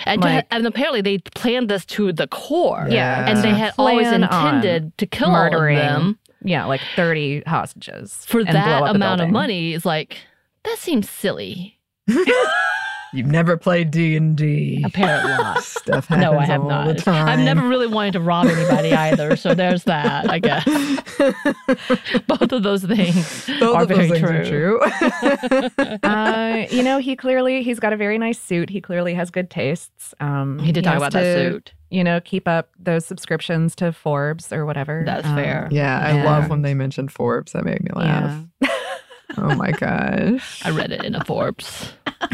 And 0.06 0.22
to 0.22 0.44
and 0.50 0.66
apparently 0.66 1.00
they 1.00 1.18
planned 1.18 1.68
this 1.68 1.84
to 1.86 2.12
the 2.12 2.26
core. 2.28 2.86
Yeah. 2.90 3.28
And 3.28 3.42
they 3.42 3.50
had 3.50 3.72
always 3.78 4.08
Plan 4.08 4.24
on 4.24 4.54
intended 4.56 4.98
to 4.98 5.06
kill 5.06 5.30
murdering 5.30 5.78
all 5.78 5.84
of 5.84 5.90
them 5.92 6.18
Yeah, 6.42 6.64
like 6.66 6.80
30 6.96 7.42
hostages. 7.46 8.24
for 8.26 8.44
that 8.44 8.94
amount 8.94 9.20
of 9.20 9.30
money. 9.30 9.72
Is 9.74 9.84
like 9.86 10.18
that 10.64 10.78
seems 10.78 11.08
silly. 11.08 11.78
You've 13.12 13.26
never 13.26 13.56
played 13.56 13.90
D 13.90 14.16
and 14.16 14.36
D. 14.36 14.82
Apparently 14.84 15.30
not. 15.30 15.62
Stuff 15.64 16.06
happens 16.08 16.22
No, 16.30 16.38
I 16.38 16.44
have 16.44 16.60
all 16.62 16.68
not. 16.68 16.86
the 16.88 16.94
time. 17.02 17.26
I've 17.28 17.38
never 17.40 17.66
really 17.66 17.86
wanted 17.86 18.12
to 18.12 18.20
rob 18.20 18.46
anybody 18.46 18.92
either. 18.92 19.34
So 19.36 19.54
there's 19.54 19.84
that, 19.84 20.28
I 20.30 20.38
guess. 20.38 20.64
Both 22.26 22.52
of 22.52 22.62
those 22.62 22.84
things 22.84 23.46
Both 23.60 23.74
are 23.76 23.82
of 23.82 23.88
those 23.88 23.96
very 23.96 24.20
things 24.20 24.48
true. 24.48 24.80
are 24.82 25.68
true. 25.70 25.98
uh, 26.02 26.66
you 26.70 26.82
know, 26.82 26.98
he 26.98 27.16
clearly 27.16 27.62
he's 27.62 27.80
got 27.80 27.92
a 27.92 27.96
very 27.96 28.18
nice 28.18 28.38
suit. 28.38 28.70
He 28.70 28.80
clearly 28.80 29.14
has 29.14 29.30
good 29.30 29.50
tastes. 29.50 30.14
Um, 30.20 30.58
He 30.58 30.72
did 30.72 30.84
talk 30.84 30.94
has 30.94 31.02
about 31.02 31.12
that 31.12 31.34
suit. 31.52 31.72
You 31.90 32.04
know, 32.04 32.20
keep 32.20 32.46
up 32.46 32.68
those 32.78 33.06
subscriptions 33.06 33.74
to 33.76 33.92
Forbes 33.92 34.52
or 34.52 34.66
whatever. 34.66 35.02
That's 35.06 35.26
Um, 35.26 35.34
fair. 35.36 35.68
yeah, 35.70 35.98
I 35.98 36.22
love 36.24 36.50
when 36.50 36.60
they 36.62 36.74
mentioned 36.74 37.10
Forbes. 37.10 37.52
That 37.52 37.64
made 37.64 37.82
me 37.82 37.90
laugh. 37.94 38.42
Yeah. 38.60 38.68
Oh 39.40 39.54
my 39.54 39.70
gosh. 39.72 40.64
I 40.64 40.70
read 40.70 40.90
it 40.92 41.04
in 41.04 41.14
a 41.14 41.24
Forbes. 41.24 41.92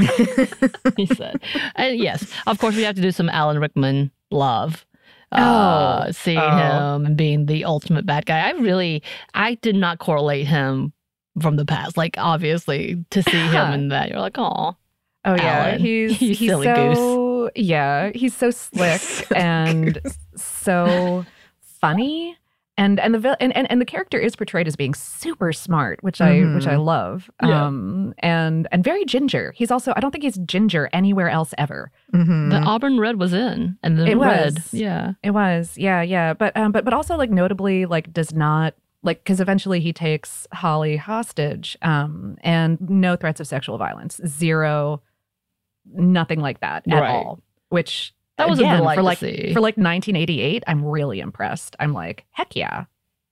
he 0.97 1.07
said. 1.07 1.41
And 1.77 1.99
yes, 1.99 2.31
of 2.47 2.59
course, 2.59 2.77
we 2.77 2.83
have 2.83 2.97
to 2.97 3.03
do 3.03 3.11
some 3.11 3.29
Alan 3.29 3.59
Rickman 3.59 4.11
love. 4.31 4.85
Uh, 5.33 6.05
Oh. 6.09 6.11
seeing 6.13 6.39
Oh. 6.39 6.95
him 6.97 7.07
and 7.07 7.17
being 7.17 7.47
the 7.47 7.65
ultimate 7.65 8.07
bad 8.07 8.25
guy. 8.27 8.49
I 8.49 8.51
really, 8.53 9.03
I 9.35 9.55
did 9.57 9.75
not 9.77 9.99
correlate 9.99 10.47
him 10.47 10.93
from 11.41 11.57
the 11.57 11.65
past. 11.65 11.97
Like, 11.97 12.17
obviously, 12.19 13.05
to 13.11 13.23
see 13.23 13.31
him 13.49 13.73
in 13.73 13.89
that, 13.89 14.09
you're 14.11 14.21
like, 14.21 14.39
oh, 14.39 14.77
Oh 15.27 15.35
yeah, 15.37 15.69
Alan. 15.69 15.81
he's 15.81 16.17
he's 16.19 16.39
silly 16.39 16.67
so 16.67 17.51
yeah, 17.57 18.11
he's 18.15 18.37
so 18.37 18.51
slick 18.53 19.01
and 19.35 19.99
so 20.37 21.25
funny. 21.81 22.37
And 22.77 22.99
and 22.99 23.14
the 23.14 23.20
vil- 23.20 23.37
and, 23.39 23.55
and 23.57 23.70
and 23.70 23.81
the 23.81 23.85
character 23.85 24.18
is 24.18 24.35
portrayed 24.35 24.66
as 24.66 24.75
being 24.75 24.95
super 24.95 25.53
smart, 25.53 26.03
which 26.03 26.20
I 26.20 26.41
which 26.55 26.66
I 26.66 26.75
Mhm. 26.75 26.85
love. 26.85 27.31
Yeah. 27.41 27.66
Um 27.66 28.14
and 28.18 28.66
and 28.72 28.83
very 28.83 29.05
ginger. 29.05 29.53
He's 29.57 29.70
also 29.70 29.93
I 29.97 30.01
don't 30.01 30.11
think 30.11 30.25
he's 30.25 30.39
ginger 30.39 30.91
anywhere 30.93 31.29
else 31.29 31.55
ever. 31.57 31.93
Mhm. 32.12 32.51
the 32.51 32.59
Auburn 32.59 32.99
Red 32.99 33.16
was 33.20 33.33
in, 33.33 33.77
and 33.85 33.97
the 33.97 34.07
It 34.07 34.16
red, 34.18 34.55
was. 34.57 34.75
yeah, 34.75 35.12
It 35.22 35.31
was. 35.31 35.79
Yeah, 35.79 36.03
yeah. 36.03 36.33
But 36.35 36.57
um 36.57 36.72
but 36.72 36.85
but 36.85 36.93
also 36.93 37.16
like 37.16 37.31
notably 37.31 37.87
like 37.87 38.12
does 38.12 38.35
not 38.35 38.75
like 39.05 39.22
because 39.22 39.41
eventually 39.41 39.79
he 39.81 39.93
takes 39.93 40.47
Holly 40.53 40.97
hostage 40.97 41.77
um 41.83 42.37
and 42.43 42.79
no 42.91 43.14
threats 43.14 43.39
of 43.39 43.47
sexual 43.47 43.79
violence. 43.79 44.20
Zero 44.27 45.01
nothing 45.95 46.41
like 46.41 46.59
that 46.61 46.83
at 46.89 47.01
Right. 47.01 47.11
all. 47.11 47.41
Which 47.68 48.14
That 48.37 48.49
was 48.49 48.59
a 48.59 48.62
again, 48.62 48.78
for 48.95 49.03
like 49.03 49.18
for 49.18 49.61
like 49.61 49.76
1988. 49.76 50.64
I'm 50.66 50.85
really 50.85 51.20
impressed. 51.20 51.76
I'm 51.78 51.93
like, 51.93 52.24
heck 52.32 52.57
yeah, 52.57 52.85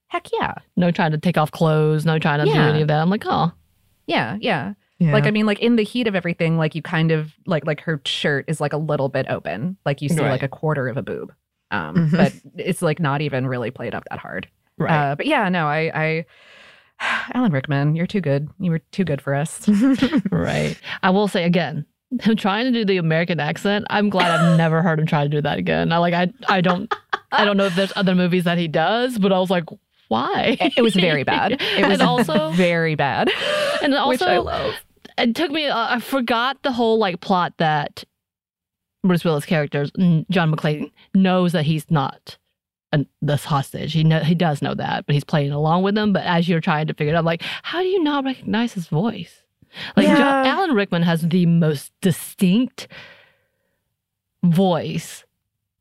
heck 0.08 0.28
yeah, 0.32 0.54
no 0.76 0.90
trying 0.90 1.10
to 1.12 1.18
take 1.18 1.36
off 1.36 1.50
clothes, 1.50 2.04
no 2.06 2.18
trying 2.18 2.38
to 2.38 2.44
do 2.52 2.52
any 2.58 2.82
of 2.82 2.88
that. 2.88 3.00
I'm 3.00 3.10
like, 3.10 3.24
oh, 3.26 3.52
yeah, 4.06 4.36
yeah. 4.40 4.74
Yeah. 4.98 5.12
Like 5.12 5.26
I 5.26 5.32
mean, 5.32 5.46
like 5.46 5.58
in 5.58 5.74
the 5.74 5.82
heat 5.82 6.06
of 6.06 6.14
everything, 6.14 6.56
like 6.58 6.76
you 6.76 6.82
kind 6.82 7.10
of 7.10 7.32
like 7.46 7.66
like 7.66 7.80
her 7.80 8.00
shirt 8.04 8.44
is 8.46 8.60
like 8.60 8.72
a 8.72 8.76
little 8.76 9.08
bit 9.08 9.26
open, 9.28 9.76
like 9.84 10.00
you 10.00 10.08
see 10.08 10.20
Right. 10.20 10.30
like 10.30 10.44
a 10.44 10.48
quarter 10.48 10.86
of 10.88 10.96
a 10.96 11.02
boob. 11.02 11.32
Um, 11.72 11.96
Mhm. 12.08 12.16
but 12.16 12.32
it's 12.56 12.82
like 12.82 13.00
not 13.00 13.20
even 13.20 13.48
really 13.48 13.72
played 13.72 13.96
up 13.96 14.04
that 14.10 14.20
hard. 14.20 14.46
right. 14.78 15.10
Uh, 15.10 15.14
but 15.16 15.26
yeah, 15.26 15.48
no, 15.48 15.66
I, 15.66 15.90
I, 15.92 16.26
Alan 17.34 17.50
Rickman, 17.50 17.96
you're 17.96 18.06
too 18.06 18.20
good. 18.20 18.48
You 18.60 18.70
were 18.70 18.78
too 18.92 19.02
good 19.04 19.20
for 19.20 19.34
us. 19.34 19.66
Right. 20.30 20.78
I 21.02 21.10
will 21.10 21.26
say 21.26 21.42
again, 21.44 21.84
him 22.20 22.36
trying 22.36 22.66
to 22.66 22.70
do 22.72 22.84
the 22.84 22.98
American 22.98 23.40
accent. 23.40 23.86
I'm 23.90 24.10
glad 24.10 24.30
I've 24.30 24.56
never 24.56 24.82
heard 24.82 24.98
him 24.98 25.06
try 25.06 25.22
to 25.24 25.28
do 25.28 25.40
that 25.42 25.58
again. 25.58 25.92
I 25.92 25.98
like 25.98 26.14
I 26.14 26.32
I 26.48 26.60
don't 26.60 26.92
I 27.30 27.44
don't 27.44 27.56
know 27.56 27.64
if 27.66 27.74
there's 27.74 27.92
other 27.96 28.14
movies 28.14 28.44
that 28.44 28.58
he 28.58 28.68
does, 28.68 29.18
but 29.18 29.32
I 29.32 29.38
was 29.38 29.50
like, 29.50 29.64
why? 30.08 30.56
It 30.76 30.82
was 30.82 30.94
very 30.94 31.24
bad. 31.24 31.52
It 31.76 31.86
was 31.86 31.94
and 31.94 32.02
also 32.02 32.50
very 32.50 32.94
bad. 32.94 33.30
and 33.82 33.92
which 34.06 34.20
I 34.22 34.36
also 34.36 34.42
love. 34.42 34.74
it 35.16 35.34
took 35.34 35.50
me. 35.50 35.66
Uh, 35.66 35.94
I 35.96 36.00
forgot 36.00 36.62
the 36.62 36.72
whole 36.72 36.98
like 36.98 37.20
plot 37.20 37.54
that 37.58 38.04
Bruce 39.02 39.24
Willis 39.24 39.46
characters 39.46 39.90
mm, 39.92 40.28
John 40.30 40.54
McClane 40.54 40.90
knows 41.14 41.52
that 41.52 41.64
he's 41.64 41.90
not. 41.90 42.38
An, 42.94 43.06
this 43.22 43.46
hostage, 43.46 43.94
he 43.94 44.04
know, 44.04 44.20
he 44.20 44.34
does 44.34 44.60
know 44.60 44.74
that, 44.74 45.06
but 45.06 45.14
he's 45.14 45.24
playing 45.24 45.50
along 45.50 45.82
with 45.82 45.94
them. 45.94 46.12
But 46.12 46.24
as 46.26 46.46
you're 46.46 46.60
trying 46.60 46.88
to 46.88 46.92
figure 46.92 47.14
it 47.14 47.16
out, 47.16 47.24
like, 47.24 47.40
how 47.62 47.80
do 47.80 47.86
you 47.86 48.02
not 48.02 48.22
recognize 48.22 48.74
his 48.74 48.88
voice? 48.88 49.41
Like 49.96 50.06
Yeah. 50.06 50.16
John, 50.16 50.46
Alan 50.46 50.70
Rickman 50.74 51.02
has 51.02 51.22
the 51.22 51.46
most 51.46 51.92
distinct 52.00 52.88
voice 54.44 55.24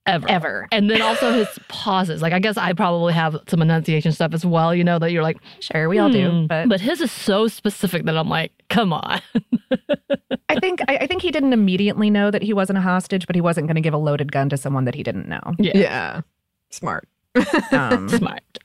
ever. 0.05 0.29
Ever. 0.29 0.67
And 0.71 0.89
then 0.89 1.01
also 1.01 1.31
his 1.31 1.47
pauses. 1.67 2.21
Like 2.21 2.33
I 2.33 2.39
guess 2.39 2.57
I 2.57 2.73
probably 2.73 3.13
have 3.13 3.37
some 3.47 3.61
enunciation 3.61 4.11
stuff 4.11 4.33
as 4.33 4.45
well, 4.45 4.73
you 4.73 4.83
know, 4.83 4.99
that 4.99 5.11
you're 5.11 5.23
like, 5.23 5.37
Sure, 5.59 5.87
we 5.89 5.99
all 5.99 6.09
do. 6.09 6.29
"Hmm," 6.29 6.45
But, 6.47 6.69
but 6.69 6.81
his 6.81 7.01
is 7.01 7.11
so 7.11 7.47
specific 7.47 8.05
that 8.05 8.17
I'm 8.17 8.29
like, 8.29 8.51
come 8.69 8.93
on. 8.93 9.21
I 10.49 10.59
think 10.59 10.81
I, 10.87 10.97
I 11.01 11.07
think 11.07 11.21
he 11.21 11.31
didn't 11.31 11.53
immediately 11.53 12.09
know 12.09 12.29
that 12.31 12.41
he 12.41 12.51
wasn't 12.53 12.77
a 12.79 12.81
hostage, 12.81 13.25
but 13.27 13.35
he 13.35 13.41
wasn't 13.41 13.67
going 13.67 13.75
to 13.75 13.81
give 13.81 13.93
a 13.93 13.97
loaded 13.97 14.31
gun 14.31 14.49
to 14.49 14.57
someone 14.57 14.85
that 14.85 14.95
he 14.95 15.03
didn't 15.03 15.27
know. 15.29 15.39
Yeah. 15.59 15.71
yeah. 15.77 16.21
Smart. 16.69 17.07
Um, 17.71 18.09
Smart. 18.09 18.59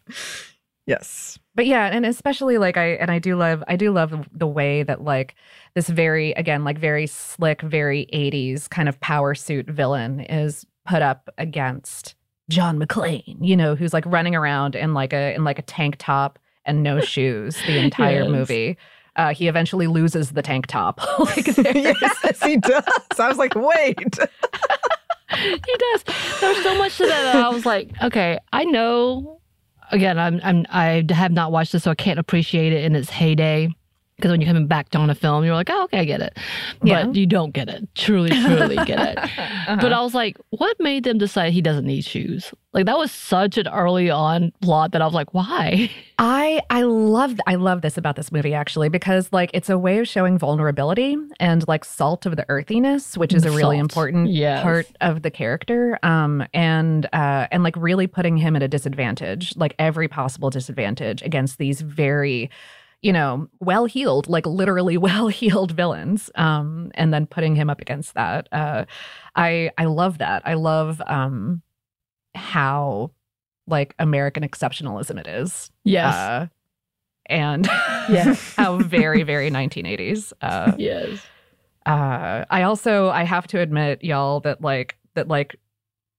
Yes. 0.86 1.38
But 1.56 1.66
yeah 1.66 1.86
and 1.86 2.06
especially 2.06 2.58
like 2.58 2.76
i 2.76 2.90
and 2.90 3.10
i 3.10 3.18
do 3.18 3.34
love 3.34 3.64
i 3.66 3.74
do 3.74 3.90
love 3.90 4.28
the 4.32 4.46
way 4.46 4.82
that 4.84 5.02
like 5.02 5.34
this 5.74 5.88
very 5.88 6.30
again 6.32 6.62
like 6.62 6.78
very 6.78 7.06
slick 7.06 7.60
very 7.62 8.06
80s 8.12 8.70
kind 8.70 8.88
of 8.88 9.00
power 9.00 9.34
suit 9.34 9.66
villain 9.66 10.20
is 10.20 10.64
put 10.86 11.02
up 11.02 11.28
against 11.38 12.14
john 12.48 12.78
mcclane 12.78 13.36
you 13.40 13.56
know 13.56 13.74
who's 13.74 13.92
like 13.92 14.06
running 14.06 14.36
around 14.36 14.76
in 14.76 14.94
like 14.94 15.12
a 15.12 15.34
in 15.34 15.42
like 15.42 15.58
a 15.58 15.62
tank 15.62 15.96
top 15.98 16.38
and 16.64 16.82
no 16.84 17.00
shoes 17.12 17.56
the 17.66 17.78
entire 17.78 18.22
Yes. 18.22 18.30
movie 18.30 18.76
Uh, 19.16 19.32
he 19.32 19.48
eventually 19.48 19.86
loses 19.86 20.32
the 20.32 20.42
tank 20.42 20.66
top. 20.66 21.00
like 21.18 21.46
yes, 21.56 22.42
he 22.44 22.58
does. 22.58 22.84
I 23.18 23.28
was 23.28 23.38
like, 23.38 23.54
wait. 23.54 23.98
he 23.98 25.74
does. 25.78 26.04
There's 26.38 26.62
so 26.62 26.76
much 26.76 26.98
to 26.98 27.06
that. 27.06 27.22
that 27.32 27.36
I 27.36 27.48
was 27.48 27.64
like, 27.64 27.90
okay, 28.02 28.38
I 28.52 28.64
know. 28.64 29.40
Again, 29.90 30.18
I'm, 30.18 30.40
I'm, 30.42 30.66
I 30.68 31.04
have 31.10 31.32
not 31.32 31.52
watched 31.52 31.72
this, 31.72 31.84
so 31.84 31.90
I 31.90 31.94
can't 31.94 32.18
appreciate 32.18 32.72
it 32.72 32.84
in 32.84 32.96
its 32.96 33.10
heyday. 33.10 33.74
Because 34.16 34.30
when 34.30 34.40
you're 34.40 34.48
coming 34.48 34.66
back 34.66 34.88
on 34.94 35.10
a 35.10 35.14
film, 35.14 35.44
you're 35.44 35.54
like, 35.54 35.68
oh, 35.68 35.84
okay, 35.84 35.98
I 36.00 36.04
get 36.04 36.22
it. 36.22 36.38
But 36.80 37.14
you 37.14 37.26
don't 37.26 37.52
get 37.52 37.68
it. 37.68 37.86
Truly, 37.94 38.30
truly 38.30 38.76
get 38.86 38.98
it. 38.98 39.18
Uh-huh. 39.18 39.76
But 39.78 39.92
I 39.92 40.00
was 40.00 40.14
like, 40.14 40.38
what 40.50 40.74
made 40.80 41.04
them 41.04 41.18
decide 41.18 41.52
he 41.52 41.60
doesn't 41.60 41.84
need 41.84 42.02
shoes? 42.04 42.52
Like 42.72 42.86
that 42.86 42.96
was 42.98 43.10
such 43.12 43.56
an 43.58 43.68
early 43.68 44.08
on 44.10 44.52
plot 44.62 44.92
that 44.92 45.02
I 45.02 45.04
was 45.04 45.14
like, 45.14 45.32
why? 45.34 45.90
I 46.18 46.60
I 46.70 46.82
love 46.82 47.38
I 47.46 47.56
love 47.56 47.82
this 47.82 47.98
about 47.98 48.16
this 48.16 48.32
movie 48.32 48.54
actually 48.54 48.88
because 48.88 49.30
like 49.32 49.50
it's 49.52 49.68
a 49.68 49.76
way 49.78 49.98
of 49.98 50.08
showing 50.08 50.38
vulnerability 50.38 51.16
and 51.40 51.66
like 51.68 51.84
salt 51.84 52.24
of 52.26 52.36
the 52.36 52.44
earthiness, 52.48 53.16
which 53.18 53.34
is 53.34 53.44
a 53.44 53.50
really 53.50 53.76
Salt. 53.76 53.80
important 53.80 54.30
Yes. 54.30 54.62
part 54.62 54.86
of 55.02 55.22
the 55.22 55.30
character. 55.30 55.98
Um 56.02 56.46
and 56.54 57.06
uh 57.12 57.48
and 57.50 57.62
like 57.62 57.76
really 57.76 58.06
putting 58.06 58.36
him 58.38 58.56
at 58.56 58.62
a 58.62 58.68
disadvantage, 58.68 59.54
like 59.56 59.74
every 59.78 60.08
possible 60.08 60.48
disadvantage 60.50 61.20
against 61.22 61.58
these 61.58 61.80
very 61.82 62.50
you 63.02 63.12
know, 63.12 63.48
well-heeled, 63.60 64.28
like 64.28 64.46
literally 64.46 64.96
well-heeled 65.08 65.72
villains. 65.72 66.30
Um 66.34 66.90
and 66.94 67.12
then 67.12 67.26
putting 67.26 67.54
him 67.56 67.70
up 67.70 67.80
against 67.80 68.14
that. 68.14 68.48
Uh 68.52 68.84
I 69.34 69.70
I 69.78 69.84
love 69.84 70.18
that. 70.18 70.42
I 70.44 70.54
love 70.54 71.00
um 71.06 71.62
how 72.34 73.10
like 73.66 73.94
American 73.98 74.42
exceptionalism 74.42 75.18
it 75.18 75.26
is. 75.26 75.70
Yes. 75.84 76.14
Uh, 76.14 76.46
and 77.26 77.66
Yes. 78.08 78.54
how 78.54 78.78
very, 78.78 79.22
very 79.24 79.50
1980s. 79.50 80.32
Uh, 80.40 80.72
yes. 80.78 81.18
uh, 81.84 82.44
I 82.48 82.62
also, 82.62 83.08
I 83.08 83.24
have 83.24 83.48
to 83.48 83.58
admit, 83.60 84.04
y'all, 84.04 84.38
that 84.40 84.60
like, 84.60 84.96
that 85.14 85.26
like, 85.26 85.56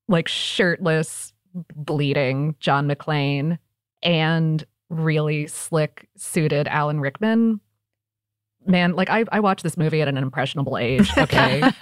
like 0.10 0.28
shirtless, 0.28 1.32
bleeding 1.76 2.56
John 2.60 2.90
McClane 2.90 3.58
and 4.04 4.66
really 4.90 5.48
slick 5.48 6.08
suited 6.18 6.68
Alan 6.68 7.00
Rickman. 7.00 7.60
Man, 8.66 8.94
like 8.96 9.10
I, 9.10 9.24
I 9.32 9.40
watched 9.40 9.64
this 9.64 9.78
movie 9.78 10.02
at 10.02 10.08
an 10.10 10.18
impressionable 10.18 10.78
age. 10.78 11.10
Okay. 11.18 11.64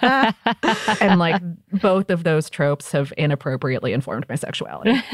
and 1.00 1.18
like 1.18 1.42
both 1.82 2.10
of 2.10 2.22
those 2.22 2.48
tropes 2.48 2.92
have 2.92 3.12
inappropriately 3.16 3.92
informed 3.92 4.24
my 4.28 4.36
sexuality. 4.36 4.94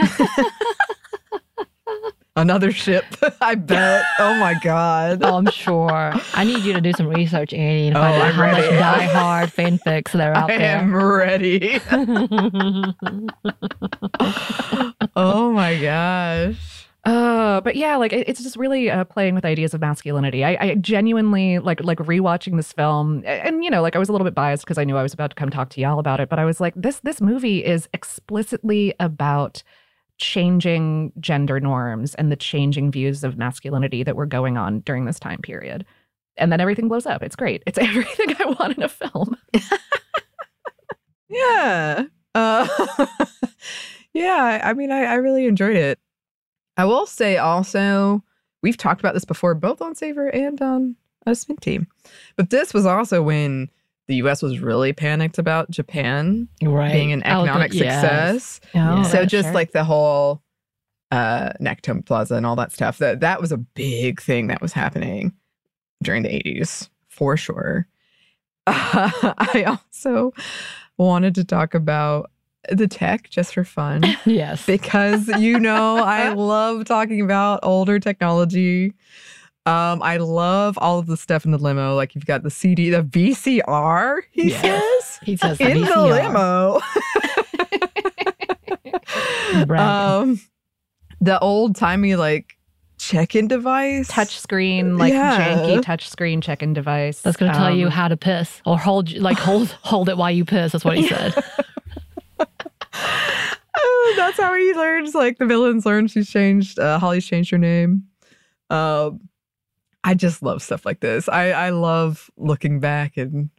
Another 2.35 2.73
ship, 2.73 3.05
I 3.43 3.55
bet. 3.57 4.07
Oh 4.19 4.35
my 4.39 4.55
God. 4.63 5.23
Oh, 5.23 5.37
I'm 5.37 5.51
sure. 5.51 6.13
I 6.33 6.45
need 6.45 6.61
you 6.65 6.73
to 6.73 6.81
do 6.81 6.93
some 6.95 7.07
research, 7.09 7.53
Annie, 7.53 7.89
and 7.89 7.97
find 7.97 8.15
Oh, 8.15 8.19
out 8.21 8.29
I'm 8.29 8.35
how 8.35 8.47
much 8.47 8.57
ready. 8.63 8.77
Die 8.79 9.07
Hard 9.07 9.51
fanfics 9.51 10.13
there 10.13 10.33
are 10.33 10.37
out 10.39 10.51
I 10.51 10.57
there. 10.57 10.79
am 10.79 10.95
ready. 10.97 11.79
oh 15.15 15.53
my 15.53 15.79
gosh. 15.81 16.82
Uh, 17.05 17.61
but 17.63 17.75
yeah, 17.75 17.97
like 17.97 18.13
it, 18.13 18.29
it's 18.29 18.43
just 18.43 18.57
really 18.57 18.89
uh, 18.89 19.05
playing 19.05 19.35
with 19.35 19.45
ideas 19.45 19.75
of 19.75 19.81
masculinity. 19.81 20.45
I, 20.45 20.57
I 20.61 20.75
genuinely 20.77 21.59
like 21.59 21.83
like 21.83 21.99
rewatching 21.99 22.57
this 22.57 22.73
film, 22.73 23.23
and 23.27 23.65
you 23.65 23.71
know, 23.71 23.83
like 23.83 23.97
I 23.97 23.99
was 23.99 24.09
a 24.09 24.13
little 24.13 24.25
bit 24.25 24.35
biased 24.35 24.65
because 24.65 24.79
I 24.79 24.85
knew 24.85 24.97
I 24.97 25.03
was 25.03 25.13
about 25.13 25.31
to 25.31 25.37
come 25.37 25.51
talk 25.51 25.71
to 25.71 25.81
y'all 25.81 25.99
about 25.99 26.21
it. 26.21 26.29
But 26.29 26.39
I 26.39 26.45
was 26.45 26.61
like, 26.61 26.75
this 26.77 27.01
this 27.01 27.21
movie 27.21 27.65
is 27.65 27.89
explicitly 27.93 28.95
about 29.01 29.63
changing 30.19 31.13
gender 31.19 31.59
norms 31.59 32.15
and 32.15 32.31
the 32.31 32.37
changing 32.37 32.93
views 32.93 33.25
of 33.25 33.37
masculinity 33.37 34.05
that 34.05 34.15
were 34.15 34.27
going 34.27 34.57
on 34.57 34.81
during 34.81 35.05
this 35.05 35.19
time 35.19 35.41
period. 35.41 35.85
And 36.37 36.53
then 36.53 36.61
everything 36.61 36.87
blows 36.89 37.07
up. 37.07 37.23
It's 37.23 37.35
great. 37.35 37.63
It's 37.67 37.79
everything 37.81 38.37
I 38.39 38.45
want 38.59 38.77
in 38.77 38.83
a 38.85 38.89
film. 38.89 39.37
Yeah. 41.29 42.05
Uh, 42.35 42.69
yeah. 44.13 44.61
I 44.63 44.75
mean, 44.75 44.93
I, 44.93 45.05
I 45.05 45.15
really 45.15 45.47
enjoyed 45.47 45.77
it. 45.77 45.99
I 46.77 46.85
will 46.85 47.07
say 47.07 47.37
also, 47.37 48.23
we've 48.63 48.77
talked 48.77 49.01
about 49.01 49.15
this 49.15 49.25
before, 49.25 49.55
both 49.55 49.83
on 49.83 49.95
Savor 49.95 50.29
and 50.29 50.61
on 50.61 50.97
a 51.27 51.35
Spin 51.35 51.57
Team. 51.57 51.87
But 52.37 52.51
this 52.51 52.75
was 52.75 52.87
also 52.87 53.23
when 53.23 53.71
the 54.09 54.17
US 54.17 54.43
was 54.43 54.59
really 54.59 54.93
panicked 54.93 55.39
about 55.39 55.71
Japan 55.71 56.49
right. 56.63 56.93
being 56.93 57.13
an 57.13 57.21
was 57.21 57.27
economic 57.49 57.73
gonna- 57.73 57.85
yes. 57.85 58.01
success. 58.45 58.61
Yeah. 58.75 59.03
so 59.03 59.25
just 59.25 59.47
sure. 59.47 59.55
like 59.55 59.73
the 59.73 59.85
whole 59.85 60.43
uh 61.11 61.53
Nakatomi 61.61 62.05
Plaza 62.05 62.35
and 62.35 62.45
all 62.45 62.57
that 62.57 62.73
stuff, 62.73 62.99
that 62.99 63.21
that 63.21 63.41
was 63.41 63.53
a 63.53 63.59
big 63.59 64.21
thing 64.21 64.49
that 64.49 64.61
was 64.61 64.73
happening 64.73 65.33
during 66.03 66.23
the 66.23 66.29
80s 66.31 66.89
for 67.09 67.37
sure. 67.37 67.87
I 68.67 69.65
also 69.67 70.33
wanted 70.99 71.35
to 71.37 71.45
talk 71.45 71.75
about 71.75 72.31
the 72.71 72.87
tech 72.87 73.29
just 73.31 73.55
for 73.55 73.65
fun 73.65 74.03
Yes. 74.25 74.65
because 74.67 75.27
you 75.29 75.59
know 75.59 75.99
I 75.99 76.29
love 76.35 76.85
talking 76.85 77.21
about 77.21 77.61
older 77.63 77.99
technology. 77.99 78.95
Um, 79.65 80.03
I 80.03 80.17
love 80.17 80.77
all 80.79 80.99
of 80.99 81.07
the 81.07 81.17
stuff 81.17 81.45
in 81.45 81.51
the 81.53 81.59
limo. 81.59 81.95
Like 81.95 82.15
you've 82.15 82.27
got 82.27 82.43
the 82.43 82.51
CD, 82.51 82.91
the 82.91 83.03
VCR. 83.03 84.23
He 84.33 84.49
Yes. 84.51 84.61
says 84.63 85.21
He 85.23 85.37
says 85.37 85.59
the 85.59 85.71
in 85.71 85.81
the 85.83 85.87
VCR. 85.89 86.11
limo. 86.11 86.81
Um, 89.69 90.41
the 91.21 91.39
old 91.41 91.77
timey 91.77 92.17
like 92.17 92.57
check-in 92.99 93.49
device. 93.49 94.09
Touch 94.09 94.39
screen, 94.39 94.97
like 94.99 95.13
Yeah. 95.13 95.39
janky 95.39 95.83
touch 95.83 96.09
screen 96.09 96.41
check-in 96.41 96.73
device. 96.73 97.21
That's 97.21 97.37
going 97.37 97.53
to 97.53 97.59
tell 97.59 97.75
you 97.75 97.87
Um, 97.87 97.93
how 97.93 98.09
to 98.09 98.17
piss 98.17 98.61
or 98.65 98.79
hold, 98.79 99.13
like 99.15 99.39
hold, 99.39 99.69
hold 99.83 100.09
it 100.09 100.17
while 100.17 100.31
you 100.31 100.45
piss. 100.45 100.73
That's 100.73 100.85
what 100.85 100.97
he 100.97 101.07
said. 101.09 101.35
Oh, 102.95 104.15
that's 104.17 104.39
how 104.39 104.55
he 104.55 104.75
learns. 104.75 105.15
Like 105.15 105.39
the 105.39 105.47
villains 105.47 105.87
learn 105.87 106.07
she's 106.07 106.31
changed. 106.31 106.79
Uh, 106.79 106.99
Holly's 106.99 107.27
changed 107.27 107.51
her 107.51 107.59
name. 107.59 108.05
Um, 108.71 109.29
I 110.05 110.15
just 110.15 110.43
love 110.43 110.63
stuff 110.63 110.85
like 110.85 111.01
this. 111.01 111.29
I 111.29 111.51
I 111.53 111.71
love 111.71 112.31
looking 112.37 112.81
back 112.81 113.17
and 113.17 113.51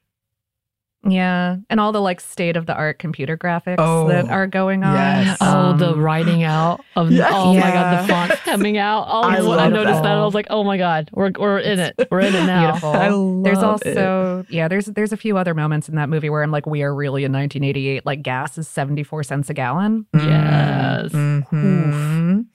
Yeah, 1.06 1.58
and 1.70 1.80
all 1.82 1.92
the 1.92 2.00
like 2.00 2.22
state 2.22 2.56
of 2.56 2.66
the 2.66 2.74
art 2.74 2.98
computer 2.98 3.38
graphics 3.38 3.76
Oh, 3.78 4.08
that 4.08 4.30
are 4.30 4.48
going 4.48 4.86
on. 4.86 4.96
yes. 4.96 5.38
oh, 5.42 5.74
the 5.76 5.90
Um, 5.92 6.00
writing 6.00 6.44
out 6.44 6.80
of 6.96 7.12
Yes. 7.12 7.30
oh 7.34 7.54
my 7.54 7.60
god, 7.72 8.04
the 8.04 8.08
fonts 8.08 8.36
coming 8.46 8.78
out. 8.78 9.06
Oh, 9.10 9.24
I 9.24 9.36
I, 9.36 9.68
noticed 9.68 9.96
that. 9.98 10.04
that. 10.04 10.18
I 10.18 10.24
was 10.24 10.34
like, 10.34 10.48
oh 10.50 10.64
my 10.64 10.78
god, 10.78 11.10
we're 11.12 11.32
we're 11.38 11.60
in 11.60 11.80
it. 11.80 11.96
We're 12.10 12.22
in 12.22 12.34
it 12.34 12.46
now. 12.46 12.72
Beautiful. 12.72 12.92
I 12.94 13.10
love 13.10 13.44
there's 13.44 13.58
it. 13.58 13.64
also 13.66 14.46
yeah, 14.50 14.70
there's 14.70 14.86
there's 14.86 15.12
a 15.12 15.18
few 15.18 15.38
other 15.38 15.54
moments 15.54 15.90
in 15.90 15.96
that 15.96 16.08
movie 16.08 16.30
where 16.30 16.42
I'm 16.42 16.52
like, 16.52 16.66
we 16.66 16.84
are 16.84 16.96
really 16.96 17.26
in 17.26 17.34
1988. 17.34 18.06
Like 18.06 18.22
gas 18.22 18.58
is 18.58 18.70
74 18.70 19.24
cents 19.24 19.50
a 19.50 19.54
gallon. 19.54 20.06
Yes. 20.14 21.12
Mhm. 21.12 22.46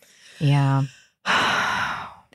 Yeah, 0.41 0.83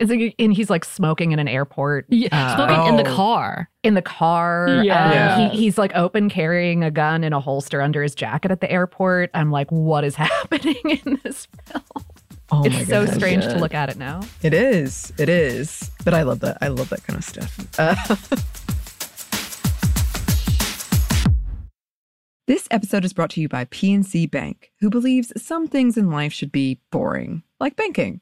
it's 0.03 0.11
like, 0.11 0.35
and 0.37 0.53
he's 0.53 0.69
like 0.69 0.85
smoking 0.85 1.31
in 1.31 1.39
an 1.39 1.47
airport. 1.47 2.05
Yeah, 2.09 2.29
uh, 2.31 2.55
smoking 2.55 2.87
in 2.87 2.95
the 3.03 3.09
Oh. 3.11 3.15
car. 3.15 3.69
in 3.83 3.95
the 3.95 4.01
car. 4.01 4.67
Um, 4.69 4.83
Yeah. 4.83 5.49
he, 5.49 5.57
he's 5.57 5.77
like 5.77 5.91
open 5.95 6.29
carrying 6.29 6.83
a 6.83 6.91
gun 6.91 7.23
in 7.23 7.33
a 7.33 7.39
holster 7.39 7.81
under 7.81 8.01
his 8.03 8.15
jacket 8.15 8.51
at 8.51 8.61
the 8.61 8.71
airport. 8.71 9.29
I'm 9.33 9.51
like, 9.51 9.69
what 9.71 10.03
is 10.03 10.15
happening 10.15 10.75
in 11.05 11.19
this 11.23 11.47
film? 11.65 11.83
Oh 12.51 12.59
my 12.61 12.67
it's 12.67 12.87
so 12.87 13.05
gosh. 13.05 13.15
strange 13.15 13.43
to 13.45 13.55
look 13.57 13.73
at 13.73 13.89
it 13.89 13.97
now. 13.97 14.21
It 14.41 14.53
is. 14.53 15.11
It 15.17 15.29
is. 15.29 15.89
But 16.05 16.13
I 16.13 16.21
love 16.23 16.39
that. 16.41 16.57
I 16.61 16.67
love 16.67 16.89
that 16.89 17.03
kind 17.05 17.17
of 17.17 17.23
stuff. 17.23 17.57
Uh, 17.79 17.95
this 22.47 22.67
episode 22.71 23.05
is 23.05 23.13
brought 23.13 23.29
to 23.31 23.41
you 23.41 23.47
by 23.49 23.65
PNC 23.65 24.29
Bank, 24.29 24.71
who 24.79 24.89
believes 24.89 25.31
some 25.41 25.67
things 25.67 25.97
in 25.97 26.11
life 26.11 26.33
should 26.33 26.51
be 26.51 26.79
boring, 26.91 27.43
like 27.59 27.75
banking. 27.75 28.21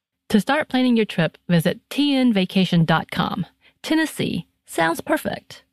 To 0.31 0.39
start 0.39 0.69
planning 0.69 0.95
your 0.95 1.05
trip, 1.05 1.37
visit 1.49 1.81
tnvacation.com. 1.89 3.45
Tennessee 3.83 4.47
sounds 4.65 5.01
perfect. 5.01 5.65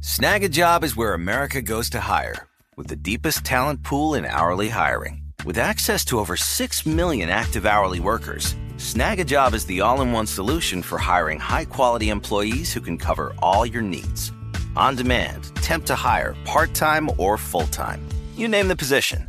Snagajob 0.00 0.82
is 0.82 0.96
where 0.96 1.14
America 1.14 1.62
goes 1.62 1.88
to 1.90 2.00
hire, 2.00 2.48
with 2.76 2.88
the 2.88 2.96
deepest 2.96 3.44
talent 3.44 3.84
pool 3.84 4.14
in 4.14 4.24
hourly 4.24 4.70
hiring. 4.70 5.22
With 5.44 5.56
access 5.56 6.04
to 6.06 6.18
over 6.18 6.36
6 6.36 6.84
million 6.84 7.28
active 7.28 7.64
hourly 7.64 8.00
workers, 8.00 8.56
Snagajob 8.78 9.54
is 9.54 9.66
the 9.66 9.80
all 9.80 10.00
in 10.00 10.10
one 10.10 10.26
solution 10.26 10.82
for 10.82 10.98
hiring 10.98 11.38
high 11.38 11.66
quality 11.66 12.08
employees 12.08 12.72
who 12.72 12.80
can 12.80 12.98
cover 12.98 13.36
all 13.38 13.64
your 13.64 13.82
needs. 13.82 14.32
On 14.74 14.96
demand, 14.96 15.54
temp 15.62 15.86
to 15.86 15.94
hire, 15.94 16.34
part 16.44 16.74
time 16.74 17.08
or 17.18 17.38
full 17.38 17.68
time. 17.68 18.04
You 18.34 18.48
name 18.48 18.66
the 18.66 18.74
position 18.74 19.28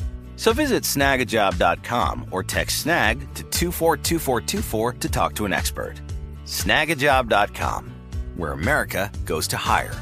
So 0.41 0.53
visit 0.53 0.81
snagajob.com 0.81 2.29
or 2.31 2.41
text 2.41 2.79
snag 2.79 3.19
to 3.35 3.43
242424 3.43 4.93
to 4.93 5.07
talk 5.07 5.35
to 5.35 5.45
an 5.45 5.53
expert. 5.53 6.01
Snagajob.com, 6.45 7.91
where 8.37 8.53
America 8.53 9.11
goes 9.23 9.47
to 9.49 9.57
hire. 9.57 9.93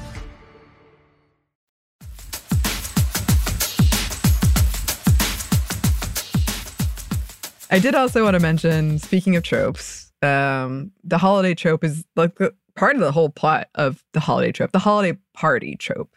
I 7.69 7.79
did 7.79 7.93
also 7.93 8.23
want 8.23 8.35
to 8.35 8.39
mention, 8.39 8.97
speaking 8.97 9.35
of 9.35 9.43
tropes, 9.43 10.13
um, 10.21 10.93
the 11.03 11.17
holiday 11.17 11.53
trope 11.53 11.83
is 11.83 12.05
like 12.15 12.35
the, 12.35 12.55
part 12.75 12.95
of 12.95 13.01
the 13.01 13.11
whole 13.11 13.27
plot 13.27 13.67
of 13.75 14.05
the 14.13 14.21
holiday 14.21 14.53
trope. 14.53 14.71
The 14.71 14.79
holiday 14.79 15.19
party 15.33 15.75
trope 15.75 16.15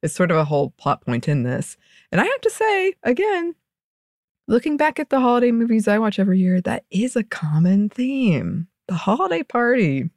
is 0.00 0.14
sort 0.14 0.30
of 0.30 0.38
a 0.38 0.44
whole 0.44 0.70
plot 0.70 1.04
point 1.04 1.28
in 1.28 1.42
this. 1.42 1.76
And 2.10 2.20
I 2.20 2.24
have 2.24 2.40
to 2.40 2.50
say, 2.50 2.94
again, 3.02 3.54
looking 4.48 4.76
back 4.76 4.98
at 4.98 5.10
the 5.10 5.20
holiday 5.20 5.52
movies 5.52 5.86
I 5.86 5.98
watch 5.98 6.18
every 6.18 6.40
year, 6.40 6.60
that 6.62 6.84
is 6.90 7.14
a 7.14 7.22
common 7.22 7.88
theme. 7.88 8.66
The 8.88 8.94
holiday 8.94 9.44
party. 9.44 10.10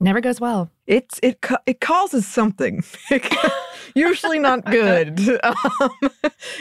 Never 0.00 0.20
goes 0.20 0.40
well. 0.40 0.70
It's 0.86 1.18
it 1.22 1.38
it 1.64 1.80
causes 1.80 2.26
something. 2.26 2.84
Usually 3.94 4.38
not 4.38 4.64
good. 4.66 5.18
Um, 5.42 6.10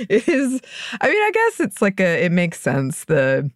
it 0.07 0.29
is. 0.29 0.61
I 1.01 1.09
mean, 1.09 1.21
I 1.21 1.31
guess 1.33 1.59
it's 1.59 1.81
like 1.81 1.99
a. 1.99 2.23
It 2.23 2.31
makes 2.31 2.61
sense. 2.61 3.05
The 3.05 3.49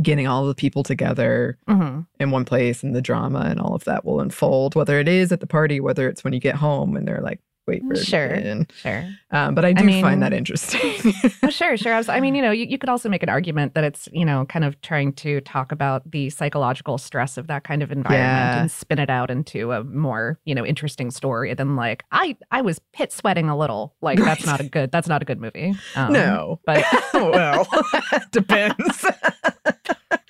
getting 0.00 0.26
all 0.26 0.46
the 0.46 0.54
people 0.54 0.82
together 0.82 1.56
hmm 1.68 2.00
in 2.18 2.30
one 2.30 2.44
place 2.44 2.82
and 2.82 2.96
the 2.96 3.02
drama 3.02 3.40
and 3.40 3.60
all 3.60 3.74
of 3.74 3.84
that 3.84 4.04
will 4.04 4.20
unfold. 4.20 4.74
Whether 4.74 4.98
it 5.00 5.08
is 5.08 5.32
at 5.32 5.40
the 5.40 5.46
party, 5.46 5.80
whether 5.80 6.08
it's 6.08 6.24
when 6.24 6.32
you 6.32 6.40
get 6.40 6.54
home 6.54 6.96
and 6.96 7.06
they're 7.06 7.20
like, 7.20 7.40
"Wait, 7.66 7.82
where's 7.84 8.04
Sure. 8.04 8.26
it?" 8.26 8.70
Sure. 8.76 9.04
Um, 9.30 9.54
but 9.54 9.64
I 9.64 9.72
do 9.72 9.84
mean- 9.84 10.02
find 10.02 10.22
that 10.22 10.32
interesting. 10.32 11.12
Oh, 11.42 11.50
sure, 11.50 11.76
sure. 11.76 11.92
I, 11.92 11.98
was, 11.98 12.08
I 12.08 12.20
mean, 12.20 12.34
you 12.34 12.40
know, 12.40 12.50
you, 12.52 12.64
you 12.66 12.78
could 12.78 12.88
also 12.88 13.08
make 13.10 13.22
an 13.22 13.28
argument 13.28 13.74
that 13.74 13.84
it's, 13.84 14.08
you 14.12 14.24
know, 14.24 14.46
kind 14.46 14.64
of 14.64 14.80
trying 14.80 15.12
to 15.14 15.40
talk 15.42 15.72
about 15.72 16.10
the 16.10 16.30
psychological 16.30 16.96
stress 16.96 17.36
of 17.36 17.48
that 17.48 17.64
kind 17.64 17.82
of 17.82 17.92
environment 17.92 18.22
Yeah. 18.54 18.60
and 18.62 18.70
spin 18.70 18.98
it 18.98 19.10
out 19.10 19.30
into 19.30 19.72
a 19.72 19.84
more, 19.84 20.38
you 20.46 20.54
know, 20.54 20.64
interesting 20.64 21.10
story 21.10 21.52
than 21.52 21.76
like 21.76 22.04
I 22.12 22.36
I 22.50 22.62
was 22.62 22.80
pit 22.94 23.12
sweating 23.12 23.48
a 23.50 23.56
little. 23.56 23.94
Like 24.00 24.18
that's 24.18 24.46
not 24.46 24.60
a 24.60 24.64
good 24.64 24.90
that's 24.90 25.08
not 25.08 25.20
a 25.20 25.24
good 25.26 25.40
movie. 25.40 25.74
Um, 25.96 26.12
no, 26.14 26.60
but 26.64 26.82
well, 27.14 27.66
depends. 28.32 29.04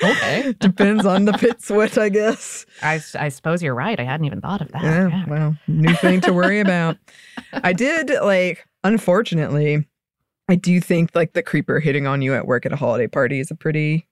Okay. 0.03 0.55
depends 0.61 1.05
on 1.07 1.25
the 1.25 1.33
pit 1.33 1.63
sweat, 1.63 1.97
I 1.99 2.09
guess. 2.09 2.67
I, 2.83 3.01
I 3.19 3.29
suppose 3.29 3.63
you're 3.63 3.75
right. 3.75 3.99
I 3.99 4.05
hadn't 4.05 4.27
even 4.27 4.41
thought 4.41 4.61
of 4.61 4.73
that. 4.73 4.83
Yeah, 4.83 5.09
Yeah. 5.09 5.25
well, 5.27 5.57
new 5.69 5.95
thing 5.97 6.21
to 6.23 6.33
worry 6.33 6.61
about. 6.61 6.97
I 7.53 7.73
did 7.73 8.11
like, 8.23 8.67
unfortunately, 8.83 9.87
I 10.49 10.57
do 10.57 10.81
think 10.81 11.11
like 11.15 11.33
the 11.33 11.43
creeper 11.43 11.81
hitting 11.81 12.07
on 12.07 12.23
you 12.23 12.35
at 12.35 12.47
work 12.47 12.67
at 12.67 12.73
a 12.73 12.77
holiday 12.77 13.07
party 13.07 13.41
is 13.41 13.51
a 13.51 13.55
pretty, 13.55 14.07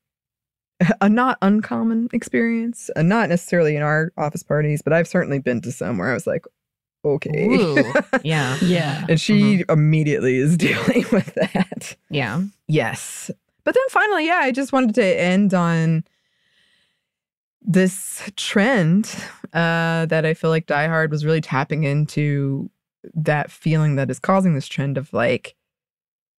a 1.00 1.08
not 1.08 1.38
uncommon 1.42 2.08
experience. 2.12 2.90
Uh, 2.96 3.02
not 3.02 3.28
necessarily 3.28 3.76
in 3.76 3.82
our 3.82 4.12
office 4.16 4.42
parties, 4.42 4.82
but 4.82 4.92
I've 4.92 5.08
certainly 5.08 5.38
been 5.38 5.60
to 5.62 5.72
some 5.72 5.98
where 5.98 6.10
I 6.10 6.14
was 6.14 6.26
like, 6.26 6.44
okay. 7.04 7.46
Ooh, 7.46 7.84
yeah. 8.24 8.56
Yeah. 8.62 9.04
and 9.08 9.20
she 9.20 9.64
immediately 9.68 10.36
is 10.36 10.56
dealing 10.58 11.04
with 11.12 11.34
that. 11.34 11.96
Yeah. 12.10 12.42
Yes. 12.68 13.30
But 13.64 13.74
then 13.74 13.84
finally, 13.90 14.26
yeah, 14.26 14.40
I 14.42 14.50
just 14.52 14.72
wanted 14.72 14.94
to 14.96 15.04
end 15.04 15.54
on 15.54 16.04
this 17.60 18.30
trend 18.36 19.14
uh, 19.52 20.06
that 20.06 20.24
I 20.26 20.34
feel 20.34 20.50
like 20.50 20.66
Die 20.66 20.86
Hard 20.88 21.10
was 21.10 21.24
really 21.24 21.40
tapping 21.40 21.84
into 21.84 22.70
that 23.14 23.50
feeling 23.50 23.96
that 23.96 24.10
is 24.10 24.18
causing 24.18 24.54
this 24.54 24.66
trend 24.66 24.98
of 24.98 25.12
like 25.12 25.54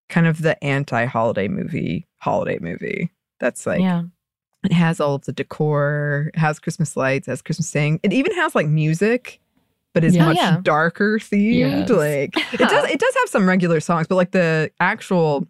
kind 0.09 0.27
of 0.27 0.41
the 0.41 0.61
anti 0.63 1.05
holiday 1.05 1.47
movie, 1.47 2.07
holiday 2.17 2.57
movie. 2.59 3.09
That's 3.39 3.65
like, 3.65 3.81
yeah. 3.81 4.03
it 4.63 4.73
has 4.73 4.99
all 4.99 5.15
of 5.15 5.25
the 5.25 5.33
decor, 5.33 6.31
it 6.33 6.39
has 6.39 6.59
Christmas 6.59 6.95
lights, 6.97 7.27
has 7.27 7.41
Christmas 7.41 7.69
saying, 7.69 7.99
it 8.03 8.13
even 8.13 8.33
has 8.35 8.53
like 8.55 8.67
music. 8.67 9.39
But 9.93 10.03
is 10.03 10.15
Yeah. 10.15 10.25
much 10.25 10.37
Yeah. 10.37 10.59
darker 10.63 11.19
themed. 11.19 11.53
Yes. 11.53 11.89
Like 11.89 12.35
it 12.53 12.57
does. 12.57 12.89
It 12.89 12.99
does 12.99 13.13
have 13.13 13.29
some 13.29 13.47
regular 13.47 13.79
songs, 13.79 14.07
but 14.07 14.15
like 14.15 14.31
the 14.31 14.71
actual 14.79 15.47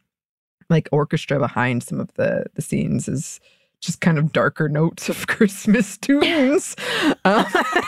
like 0.73 0.89
orchestra 0.91 1.39
behind 1.39 1.83
some 1.83 1.99
of 2.01 2.13
the 2.15 2.45
the 2.55 2.61
scenes 2.61 3.07
is 3.07 3.39
just 3.79 3.99
kind 4.01 4.17
of 4.17 4.31
darker 4.33 4.67
notes 4.69 5.09
of 5.09 5.27
Christmas 5.35 5.97
tunes. 5.97 6.75
Um, 7.25 7.45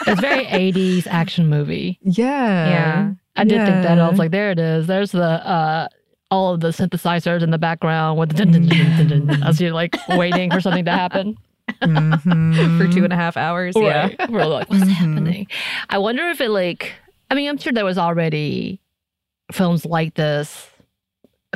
It's 0.07 0.21
very 0.21 0.45
80s 0.45 1.07
action 1.07 1.47
movie. 1.49 1.99
yeah. 2.01 2.69
Yeah. 2.69 3.11
I 3.36 3.43
did 3.43 3.65
think 3.67 3.83
that. 3.83 3.99
I 3.99 4.07
was 4.09 4.17
like, 4.17 4.31
there 4.31 4.49
it 4.51 4.59
is. 4.59 4.88
There's 4.88 5.11
the 5.11 5.21
uh 5.23 5.88
all 6.31 6.53
of 6.53 6.59
the 6.61 6.69
synthesizers 6.69 7.43
in 7.43 7.51
the 7.51 7.57
background 7.57 8.17
with 8.17 8.29
the 8.29 8.36
dun, 8.45 8.51
dun, 8.53 8.67
dun, 8.67 9.07
dun, 9.09 9.25
dun, 9.27 9.43
as 9.43 9.59
you're 9.61 9.73
like 9.73 9.95
waiting 10.09 10.49
for 10.51 10.61
something 10.61 10.86
to 10.86 10.91
happen. 10.91 11.38
Mhm. 11.81 12.77
For 12.77 12.88
two 12.93 13.03
and 13.03 13.11
a 13.13 13.15
half 13.15 13.36
hours. 13.38 13.73
Yeah. 13.77 14.07
Right. 14.19 14.29
We're 14.29 14.45
like, 14.45 14.69
what's 14.69 14.83
Mhm. 14.83 14.89
happening? 14.89 15.47
I 15.89 15.97
wonder 15.97 16.27
if 16.29 16.39
it 16.41 16.49
like 16.49 16.93
I 17.29 17.36
mean, 17.36 17.49
I'm 17.49 17.57
sure 17.57 17.73
there 17.73 17.83
was 17.86 17.97
already 17.97 18.79
films 19.51 19.86
like 19.86 20.13
this 20.15 20.69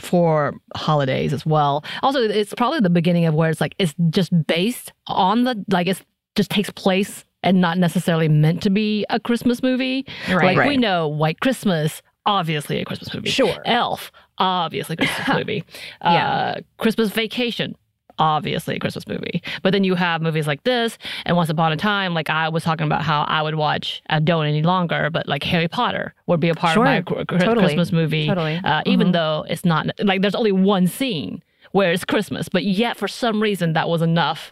for 0.02 0.54
holidays 0.76 1.34
as 1.34 1.46
well. 1.46 1.84
Also, 2.04 2.22
it's 2.22 2.54
probably 2.54 2.80
the 2.80 2.90
beginning 2.90 3.26
of 3.26 3.34
where 3.34 3.50
it's 3.50 3.62
like 3.62 3.76
it's 3.80 3.94
just 4.10 4.32
based 4.48 4.94
on 5.08 5.44
the 5.44 5.64
like 5.70 5.88
it's 5.88 6.02
just 6.36 6.50
takes 6.52 6.70
place 6.72 7.26
and 7.44 7.62
not 7.62 7.78
necessarily 7.78 8.28
meant 8.28 8.62
to 8.64 8.70
be 8.70 9.06
a 9.10 9.20
Christmas 9.20 9.64
movie. 9.64 10.06
Right. 10.30 10.58
Like 10.58 10.68
we 10.68 10.78
know 10.78 11.08
White 11.08 11.40
Christmas, 11.40 12.02
obviously 12.26 12.80
a 12.80 12.86
Christmas 12.86 13.14
movie. 13.14 13.30
Sure. 13.30 13.58
Elf, 13.66 14.12
obviously 14.38 14.94
a 14.94 14.98
Christmas 14.98 15.28
movie. 15.38 15.64
Yeah. 16.04 16.28
Uh, 16.58 16.62
Christmas 16.78 17.10
Vacation, 17.12 17.76
obviously 18.20 18.76
a 18.76 18.80
Christmas 18.80 19.08
movie. 19.08 19.42
But 19.64 19.72
then 19.72 19.84
you 19.84 19.96
have 19.96 20.22
movies 20.22 20.46
like 20.46 20.64
this, 20.64 20.98
and 21.26 21.36
Once 21.36 21.50
Upon 21.50 21.72
a 21.72 21.78
Time, 21.78 22.14
like 22.14 22.30
I 22.30 22.50
was 22.50 22.64
talking 22.64 22.86
about 22.86 23.02
how 23.02 23.24
I 23.24 23.42
would 23.42 23.56
watch, 23.56 24.02
I 24.10 24.20
don't 24.20 24.46
any 24.46 24.62
longer, 24.62 25.10
but 25.10 25.28
like 25.28 25.44
Harry 25.44 25.68
Potter 25.68 26.14
would 26.28 26.40
be 26.40 26.50
a 26.50 26.56
part 26.56 26.74
Sure. 26.76 26.86
of 26.86 27.06
my 27.10 27.24
Totally. 27.24 27.58
Christmas 27.66 27.92
movie. 27.92 28.28
Totally. 28.28 28.60
Uh, 28.64 28.82
even 28.86 29.08
Mhm. 29.10 29.14
though 29.14 29.46
it's 29.50 29.66
not, 29.66 29.88
like 30.04 30.22
there's 30.22 30.36
only 30.36 30.52
one 30.52 30.86
scene 30.88 31.42
where 31.72 31.92
it's 31.92 32.06
Christmas, 32.06 32.50
but 32.50 32.64
yet 32.64 32.98
for 32.98 33.08
some 33.08 33.42
reason 33.42 33.74
that 33.74 33.88
was 33.90 34.02
enough 34.02 34.52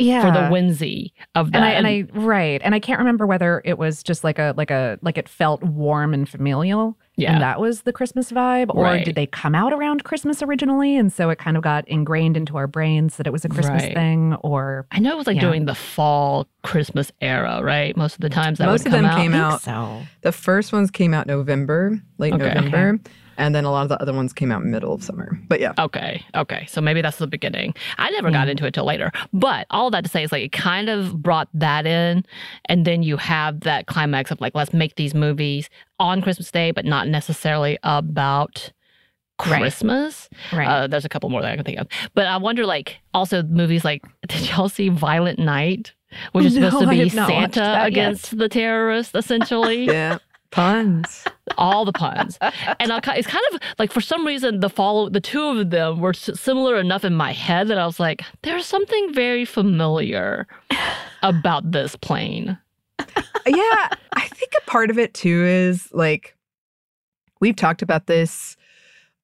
Yeah. 0.00 0.22
for 0.22 0.30
the 0.30 0.48
whimsy 0.48 1.12
of 1.34 1.50
that. 1.52 1.56
and 1.58 1.64
I, 1.64 1.70
and 1.70 1.86
I 1.86 2.04
right 2.20 2.60
and 2.62 2.72
i 2.72 2.78
can't 2.78 3.00
remember 3.00 3.26
whether 3.26 3.60
it 3.64 3.78
was 3.78 4.04
just 4.04 4.22
like 4.22 4.38
a 4.38 4.54
like 4.56 4.70
a 4.70 4.96
like 5.02 5.18
it 5.18 5.28
felt 5.28 5.60
warm 5.64 6.14
and 6.14 6.28
familial 6.28 6.96
Yeah. 7.18 7.32
and 7.32 7.42
that 7.42 7.60
was 7.60 7.82
the 7.82 7.92
christmas 7.92 8.30
vibe 8.32 8.74
or 8.74 8.84
Right. 8.84 9.04
did 9.04 9.14
they 9.16 9.26
come 9.26 9.54
out 9.54 9.72
around 9.72 10.04
christmas 10.04 10.42
originally 10.42 10.96
and 10.96 11.12
so 11.12 11.28
it 11.30 11.38
kind 11.38 11.56
of 11.56 11.62
got 11.62 11.86
ingrained 11.88 12.36
into 12.36 12.56
our 12.56 12.66
brains 12.66 13.16
that 13.16 13.26
it 13.26 13.32
was 13.32 13.44
a 13.44 13.48
christmas 13.48 13.82
Right. 13.82 13.94
thing 13.94 14.34
or 14.42 14.86
I 14.92 15.00
know 15.00 15.12
it 15.12 15.18
was 15.18 15.26
like 15.26 15.36
Yeah. 15.36 15.42
during 15.42 15.64
the 15.66 15.74
fall 15.74 16.46
Christmas 16.62 17.10
era, 17.20 17.60
right? 17.62 17.96
Most 17.96 18.14
of 18.16 18.20
the 18.20 18.28
times 18.28 18.58
that 18.58 18.66
Most 18.66 18.84
would 18.84 18.88
of 18.88 18.92
come 18.92 19.02
them 19.04 19.10
out. 19.12 19.16
came 19.18 19.34
out. 19.34 19.60
so 19.62 20.02
The 20.22 20.32
first 20.32 20.72
ones 20.72 20.90
came 20.90 21.12
out 21.14 21.26
November, 21.26 22.00
late 22.18 22.34
Okay. 22.34 22.52
November, 22.54 22.98
and 23.36 23.54
then 23.54 23.64
a 23.64 23.70
lot 23.70 23.82
of 23.82 23.88
the 23.88 24.00
other 24.02 24.12
ones 24.12 24.32
came 24.32 24.50
out 24.50 24.64
middle 24.64 24.92
of 24.92 25.02
summer. 25.02 25.38
But 25.48 25.60
yeah, 25.60 25.72
Okay, 25.78 26.24
okay. 26.34 26.66
So 26.68 26.80
maybe 26.80 27.00
that's 27.02 27.18
the 27.18 27.26
beginning. 27.28 27.74
I 27.96 28.10
never 28.10 28.30
got 28.30 28.48
into 28.48 28.66
it 28.66 28.74
till 28.74 28.84
later. 28.84 29.12
But 29.32 29.66
all 29.70 29.90
that 29.92 30.02
to 30.04 30.10
say 30.10 30.24
is 30.24 30.32
like 30.32 30.42
it 30.42 30.52
kind 30.52 30.88
of 30.88 31.22
brought 31.22 31.48
that 31.54 31.86
in. 31.86 32.24
And 32.64 32.84
then 32.84 33.02
you 33.04 33.16
have 33.16 33.60
that 33.60 33.86
climax 33.86 34.30
of 34.32 34.40
like, 34.40 34.54
let's 34.56 34.72
make 34.72 34.96
these 34.96 35.14
movies 35.14 35.70
on 36.00 36.20
Christmas 36.20 36.50
Day, 36.50 36.72
but 36.72 36.84
not 36.84 37.06
necessarily 37.06 37.78
about 37.84 38.72
Christmas. 39.38 40.28
right 40.52 40.66
Uh, 40.66 40.86
there's 40.88 41.04
a 41.04 41.08
couple 41.08 41.28
more 41.30 41.40
that 41.42 41.52
I 41.52 41.56
can 41.56 41.64
think 41.64 41.78
of. 41.78 41.86
But 42.14 42.26
I 42.26 42.36
wonder 42.38 42.66
like 42.66 42.98
also 43.14 43.42
movies 43.44 43.84
like, 43.84 44.02
did 44.28 44.48
y'all 44.50 44.68
see 44.68 44.88
Violent 44.88 45.38
Night? 45.38 45.92
Which 46.32 46.46
is 46.46 46.56
No, 46.58 46.70
supposed 46.70 46.84
to 46.84 46.90
be 46.90 46.98
have 47.00 47.14
not 47.14 47.30
watched 47.30 47.54
Santa 47.54 47.60
that 47.60 47.78
yet. 47.78 47.86
against 47.88 48.36
the 48.38 48.48
terrorists, 48.48 49.14
essentially. 49.14 49.84
yeah. 49.86 50.18
Puns. 50.50 51.24
all 51.56 51.84
the 51.84 51.92
puns. 51.92 52.38
and 52.80 52.92
I, 52.92 53.00
it's 53.16 53.28
kind 53.28 53.44
of 53.52 53.60
like 53.78 53.92
for 53.92 54.00
some 54.00 54.26
reason 54.26 54.60
the 54.60 54.70
follow 54.70 55.08
the 55.08 55.20
two 55.20 55.42
of 55.42 55.70
them 55.70 56.00
were 56.00 56.14
similar 56.14 56.76
enough 56.76 57.04
in 57.04 57.14
my 57.14 57.32
head 57.32 57.68
that 57.68 57.78
I 57.78 57.86
was 57.86 58.00
like, 58.00 58.22
there's 58.42 58.66
something 58.66 59.12
very 59.12 59.44
familiar 59.44 60.46
about 61.22 61.70
this 61.70 61.96
plane. 61.96 62.58
yeah, 63.46 63.88
I 64.14 64.28
think 64.32 64.52
a 64.56 64.70
part 64.70 64.90
of 64.90 64.98
it 64.98 65.14
too 65.14 65.44
is 65.44 65.88
like 65.92 66.36
we've 67.40 67.56
talked 67.56 67.82
about 67.82 68.06
this 68.06 68.56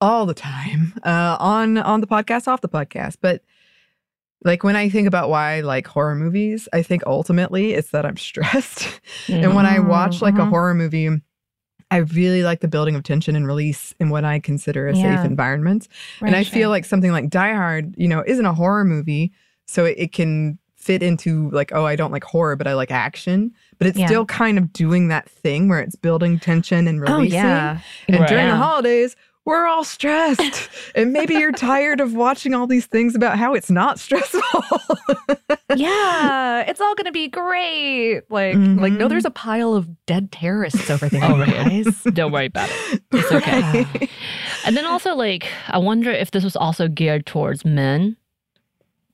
all 0.01 0.27
the 0.27 0.35
time 0.35 0.95
uh, 1.05 1.37
on 1.41 1.79
on 1.79 2.01
the 2.01 2.07
podcast, 2.07 2.49
off 2.49 2.61
the 2.61 2.68
podcast, 2.68 3.16
but 3.20 3.43
like 4.45 4.62
when 4.62 4.76
I 4.76 4.88
think 4.88 5.09
about 5.09 5.30
why 5.30 5.55
I 5.57 5.61
like 5.61 5.86
horror 5.86 6.14
movies, 6.14 6.68
I 6.72 6.82
think 6.82 7.03
ultimately 7.07 7.72
it's 7.72 7.90
that 7.90 8.05
I'm 8.07 8.16
stressed. 8.28 9.01
and 9.28 9.55
when 9.55 9.66
I 9.66 9.80
watch 9.80 10.20
like 10.22 10.34
a 10.38 10.42
Mhm. 10.42 10.49
horror 10.51 10.74
movie, 10.74 11.11
I 11.90 11.99
really 11.99 12.42
like 12.42 12.61
the 12.61 12.68
building 12.68 12.95
of 12.97 13.03
tension 13.03 13.36
and 13.36 13.47
release 13.47 13.95
in 14.01 14.11
what 14.11 14.24
I 14.24 14.40
consider 14.40 14.88
a 14.88 14.97
Yeah. 14.97 15.16
safe 15.16 15.24
environment. 15.24 15.88
and 16.20 16.34
I 16.34 16.45
feel 16.45 16.70
like 16.70 16.84
something 16.84 17.12
like 17.12 17.28
Die 17.30 17.55
Hard, 17.55 17.95
you 17.97 18.09
know, 18.09 18.22
isn't 18.26 18.47
a 18.47 18.55
horror 18.55 18.84
movie, 18.84 19.32
so 19.66 19.84
it, 19.84 19.95
it 19.99 20.12
can 20.12 20.59
fit 20.76 21.03
into 21.03 21.49
like, 21.51 21.72
oh, 21.74 21.86
I 21.86 21.97
don't 21.97 22.12
like 22.12 22.24
horror, 22.24 22.57
but 22.57 22.66
I 22.66 22.74
like 22.74 22.90
action. 22.90 23.53
But 23.78 23.86
it's 23.86 23.99
Yeah. 23.99 24.07
still 24.07 24.26
kind 24.26 24.59
of 24.59 24.70
doing 24.72 25.09
that 25.09 25.28
thing 25.30 25.68
where 25.68 25.80
it's 25.80 25.97
building 25.97 26.38
tension 26.38 26.86
and 26.88 27.01
releasing. 27.01 27.40
oh 27.40 27.42
yeah, 27.42 27.78
And 28.09 28.20
Right. 28.20 28.28
during 28.28 28.49
the 28.49 28.57
holidays, 28.57 29.16
we're 29.45 29.66
all 29.66 29.84
stressed. 29.84 30.70
and 30.95 31.12
maybe 31.12 31.34
you're 31.34 31.53
tired 31.53 32.01
of 32.01 32.14
watching 32.14 32.55
all 32.55 32.66
these 32.66 32.86
things 32.86 33.14
about 33.14 33.38
how 33.38 33.55
it's 33.55 33.70
not 33.70 33.99
stressful. 34.01 34.40
yeah, 35.76 36.61
it's 36.68 36.80
all 36.80 36.95
gonna 36.95 37.12
be 37.12 37.28
great. 37.28 38.22
Like, 38.30 38.55
like 38.55 38.92
no, 38.92 39.07
Mhm. 39.07 39.09
there's 39.09 39.24
a 39.24 39.30
pile 39.30 39.74
of 39.74 39.88
dead 40.07 40.30
terrorists 40.32 40.90
over 40.90 41.09
there, 41.09 41.24
Oh, 41.24 41.38
right. 41.38 41.49
guys. 41.84 42.03
Don't 42.12 42.32
worry 42.32 42.47
about 42.47 42.68
it. 42.70 43.03
It's 43.12 43.32
okay. 43.32 43.61
Right. 43.84 44.11
And 44.64 44.76
then 44.76 44.86
also, 44.86 45.14
like, 45.14 45.47
I 45.68 45.78
wonder 45.78 46.11
if 46.11 46.30
this 46.30 46.45
was 46.45 46.57
also 46.57 46.88
geared 46.88 47.26
towards 47.26 47.64
men. 47.64 48.16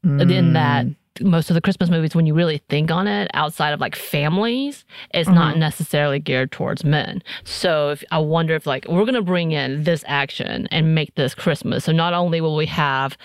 Mm. 0.05 0.31
In 0.33 0.53
that 0.55 0.87
most 1.21 1.51
of 1.51 1.55
the 1.55 1.61
Christmas 1.61 1.91
movies, 1.91 2.15
when 2.15 2.25
you 2.27 2.35
really 2.35 2.63
think 2.69 2.91
on 2.91 3.07
it, 3.09 3.31
outside 3.35 3.73
of 3.73 3.81
like 3.81 3.97
families, 3.97 4.85
it's 5.13 5.29
not 5.29 5.55
Mhm. 5.57 5.59
necessarily 5.59 6.19
geared 6.21 6.53
towards 6.53 6.85
men. 6.85 7.23
So 7.45 7.91
if, 7.91 8.05
I 8.11 8.19
wonder 8.19 8.55
if 8.55 8.67
like 8.67 8.87
we're 8.89 9.05
gonna 9.05 9.21
bring 9.23 9.53
in 9.53 9.83
this 9.85 10.05
action 10.07 10.69
and 10.71 10.95
make 10.95 11.15
this 11.17 11.35
Christmas. 11.35 11.85
So 11.85 11.93
not 11.93 12.15
only 12.15 12.41
will 12.41 12.57
we 12.57 12.67
have 12.67 13.19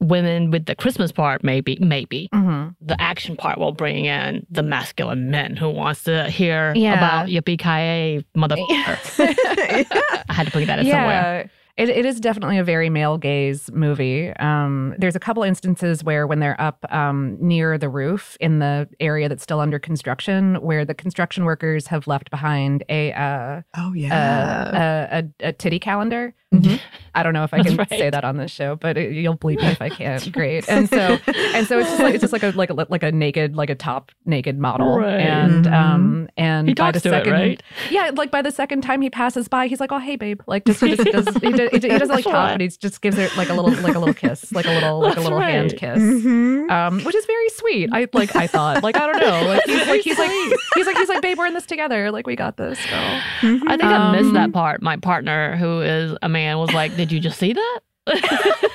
women 0.00 0.50
with 0.50 0.66
the 0.66 0.74
Christmas 0.74 1.12
part, 1.12 1.42
maybe, 1.42 1.76
maybe 1.80 2.28
hmm 2.32 2.68
the 2.82 2.98
action 3.00 3.36
part 3.36 3.58
will 3.58 3.72
bring 3.72 4.06
in 4.06 4.46
the 4.50 4.62
masculine 4.62 5.30
men 5.30 5.54
who 5.56 5.68
wants 5.68 6.04
to 6.04 6.30
hear 6.30 6.72
Yeah. 6.74 6.94
about 6.96 7.28
yippee 7.28 7.58
ki 7.58 8.24
motherfucker. 8.36 8.98
I 10.28 10.32
had 10.32 10.46
to 10.46 10.50
bring 10.52 10.66
that 10.66 10.78
in 10.78 10.86
somewhere. 10.86 11.50
It, 11.80 11.88
it 11.88 12.04
is 12.04 12.20
definitely 12.20 12.58
a 12.58 12.64
very 12.64 12.90
male 12.90 13.16
gaze 13.16 13.70
movie. 13.72 14.28
Um, 14.36 14.94
there's 14.98 15.16
a 15.16 15.20
couple 15.20 15.42
instances 15.42 16.04
where, 16.04 16.26
when 16.26 16.38
they're 16.38 16.60
up 16.60 16.84
um, 16.90 17.38
near 17.40 17.78
the 17.78 17.88
roof 17.88 18.36
in 18.38 18.58
the 18.58 18.86
area 19.00 19.30
that's 19.30 19.42
still 19.42 19.60
under 19.60 19.78
construction, 19.78 20.56
where 20.56 20.84
the 20.84 20.92
construction 20.92 21.46
workers 21.46 21.86
have 21.86 22.06
left 22.06 22.30
behind 22.30 22.84
a 22.90 23.14
uh, 23.14 23.62
Oh 23.78 23.94
a, 23.94 23.96
yeah. 23.96 25.08
a, 25.10 25.20
a, 25.20 25.48
a 25.48 25.52
titty 25.54 25.78
calendar. 25.78 26.34
Mhm. 26.52 26.80
I 27.14 27.24
don't 27.24 27.32
know 27.32 27.42
if 27.42 27.52
I 27.52 27.56
That's 27.58 27.70
can 27.70 27.76
right. 27.76 27.88
say 27.88 28.08
that 28.10 28.22
on 28.24 28.36
this 28.36 28.52
show, 28.52 28.76
but 28.76 28.96
it, 28.96 29.12
you'll 29.12 29.36
bleep 29.36 29.56
me 29.60 29.66
if 29.66 29.82
I 29.82 29.88
can't. 29.88 30.30
Great. 30.32 30.68
And 30.68 30.88
so, 30.88 30.96
and 31.26 31.66
so 31.66 31.78
it's 31.80 31.88
just 31.88 32.00
like 32.00 32.14
it's 32.14 32.20
just 32.22 32.32
like 32.32 32.44
a 32.44 32.50
like 32.50 32.70
a 32.70 32.74
like 32.88 33.02
a 33.02 33.10
naked 33.10 33.56
like 33.56 33.68
a 33.68 33.74
top 33.74 34.12
naked 34.26 34.58
model, 34.58 34.96
Right. 34.98 35.18
and 35.20 35.64
Mhm. 35.66 35.72
um 35.72 36.28
and 36.36 36.68
He 36.68 36.74
by 36.74 36.92
the 36.92 37.00
to 37.00 37.08
it, 37.08 37.10
second 37.10 37.32
right? 37.32 37.62
yeah, 37.90 38.10
like 38.14 38.30
by 38.30 38.42
the 38.42 38.52
second 38.52 38.82
time 38.82 39.00
he 39.02 39.10
passes 39.10 39.48
by, 39.48 39.66
he's 39.66 39.80
like, 39.80 39.90
"Oh, 39.90 39.98
hey, 39.98 40.14
babe!" 40.16 40.40
Like 40.46 40.64
just 40.66 40.80
he 40.80 40.94
just 40.94 41.10
does 41.10 41.26
he, 41.42 41.50
does, 41.52 41.70
he 41.72 41.78
doesn't 41.80 42.08
like 42.14 42.24
talk, 42.24 42.52
but 42.54 42.60
he 42.60 42.68
just 42.68 43.00
gives 43.02 43.16
her 43.16 43.28
like 43.36 43.48
a 43.48 43.54
little 43.54 43.72
like 43.82 43.96
a 43.96 43.98
little 43.98 44.14
kiss, 44.14 44.52
like 44.52 44.66
a 44.66 44.70
little 44.70 45.00
like 45.00 45.12
a 45.12 45.14
That's 45.16 45.24
little 45.24 45.40
hand 45.40 45.72
right. 45.72 45.80
kiss. 45.80 45.98
Mhm. 45.98 46.70
Um, 46.70 47.00
which 47.00 47.16
is 47.16 47.26
very 47.26 47.48
sweet. 47.50 47.90
I 47.92 48.06
like. 48.12 48.34
I 48.36 48.46
thought, 48.46 48.82
like, 48.84 48.96
I 48.96 49.06
don't 49.06 49.20
know, 49.20 49.48
like 49.48 49.62
he's 49.66 49.86
like 49.88 50.00
he's 50.02 50.18
like 50.18 50.30
he's 50.76 50.86
like 50.86 50.96
he's 50.96 51.08
like, 51.08 51.22
babe, 51.22 51.38
we're 51.38 51.46
in 51.46 51.54
this 51.54 51.66
together. 51.66 52.10
Like, 52.12 52.26
we 52.28 52.36
got 52.36 52.56
this, 52.56 52.78
girl. 52.88 53.20
I 53.42 53.76
think 53.76 53.82
I 53.82 54.12
missed 54.12 54.28
Um, 54.28 54.34
that 54.34 54.52
part. 54.52 54.80
My 54.80 54.96
partner, 54.96 55.56
who 55.56 55.80
is 55.80 56.16
a 56.22 56.28
man, 56.40 56.58
was 56.58 56.72
like, 56.72 56.96
"Did 56.96 57.12
you 57.12 57.20
just 57.20 57.38
see 57.38 57.52
that?" 57.52 57.80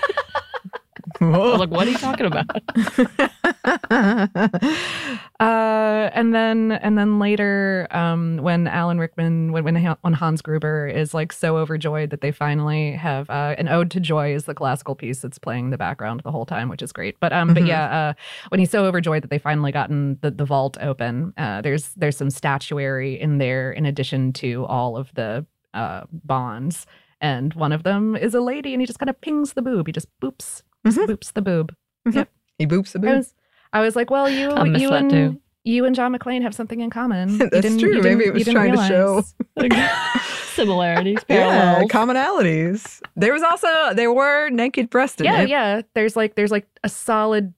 I 1.21 1.21
was 1.21 1.59
like, 1.59 1.69
"What 1.71 1.87
are 1.87 1.91
you 1.91 1.97
talking 1.97 2.25
about?" 2.27 2.45
Uh, 5.39 6.09
and 6.13 6.33
then 6.33 6.71
and 6.71 6.97
then 6.97 7.19
later, 7.19 7.87
um, 7.91 8.37
when 8.37 8.67
Alan 8.67 8.99
Rickman, 8.99 9.51
when 9.51 9.63
when, 9.65 9.75
Han- 9.75 9.97
when 10.01 10.13
Hans 10.13 10.41
Gruber 10.41 10.87
is 10.87 11.13
like 11.13 11.33
so 11.33 11.57
overjoyed 11.57 12.09
that 12.11 12.21
they 12.21 12.31
finally 12.31 12.93
have 12.93 13.29
uh, 13.29 13.53
an 13.57 13.67
ode 13.67 13.91
to 13.91 13.99
joy 13.99 14.33
is 14.33 14.45
the 14.45 14.53
classical 14.53 14.95
piece 14.95 15.19
that's 15.19 15.37
playing 15.37 15.65
in 15.65 15.71
the 15.71 15.77
background 15.77 16.21
the 16.23 16.31
whole 16.31 16.45
time, 16.45 16.69
which 16.69 16.81
is 16.81 16.93
great. 16.93 17.19
But 17.19 17.33
um, 17.33 17.53
but 17.53 17.63
Mhm. 17.63 17.67
yeah, 17.67 17.97
uh, 17.97 18.13
when 18.49 18.59
he's 18.59 18.71
so 18.71 18.85
overjoyed 18.85 19.23
that 19.23 19.29
they 19.29 19.39
finally 19.39 19.73
gotten 19.73 20.17
the, 20.21 20.31
the 20.31 20.45
vault 20.45 20.77
open, 20.79 21.33
uh, 21.37 21.61
there's 21.61 21.89
there's 21.97 22.15
some 22.17 22.29
statuary 22.29 23.19
in 23.19 23.37
there 23.37 23.71
in 23.73 23.85
addition 23.85 24.31
to 24.33 24.65
all 24.67 24.95
of 24.95 25.13
the 25.15 25.45
uh 25.73 26.03
bonds. 26.11 26.85
And 27.21 27.53
one 27.53 27.71
of 27.71 27.83
them 27.83 28.15
is 28.15 28.33
a 28.35 28.41
lady, 28.41 28.73
and 28.73 28.81
he 28.81 28.85
just 28.85 28.99
kind 28.99 29.09
of 29.09 29.19
pings 29.21 29.53
the 29.53 29.61
boob. 29.61 29.87
He 29.87 29.93
just 29.93 30.07
boops, 30.21 30.61
just 30.85 30.97
Mhm. 30.99 31.07
boops 31.07 31.33
the 31.33 31.41
boob. 31.41 31.73
Yep, 32.11 32.29
he 32.59 32.67
boops 32.67 32.91
the 32.91 32.99
boob. 32.99 33.15
was, 33.17 33.33
I 33.73 33.81
was 33.81 33.95
like, 33.95 34.09
well, 34.11 34.29
you, 34.29 34.49
you 34.77 34.91
and 34.91 35.09
too. 35.09 35.41
you 35.63 35.85
and 35.85 35.95
John 35.95 36.13
McClane 36.15 36.41
have 36.43 36.53
something 36.53 36.81
in 36.81 36.89
common. 36.89 37.29
You 37.39 37.49
That's 37.49 37.61
didn't- 37.61 37.79
true. 37.79 37.95
you 37.95 38.01
Maybe 38.01 38.25
didn't- 38.25 38.27
it 38.27 38.33
was 38.33 38.39
you 38.39 38.45
didn't 38.53 38.55
trying 38.75 38.75
to 38.77 38.87
show. 38.87 39.23
realize. 39.57 40.21
Similarities, 40.55 41.17
Yeah, 41.27 41.51
parallels. 41.81 41.91
commonalities. 41.91 43.01
There 43.15 43.33
was 43.33 43.43
also 43.43 43.93
there 43.93 44.13
were 44.13 44.49
naked 44.49 44.89
breasts 44.89 45.21
Yeah, 45.21 45.41
it. 45.41 45.49
yeah. 45.49 45.81
There's 45.95 46.15
like 46.15 46.35
there's 46.35 46.51
like 46.51 46.65
a 46.83 46.89
solid, 46.89 47.53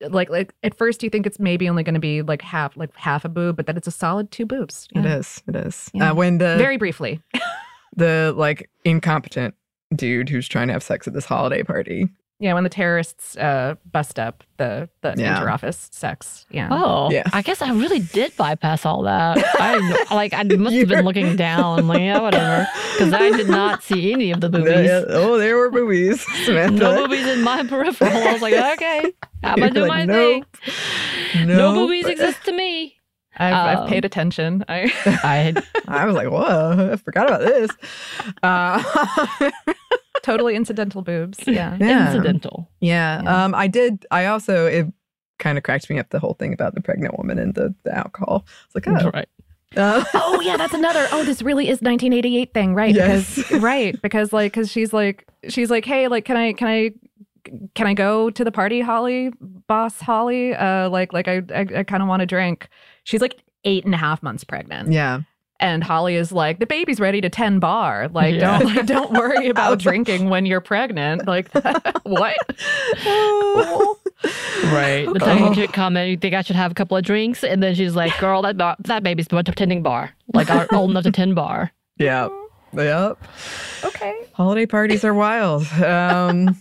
like 0.00 0.30
like 0.30 0.54
at 0.62 0.74
first 0.74 1.02
you 1.02 1.10
think 1.10 1.26
it's 1.26 1.38
maybe 1.38 1.68
only 1.68 1.82
going 1.82 1.94
to 1.94 2.00
be 2.00 2.22
like 2.22 2.40
half 2.42 2.76
like 2.76 2.94
half 2.96 3.24
a 3.24 3.28
boob, 3.28 3.56
but 3.56 3.66
then 3.66 3.76
it's 3.76 3.86
a 3.88 3.90
solid 3.90 4.30
two 4.30 4.46
boobs. 4.46 4.88
It 4.94 5.04
Yeah. 5.04 5.16
is. 5.16 5.42
It 5.46 5.56
is. 5.56 5.90
Yeah. 5.92 6.10
Uh, 6.10 6.14
when 6.14 6.38
the 6.38 6.56
Very 6.56 6.76
briefly. 6.78 7.20
The 7.98 8.32
like 8.36 8.70
incompetent 8.84 9.54
dude 9.94 10.28
who's 10.28 10.48
trying 10.48 10.68
to 10.68 10.72
have 10.72 10.82
sex 10.82 11.06
at 11.06 11.14
this 11.14 11.24
holiday 11.24 11.62
party. 11.62 12.08
Yeah, 12.40 12.54
when 12.54 12.62
the 12.62 12.70
terrorists 12.70 13.36
uh, 13.36 13.74
bust 13.90 14.16
up 14.20 14.44
the 14.58 14.88
the 15.00 15.14
Yeah. 15.16 15.40
interoffice 15.42 15.92
sex. 15.92 16.46
Yeah. 16.50 16.68
Oh, 16.70 17.10
Yeah. 17.10 17.24
I 17.32 17.42
guess 17.42 17.60
I 17.62 17.72
really 17.72 17.98
did 17.98 18.36
bypass 18.36 18.86
all 18.86 19.02
that. 19.02 19.38
I 19.58 20.14
like 20.14 20.32
I 20.34 20.44
must 20.44 20.76
have 20.76 20.86
been 20.88 21.04
looking 21.04 21.34
down, 21.34 21.88
like 21.88 21.98
yeah, 21.98 22.20
whatever, 22.20 22.68
because 22.96 23.12
I 23.12 23.30
did 23.30 23.48
not 23.48 23.82
see 23.88 24.12
any 24.12 24.30
of 24.30 24.40
the 24.40 24.48
boobies. 24.50 24.86
Yeah, 24.86 25.02
oh, 25.08 25.36
there 25.36 25.56
were 25.56 25.68
boobies. 25.70 26.24
Samantha. 26.44 26.78
No 26.84 26.94
boobies 27.08 27.26
in 27.26 27.42
my 27.42 27.64
peripheral. 27.64 28.12
I 28.16 28.32
was 28.34 28.42
like, 28.42 28.54
okay, 28.54 29.12
I'm 29.42 29.58
gonna 29.58 29.72
do 29.72 29.80
like, 29.80 29.88
my 29.88 30.04
nope. 30.04 30.44
thing. 30.64 31.46
No 31.48 31.56
Nope. 31.74 31.74
boobies 31.88 32.06
exist 32.06 32.44
to 32.44 32.52
me. 32.52 32.97
I've, 33.38 33.54
Um, 33.54 33.82
I've 33.84 33.88
paid 33.88 34.04
attention. 34.04 34.64
I 34.68 34.92
I 35.06 35.54
I 35.88 36.06
was 36.06 36.14
like, 36.14 36.28
whoa, 36.30 36.90
I 36.92 36.96
forgot 36.96 37.26
about 37.26 37.40
this. 37.40 37.70
Uh, 38.42 38.82
totally 40.22 40.54
incidental 40.56 41.02
boobs. 41.02 41.38
Yeah. 41.46 41.76
yeah. 41.80 42.06
incidental. 42.12 42.68
Yeah. 42.80 43.22
Yeah. 43.22 43.44
Um, 43.44 43.54
I 43.54 43.66
did. 43.66 44.06
I 44.10 44.26
also, 44.26 44.66
it 44.66 44.86
kind 45.38 45.56
of 45.56 45.64
cracked 45.64 45.88
me 45.88 45.98
up 45.98 46.10
the 46.10 46.18
whole 46.18 46.34
thing 46.34 46.52
about 46.52 46.74
the 46.74 46.80
pregnant 46.80 47.16
woman 47.16 47.38
and 47.38 47.54
the, 47.54 47.74
the 47.84 47.96
alcohol. 47.96 48.44
It's 48.66 48.74
like, 48.74 48.88
oh. 48.88 49.10
Right. 49.10 49.28
Uh, 49.76 50.02
Oh 50.14 50.40
yeah, 50.40 50.56
that's 50.56 50.74
another. 50.74 51.06
Oh, 51.12 51.24
this 51.24 51.42
really 51.42 51.64
is 51.68 51.80
1988 51.82 52.54
thing, 52.54 52.74
right? 52.74 52.94
Yes. 52.94 53.36
Because 53.36 53.60
right, 53.60 54.00
because 54.02 54.32
like, 54.32 54.52
because 54.52 54.70
she's 54.70 54.92
like, 54.92 55.28
she's 55.48 55.70
like, 55.70 55.84
hey, 55.84 56.08
like, 56.08 56.24
can 56.24 56.36
I, 56.36 56.52
can 56.54 56.68
I, 56.68 56.90
can 57.74 57.86
I 57.86 57.94
go 57.94 58.30
to 58.30 58.44
the 58.44 58.50
party, 58.52 58.80
Holly, 58.80 59.30
boss 59.40 60.00
Holly? 60.00 60.54
Uh, 60.54 60.88
like, 60.90 61.12
like 61.12 61.28
I, 61.28 61.42
I, 61.54 61.66
I 61.76 61.82
kind 61.84 62.02
of 62.02 62.08
want 62.08 62.20
to 62.20 62.26
drink. 62.26 62.68
She's 63.08 63.20
like 63.22 63.42
eight 63.64 63.84
and 63.86 63.94
a 63.94 63.98
half 63.98 64.22
months 64.22 64.44
pregnant, 64.44 64.92
yeah. 64.92 65.20
and 65.60 65.82
Holly 65.82 66.14
is 66.16 66.30
like, 66.30 66.58
the 66.58 66.66
baby's 66.66 67.00
ready 67.00 67.20
to 67.22 67.30
ten 67.30 67.58
bar. 67.58 68.08
Like, 68.08 68.34
Yeah. 68.34 68.58
don't, 68.58 68.74
like, 68.76 68.86
don't 68.86 69.12
worry 69.12 69.48
about 69.54 69.78
drinking 69.78 70.28
when 70.28 70.44
you're 70.44 70.60
pregnant. 70.60 71.26
Like, 71.26 71.48
what? 72.04 72.36
Oh. 73.06 73.98
Right. 74.64 75.06
The 75.10 75.20
tongue 75.20 75.54
chick 75.54 75.72
comment, 75.72 76.10
you 76.10 76.16
think 76.16 76.34
I 76.34 76.42
should 76.42 76.56
have 76.56 76.72
a 76.72 76.74
couple 76.74 76.96
of 76.96 77.04
drinks? 77.04 77.44
And 77.44 77.62
then 77.62 77.76
she's 77.76 77.94
like, 77.94 78.18
girl, 78.18 78.42
that 78.42 78.56
bar, 78.56 78.76
that 78.80 79.04
baby's 79.04 79.26
about 79.28 79.46
to 79.46 79.52
tending 79.52 79.80
bar. 79.82 80.10
Like 80.34 80.50
our 80.50 80.66
old 80.72 80.90
enough 80.90 81.04
to 81.04 81.12
tend 81.12 81.36
bar. 81.36 81.70
yeah. 81.98 82.28
Yep. 82.74 83.16
Okay. 83.84 84.14
Holiday 84.34 84.66
parties 84.66 85.02
are 85.04 85.14
wild. 85.14 85.66
Um, 85.82 86.54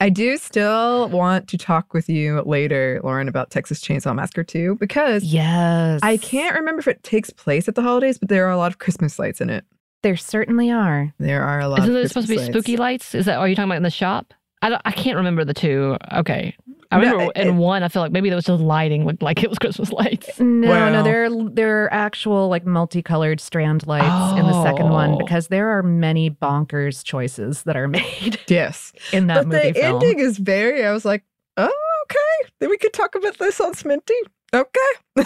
I 0.00 0.10
do 0.10 0.36
still 0.36 1.08
want 1.08 1.48
to 1.48 1.58
talk 1.58 1.92
with 1.92 2.08
you 2.08 2.40
later, 2.42 3.00
Lauren, 3.02 3.26
about 3.26 3.50
Texas 3.50 3.80
Chainsaw 3.80 4.14
Massacre 4.14 4.44
2 4.44 4.76
because 4.76 5.24
Yes, 5.24 6.00
I 6.02 6.16
can't 6.18 6.54
remember 6.54 6.80
if 6.80 6.88
it 6.88 7.02
takes 7.02 7.30
place 7.30 7.68
at 7.68 7.74
the 7.74 7.82
holidays, 7.82 8.16
but 8.16 8.28
there 8.28 8.46
are 8.46 8.50
a 8.52 8.56
lot 8.56 8.70
of 8.70 8.78
Christmas 8.78 9.18
lights 9.18 9.40
in 9.40 9.50
it. 9.50 9.64
There 10.02 10.16
certainly 10.16 10.70
are. 10.70 11.12
There 11.18 11.42
are 11.42 11.58
a 11.58 11.68
lot 11.68 11.80
Isn't 11.80 11.96
it 11.96 12.08
supposed 12.08 12.28
to 12.28 12.32
be 12.32 12.36
Christmas 12.36 12.56
spooky 12.56 12.76
lights? 12.76 13.14
Is 13.14 13.26
that, 13.26 13.38
are 13.38 13.48
you 13.48 13.56
talking 13.56 13.70
about 13.70 13.78
in 13.78 13.82
the 13.82 13.90
shop? 13.90 14.32
I, 14.62 14.68
don't, 14.68 14.82
I 14.84 14.92
can't 14.92 15.16
remember 15.16 15.44
the 15.44 15.54
two. 15.54 15.96
Okay. 16.12 16.56
I 16.90 16.96
remember 16.96 17.24
No, 17.24 17.30
in 17.30 17.48
it- 17.48 17.54
one, 17.54 17.82
I 17.82 17.88
feel 17.88 18.00
like 18.00 18.12
maybe 18.12 18.30
there 18.30 18.36
was 18.36 18.46
just 18.46 18.62
lighting, 18.62 19.04
looked 19.04 19.22
like 19.22 19.42
it 19.44 19.50
was 19.50 19.58
Christmas 19.58 19.92
lights. 19.92 20.40
No, 20.40 20.68
Well- 20.68 20.90
no, 20.92 21.02
there 21.02 21.24
are 21.26 21.50
there 21.50 21.84
are 21.84 21.92
actual 21.92 22.48
like 22.48 22.64
multicolored 22.64 23.40
strand 23.40 23.86
lights 23.86 24.38
in 24.38 24.46
the 24.46 24.62
second 24.62 24.88
one 24.90 25.12
oh. 25.14 25.18
because 25.18 25.48
there 25.48 25.68
are 25.76 25.82
many 25.82 26.30
bonkers 26.30 27.04
choices 27.04 27.64
that 27.64 27.76
are 27.76 27.88
made 28.00 28.40
yes. 28.48 28.92
in 29.12 29.26
that 29.26 29.36
but 29.38 29.48
movie 29.48 29.72
the 29.72 29.80
film. 29.80 30.02
ending 30.02 30.18
is 30.20 30.38
very, 30.38 30.84
I 30.84 30.92
was 30.92 31.04
like, 31.04 31.24
oh, 31.56 31.72
okay. 32.04 32.50
Then 32.60 32.70
we 32.70 32.78
could 32.78 32.92
talk 32.92 33.14
about 33.14 33.36
this 33.38 33.60
on 33.60 33.74
Sminty. 33.74 34.10
Okay. 34.54 34.80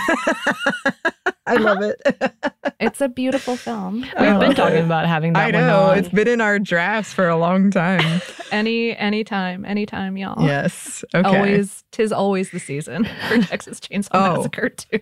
I 1.47 1.55
love 1.57 1.79
uh-huh. 1.79 1.93
it. 2.05 2.33
It's 2.81 3.01
a 3.01 3.09
beautiful 3.09 3.55
film. 3.57 4.01
We've 4.01 4.41
been 4.41 4.57
talking 4.57 4.85
about 4.85 5.07
having 5.07 5.35
that 5.35 5.55
I 5.55 5.59
one 5.59 5.67
know. 5.69 5.81
on. 5.91 5.99
It's 5.99 6.09
been 6.09 6.27
in 6.27 6.41
our 6.41 6.59
drafts 6.59 7.13
for 7.13 7.29
a 7.29 7.37
long 7.37 7.71
time. 7.71 8.21
Any 8.51 8.97
anytime, 8.97 9.65
anytime, 9.65 10.17
y'all. 10.17 10.45
yes. 10.45 11.05
Okay. 11.15 11.29
Always, 11.29 11.85
tis 11.93 12.11
always 12.11 12.51
the 12.51 12.59
season 12.59 13.05
for 13.29 13.39
Texas 13.43 13.79
Chainsaw 13.79 14.09
Oh. 14.15 14.37
Massacre 14.37 14.71
too. 14.71 14.99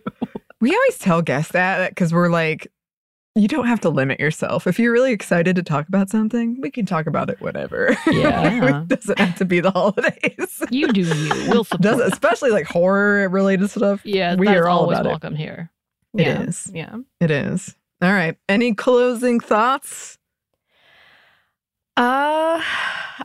We 0.60 0.74
always 0.74 0.98
tell 0.98 1.22
guests 1.22 1.52
that 1.52 1.88
because 1.90 2.12
we're 2.12 2.28
like, 2.28 2.70
you 3.35 3.47
don't 3.47 3.66
have 3.66 3.81
to 3.81 3.89
limit 3.89 4.18
yourself. 4.18 4.66
If 4.66 4.78
you're 4.78 4.93
really 4.93 5.12
excited 5.12 5.57
to 5.57 5.62
talk 5.62 5.87
about 5.89 6.11
something, 6.11 6.61
we 6.61 6.70
can 6.70 6.85
talk 6.85 7.07
about 7.07 7.31
it 7.31 7.41
whenever. 7.41 7.97
Yeah. 8.11 8.83
it 8.83 8.89
doesn't 8.89 9.18
have 9.18 9.37
to 9.37 9.45
be 9.45 9.61
the 9.61 9.70
holidays. 9.70 10.62
you 10.70 10.89
do 10.89 11.03
you. 11.03 11.28
We'll 11.49 11.64
support. 11.64 11.83
Does 11.83 12.01
especially 12.01 12.51
like 12.51 12.66
horror 12.66 13.28
related 13.28 13.70
stuff. 13.70 14.01
Yeah, 14.05 14.35
we 14.35 14.49
are 14.49 14.68
all 14.68 14.81
always 14.81 14.99
about 14.99 15.07
it. 15.07 15.11
welcome 15.11 15.35
here. 15.37 15.70
It 16.14 16.22
yeah. 16.22 16.43
is. 16.43 16.70
Yeah. 16.74 16.97
It 17.20 17.31
is. 17.31 17.76
All 18.03 18.12
right. 18.12 18.37
Any 18.49 18.74
closing 18.74 19.39
thoughts? 19.39 20.18
Uh 21.97 22.62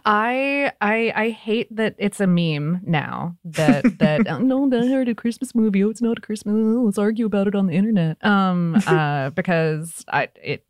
I 0.05 0.71
I 0.81 1.13
I 1.15 1.29
hate 1.29 1.73
that 1.75 1.95
it's 1.97 2.19
a 2.19 2.27
meme 2.27 2.81
now 2.85 3.37
that 3.43 3.83
that 3.99 4.27
oh, 4.27 4.39
no 4.39 4.69
I 4.71 4.87
heard 4.87 5.07
a 5.09 5.15
Christmas 5.15 5.55
movie. 5.55 5.83
Oh 5.83 5.89
it's 5.89 6.01
not 6.01 6.17
a 6.17 6.21
Christmas. 6.21 6.55
Let's 6.55 6.97
argue 6.97 7.25
about 7.25 7.47
it 7.47 7.55
on 7.55 7.67
the 7.67 7.73
internet. 7.73 8.23
Um 8.25 8.75
uh 8.87 9.29
because 9.35 10.03
I 10.11 10.29
it 10.41 10.65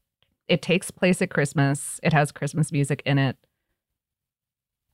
it 0.48 0.62
takes 0.62 0.92
place 0.92 1.22
at 1.22 1.30
Christmas. 1.30 2.00
It 2.04 2.14
has 2.14 2.32
Christmas 2.32 2.72
music 2.72 3.02
in 3.06 3.18
it. 3.18 3.38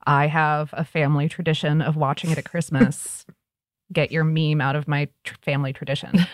I 0.06 0.28
have 0.28 0.70
a 0.74 0.84
family 0.84 1.28
tradition 1.30 1.82
of 1.82 1.96
watching 1.96 2.32
it 2.32 2.38
at 2.38 2.46
Christmas. 2.46 3.26
Get 3.94 4.12
your 4.12 4.24
meme 4.24 4.62
out 4.62 4.78
of 4.78 4.88
my 4.88 5.10
tr- 5.26 5.36
family 5.42 5.74
tradition. 5.74 6.26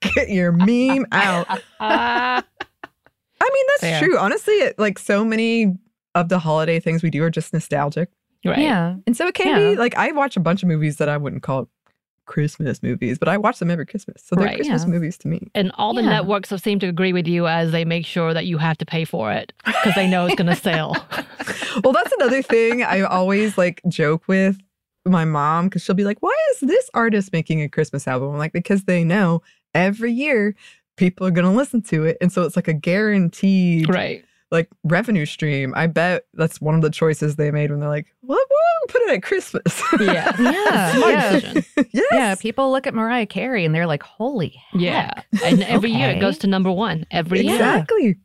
Get 0.00 0.30
your 0.30 0.52
meme 0.52 1.06
out. 1.10 1.46
I 1.80 2.42
mean, 3.40 3.64
that's 3.68 3.80
Fair. 3.80 4.00
true. 4.00 4.16
Honestly, 4.16 4.54
it, 4.54 4.78
like 4.78 4.98
so 5.00 5.24
many 5.24 5.76
of 6.14 6.28
the 6.28 6.38
holiday 6.38 6.78
things 6.80 7.02
we 7.02 7.10
do 7.10 7.22
are 7.24 7.30
just 7.30 7.52
nostalgic. 7.52 8.08
right. 8.44 8.58
yeah 8.58 8.96
And 9.06 9.16
so 9.16 9.26
it 9.26 9.34
can 9.34 9.46
Yeah. 9.48 9.70
be 9.72 9.76
like 9.76 9.96
I 9.96 10.12
watch 10.12 10.36
a 10.36 10.40
bunch 10.40 10.62
of 10.62 10.68
movies 10.68 10.96
that 10.98 11.08
I 11.08 11.16
wouldn't 11.16 11.42
call 11.42 11.68
Christmas 12.26 12.82
movies, 12.82 13.18
but 13.18 13.28
I 13.28 13.36
watch 13.36 13.58
them 13.58 13.70
every 13.70 13.84
Christmas. 13.84 14.22
So 14.24 14.34
they're 14.34 14.46
Right. 14.46 14.56
Christmas 14.56 14.82
Yeah. 14.84 14.88
movies 14.88 15.18
to 15.18 15.28
me. 15.28 15.50
And 15.54 15.70
all 15.74 15.92
the 15.92 16.02
Yeah. 16.02 16.08
networks 16.10 16.48
have 16.50 16.60
seemed 16.62 16.80
to 16.80 16.88
agree 16.88 17.12
with 17.12 17.26
you 17.26 17.46
as 17.46 17.70
they 17.70 17.84
make 17.84 18.06
sure 18.06 18.32
that 18.32 18.46
you 18.46 18.56
have 18.58 18.78
to 18.78 18.86
pay 18.86 19.04
for 19.04 19.30
it 19.30 19.52
because 19.66 19.94
they 19.94 20.08
know 20.08 20.24
it's 20.26 20.34
going 20.34 20.46
to 20.46 20.54
sell. 20.56 20.92
well, 21.84 21.92
that's 21.92 22.12
another 22.12 22.40
thing 22.40 22.82
I 22.82 23.02
always 23.02 23.58
like 23.58 23.82
joke 23.88 24.26
with 24.26 24.56
my 25.04 25.26
mom 25.26 25.66
because 25.66 25.82
she'll 25.82 25.94
be 25.94 26.04
like, 26.04 26.16
"Why 26.20 26.34
is 26.52 26.60
this 26.60 26.88
artist 26.94 27.30
making 27.32 27.60
a 27.60 27.68
Christmas 27.68 28.08
album?" 28.08 28.30
I'm 28.30 28.38
like, 28.38 28.52
"Because 28.54 28.84
they 28.84 29.04
know 29.04 29.42
every 29.74 30.10
year 30.12 30.54
people 30.96 31.26
are 31.26 31.30
going 31.30 31.44
to 31.44 31.50
listen 31.50 31.82
to 31.82 32.04
it, 32.04 32.16
and 32.22 32.32
so 32.32 32.42
it's 32.44 32.56
like 32.56 32.68
a 32.68 32.72
guaranteed 32.72 33.90
right. 33.90 34.24
Like 34.50 34.68
revenue 34.84 35.26
stream." 35.26 35.72
I 35.76 35.86
bet 35.86 36.26
that's 36.34 36.60
one 36.60 36.74
of 36.74 36.82
the 36.82 36.90
choices 36.90 37.36
they 37.36 37.50
made 37.50 37.70
when 37.70 37.80
they're 37.80 37.88
like, 37.88 38.06
"What? 38.20 38.46
We'll 38.48 38.88
put 38.88 39.02
it 39.02 39.14
at 39.14 39.22
Christmas." 39.22 39.82
Yeah. 40.00 40.32
Yeah, 40.40 40.96
yeah. 40.96 41.62
yes. 41.92 42.06
yeah 42.12 42.34
people 42.34 42.70
look 42.70 42.86
at 42.86 42.94
Mariah 42.94 43.26
Carey 43.26 43.64
and 43.64 43.74
they're 43.74 43.86
like 43.86 44.02
holy 44.02 44.60
heck. 44.70 44.80
Yeah. 44.80 45.22
And 45.44 45.62
every 45.62 45.90
year 45.90 46.10
it 46.10 46.20
goes 46.20 46.38
to 46.38 46.46
number 46.46 46.70
one. 46.70 47.06
Every 47.10 47.40
year. 47.40 47.54
Exactly. 47.54 48.16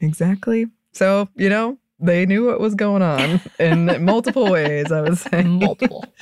Exactly. 0.00 0.66
So, 0.92 1.28
you 1.34 1.48
know, 1.48 1.78
they 1.98 2.26
knew 2.26 2.46
what 2.46 2.60
was 2.60 2.74
going 2.74 3.02
on 3.02 3.40
in 3.58 4.04
multiple 4.04 4.50
ways, 4.50 4.92
I 4.92 5.00
would 5.02 5.18
say. 5.18 5.42
Multiple. 5.42 6.04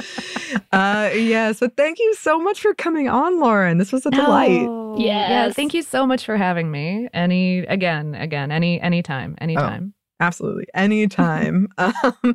Uh 0.72 1.10
yes, 1.14 1.60
but 1.60 1.76
thank 1.76 1.98
you 1.98 2.14
so 2.14 2.38
much 2.38 2.60
for 2.60 2.74
coming 2.74 3.08
on, 3.08 3.40
Lauren. 3.40 3.78
This 3.78 3.92
was 3.92 4.06
a 4.06 4.10
delight. 4.10 4.66
Oh, 4.68 4.96
Yeah. 4.98 5.28
Yes. 5.46 5.54
Thank 5.54 5.74
you 5.74 5.82
so 5.82 6.06
much 6.06 6.24
for 6.24 6.36
having 6.36 6.70
me. 6.70 7.08
Any 7.12 7.60
again, 7.60 8.14
again, 8.14 8.50
any 8.52 8.80
anytime, 8.80 9.36
anytime. 9.40 9.94
Absolutely. 10.24 10.66
Anytime. 10.72 11.68
um, 11.78 12.34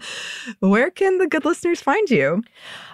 where 0.59 0.91
can 0.91 1.17
the 1.17 1.25
good 1.25 1.43
listeners 1.43 1.81
find 1.81 2.07
you? 2.09 2.43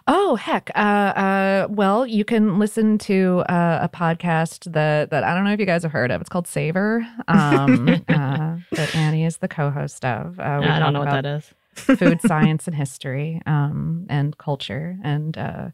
Oh, 0.08 0.36
heck. 0.36 0.72
Uh, 0.74 0.80
uh, 0.80 1.68
well, 1.70 2.06
you 2.06 2.24
can 2.24 2.60
listen 2.60 2.98
to 3.00 3.44
uh, 3.50 3.80
a 3.82 3.90
podcast 3.90 4.72
that 4.72 5.10
that 5.10 5.26
I 5.26 5.36
don't 5.36 5.44
know 5.44 5.52
if 5.52 5.60
you 5.60 5.66
guys 5.66 5.84
have 5.84 5.92
heard 5.92 6.12
of. 6.12 6.22
It's 6.22 6.30
called 6.30 6.48
Savor. 6.48 7.06
Um, 7.28 7.90
uh, 8.08 8.56
that 8.72 8.96
Annie 8.96 9.26
is 9.26 9.38
the 9.38 9.50
co-host 9.50 10.06
of. 10.06 10.40
Uh, 10.40 10.60
we 10.62 10.68
I 10.68 10.80
don't 10.80 10.94
know 10.94 11.00
what 11.00 11.10
that 11.10 11.26
is. 11.26 11.54
Food 11.76 12.22
science 12.22 12.68
and 12.68 12.76
history 12.76 13.42
um, 13.46 14.06
and 14.10 14.38
culture 14.38 14.98
and 15.04 15.38
uh, 15.38 15.68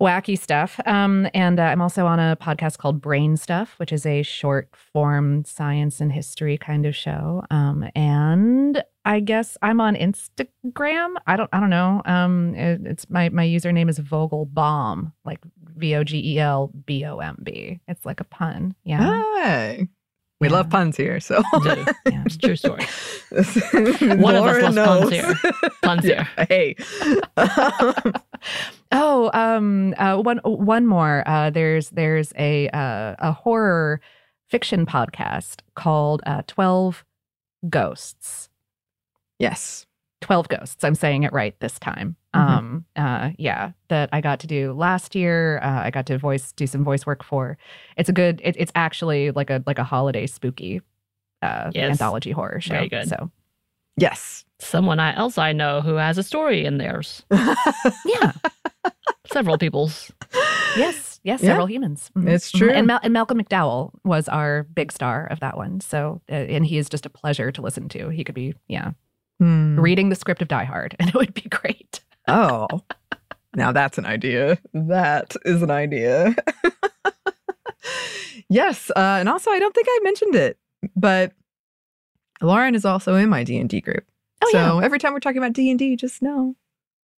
wacky 0.00 0.38
stuff. 0.38 0.80
Um, 0.86 1.28
and 1.34 1.58
uh, 1.60 1.64
I'm 1.64 1.80
also 1.80 2.06
on 2.06 2.18
a 2.20 2.36
podcast 2.40 2.78
called 2.78 3.00
Brain 3.00 3.36
Stuff, 3.36 3.74
which 3.78 3.92
is 3.92 4.04
a 4.06 4.22
short 4.22 4.68
form 4.92 5.44
science 5.44 6.00
and 6.00 6.12
history 6.12 6.58
kind 6.58 6.86
of 6.86 6.94
show. 6.96 7.44
Um, 7.50 7.84
and 7.94 8.82
I 9.04 9.20
guess 9.20 9.56
I'm 9.62 9.80
on 9.80 9.96
Instagram. 9.96 11.14
I 11.26 11.36
don't. 11.36 11.50
I 11.52 11.58
don't 11.60 11.70
know. 11.70 12.02
Um, 12.04 12.54
it- 12.54 12.80
it's 12.84 13.10
my 13.10 13.28
my 13.30 13.44
username 13.46 13.88
is 13.90 13.98
Vogel 13.98 14.44
Bomb, 14.46 15.12
like 15.24 15.40
V 15.76 15.94
O 15.96 16.04
G 16.04 16.34
E 16.34 16.38
L 16.38 16.70
B 16.86 17.04
O 17.04 17.18
M 17.18 17.38
B. 17.42 17.80
It's 17.88 18.04
like 18.06 18.20
a 18.20 18.24
pun. 18.24 18.74
Yeah. 18.84 19.78
We 20.42 20.48
Yeah. 20.48 20.54
love 20.54 20.70
puns 20.70 20.96
here, 20.96 21.20
so 21.20 21.40
Yeah. 21.64 21.84
It's 22.26 22.36
true 22.36 22.56
story. 22.56 22.82
one 24.18 24.34
of 24.34 24.44
us 24.44 24.74
loves 24.74 24.76
puns 24.76 25.10
here. 25.12 25.34
Puns 25.82 26.04
yeah. 26.04 26.26
Hey. 26.48 26.74
Um, 27.36 28.12
Oh, 28.90 29.30
um, 29.32 29.94
uh, 29.98 30.16
one 30.20 30.38
one 30.44 30.86
more. 30.86 31.22
Uh, 31.26 31.50
there's 31.50 31.90
there's 31.90 32.32
a 32.36 32.68
uh, 32.70 33.14
a 33.20 33.32
horror 33.32 34.00
fiction 34.50 34.84
podcast 34.84 35.60
called 35.76 36.20
uh, 36.26 36.42
Twelve 36.48 37.04
Ghosts. 37.68 38.48
yes. 39.38 39.86
Twelve 40.22 40.48
Ghosts. 40.48 40.82
I'm 40.84 40.94
saying 40.94 41.24
it 41.24 41.32
right 41.32 41.54
this 41.60 41.78
time. 41.78 42.16
Mhm. 42.34 42.40
Um, 42.40 42.84
uh, 42.96 43.30
yeah, 43.38 43.72
that 43.88 44.08
I 44.12 44.22
got 44.22 44.40
to 44.40 44.46
do 44.46 44.72
last 44.72 45.14
year. 45.14 45.58
Uh, 45.62 45.82
I 45.84 45.90
got 45.90 46.06
to 46.06 46.16
voice 46.16 46.52
do 46.52 46.66
some 46.66 46.82
voice 46.82 47.04
work 47.04 47.22
for. 47.22 47.58
It's 47.98 48.08
a 48.08 48.12
good. 48.12 48.40
It, 48.42 48.56
it's 48.58 48.72
actually 48.74 49.30
like 49.32 49.50
a 49.50 49.62
like 49.66 49.78
a 49.78 49.84
holiday 49.84 50.26
spooky 50.26 50.80
uh, 51.42 51.70
Yes. 51.74 51.90
anthology 51.90 52.30
horror 52.30 52.60
show. 52.60 52.74
Very 52.74 52.88
good. 52.88 53.08
So 53.08 53.30
Yes. 53.98 54.44
Someone 54.58 54.98
I, 55.00 55.14
else 55.16 55.36
I 55.36 55.52
know 55.52 55.80
who 55.82 55.96
has 55.96 56.16
a 56.16 56.22
story 56.22 56.64
in 56.64 56.78
theirs. 56.78 57.24
yeah, 58.06 58.32
Several 59.32 59.58
people's. 59.58 60.10
yes, 60.76 61.20
yes, 61.24 61.42
Yeah. 61.42 61.48
several 61.50 61.66
humans. 61.66 62.10
Mhm, 62.16 62.28
It's 62.28 62.52
mhm. 62.52 62.58
true. 62.58 62.70
And, 62.70 62.86
Mal- 62.86 63.00
and 63.02 63.12
Malcolm 63.12 63.38
McDowell 63.42 63.90
was 64.04 64.28
our 64.28 64.62
big 64.62 64.92
star 64.92 65.26
of 65.26 65.40
that 65.40 65.56
one. 65.56 65.80
So, 65.80 66.20
uh, 66.30 66.34
and 66.34 66.64
he 66.64 66.78
is 66.78 66.88
just 66.88 67.06
a 67.06 67.10
pleasure 67.10 67.50
to 67.52 67.60
listen 67.60 67.88
to. 67.90 68.08
He 68.08 68.24
could 68.24 68.34
be, 68.34 68.54
yeah, 68.68 68.92
Hmm. 69.42 69.74
reading 69.76 70.08
the 70.08 70.14
script 70.14 70.40
of 70.40 70.46
Die 70.46 70.62
Hard, 70.62 70.94
and 71.00 71.08
it 71.08 71.16
would 71.16 71.34
be 71.34 71.48
great. 71.48 72.00
Oh, 72.28 72.68
now 73.56 73.72
that's 73.72 73.98
an 73.98 74.06
idea. 74.06 74.56
That 74.72 75.34
is 75.44 75.62
an 75.62 75.70
idea. 75.70 76.36
yes, 78.48 78.92
uh, 78.94 79.16
and 79.18 79.28
also 79.28 79.50
I 79.50 79.58
don't 79.58 79.74
think 79.74 79.88
I 79.90 79.98
mentioned 80.04 80.36
it, 80.36 80.58
but 80.94 81.32
Lauren 82.40 82.76
is 82.76 82.84
also 82.84 83.16
in 83.16 83.28
my 83.30 83.42
D 83.42 83.58
and 83.58 83.68
D 83.68 83.80
group. 83.80 84.04
Oh, 84.44 84.50
so 84.52 84.78
every 84.78 85.00
time 85.00 85.12
we're 85.12 85.18
talking 85.18 85.38
about 85.38 85.54
D 85.54 85.70
and 85.70 85.78
D, 85.78 85.96
just 85.96 86.22
know 86.22 86.54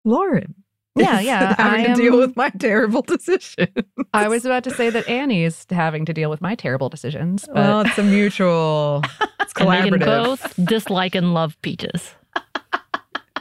Lauren. 0.05 0.62
Yeah, 0.95 1.19
yeah, 1.19 1.55
having 1.57 1.85
I 1.85 1.87
to 1.87 1.93
deal 1.95 2.17
with 2.17 2.35
my 2.35 2.49
terrible 2.49 3.01
decision. 3.07 3.67
I 4.13 4.27
was 4.27 4.45
about 4.45 4.63
to 4.65 4.71
say 4.71 4.89
that 4.91 5.07
Annie 5.09 5.43
is 5.43 5.65
having 5.69 6.05
to 6.05 6.13
deal 6.13 6.29
with 6.29 6.41
my 6.41 6.55
terrible 6.55 6.89
decisions, 6.89 7.45
but 7.47 7.55
well, 7.55 7.81
it's 7.81 7.97
a 7.97 8.03
mutual. 8.03 9.03
It's 9.39 9.53
And 9.59 9.69
they 9.69 9.89
can 9.89 9.99
both 9.99 10.53
dislike 10.65 11.15
and 11.15 11.33
love 11.33 11.61
peaches. 11.61 12.15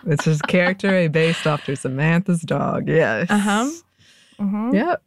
It's 0.05 0.24
just 0.24 0.42
character 0.48 0.92
A 0.94 1.07
based 1.09 1.46
after 1.46 1.76
Samantha's 1.76 2.42
dog. 2.42 2.88
Yes. 2.88 3.30
Uh-huh. 3.30 3.70
Mhm. 4.40 4.74
Yep. 4.74 5.03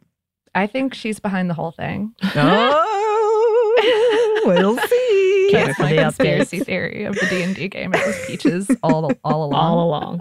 I 0.54 0.66
think 0.66 0.94
she's 0.94 1.20
behind 1.20 1.50
the 1.50 1.54
whole 1.54 1.72
thing. 1.72 2.14
Oh, 2.34 4.42
we'll 4.46 4.78
see. 4.78 5.05
Can't 5.50 5.66
That's 5.68 5.78
my 5.78 5.92
the 5.92 6.02
conspiracy 6.02 6.60
updates. 6.60 6.64
theory 6.66 7.04
of 7.04 7.14
the 7.14 7.26
D 7.26 7.42
and 7.42 7.54
D 7.54 7.68
game. 7.68 7.94
It 7.94 8.06
was 8.06 8.26
peaches 8.26 8.70
all 8.82 9.10
all 9.24 9.44
along. 9.44 9.54
All 9.54 9.88
along. 9.88 10.20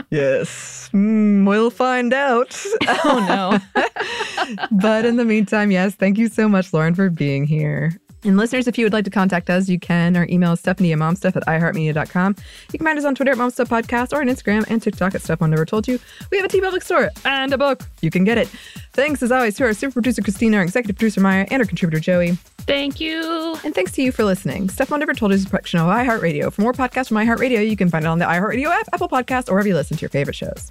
yes. 0.10 0.90
Mm, 0.92 1.46
we'll 1.46 1.70
find 1.70 2.12
out. 2.12 2.56
Oh 3.04 3.24
no. 3.28 4.56
but 4.70 5.04
in 5.04 5.16
the 5.16 5.24
meantime, 5.24 5.70
yes, 5.70 5.94
thank 5.94 6.18
you 6.18 6.28
so 6.28 6.48
much, 6.48 6.72
Lauren, 6.72 6.94
for 6.94 7.10
being 7.10 7.44
here. 7.44 7.92
And 8.22 8.36
listeners, 8.36 8.68
if 8.68 8.76
you 8.76 8.84
would 8.84 8.92
like 8.92 9.04
to 9.04 9.10
contact 9.10 9.48
us, 9.48 9.68
you 9.68 9.78
can. 9.78 10.16
Our 10.16 10.26
email 10.28 10.52
is 10.52 10.62
stuffmediamomstuff 10.62 11.36
at 11.36 11.46
iHeartMedia.com. 11.46 12.36
You 12.72 12.78
can 12.78 12.86
find 12.86 12.98
us 12.98 13.04
on 13.04 13.14
Twitter 13.14 13.32
at 13.32 13.38
Momstuff 13.38 13.66
Podcast 13.66 14.12
or 14.12 14.20
on 14.20 14.28
Instagram 14.28 14.64
and 14.68 14.82
TikTok 14.82 15.14
at 15.14 15.22
Stuff 15.22 15.40
Mom 15.40 15.50
Never 15.50 15.64
Told 15.64 15.88
You. 15.88 15.98
We 16.30 16.38
have 16.38 16.44
a 16.44 16.54
TeePublic 16.54 16.82
store 16.82 17.10
and 17.24 17.52
a 17.52 17.58
book. 17.58 17.82
You 18.02 18.10
can 18.10 18.24
get 18.24 18.36
it. 18.36 18.48
Thanks 18.92 19.22
as 19.22 19.32
always 19.32 19.56
to 19.56 19.64
our 19.64 19.72
super 19.72 19.94
producer 19.94 20.20
Christina, 20.20 20.58
our 20.58 20.62
executive 20.62 20.96
producer 20.96 21.20
Maya, 21.20 21.46
and 21.50 21.62
our 21.62 21.66
contributor 21.66 22.00
Joey. 22.00 22.32
Thank 22.66 23.00
you. 23.00 23.56
And 23.64 23.74
thanks 23.74 23.92
to 23.92 24.02
you 24.02 24.12
for 24.12 24.24
listening. 24.24 24.68
Stuff 24.68 24.90
Mom 24.90 25.00
Never 25.00 25.14
Told 25.14 25.32
You 25.32 25.36
is 25.36 25.46
a 25.46 25.48
production 25.48 25.80
of 25.80 25.86
iHeartRadio. 25.86 26.52
For 26.52 26.60
more 26.60 26.72
podcasts 26.72 27.08
from 27.08 27.16
iHeartRadio, 27.16 27.68
you 27.68 27.76
can 27.76 27.88
find 27.88 28.04
it 28.04 28.08
on 28.08 28.18
the 28.18 28.26
iHeartRadio 28.26 28.66
app, 28.66 28.88
Apple 28.92 29.08
Podcast, 29.08 29.48
or 29.48 29.52
wherever 29.52 29.68
you 29.68 29.74
listen 29.74 29.96
to 29.96 30.02
your 30.02 30.10
favorite 30.10 30.36
shows. 30.36 30.70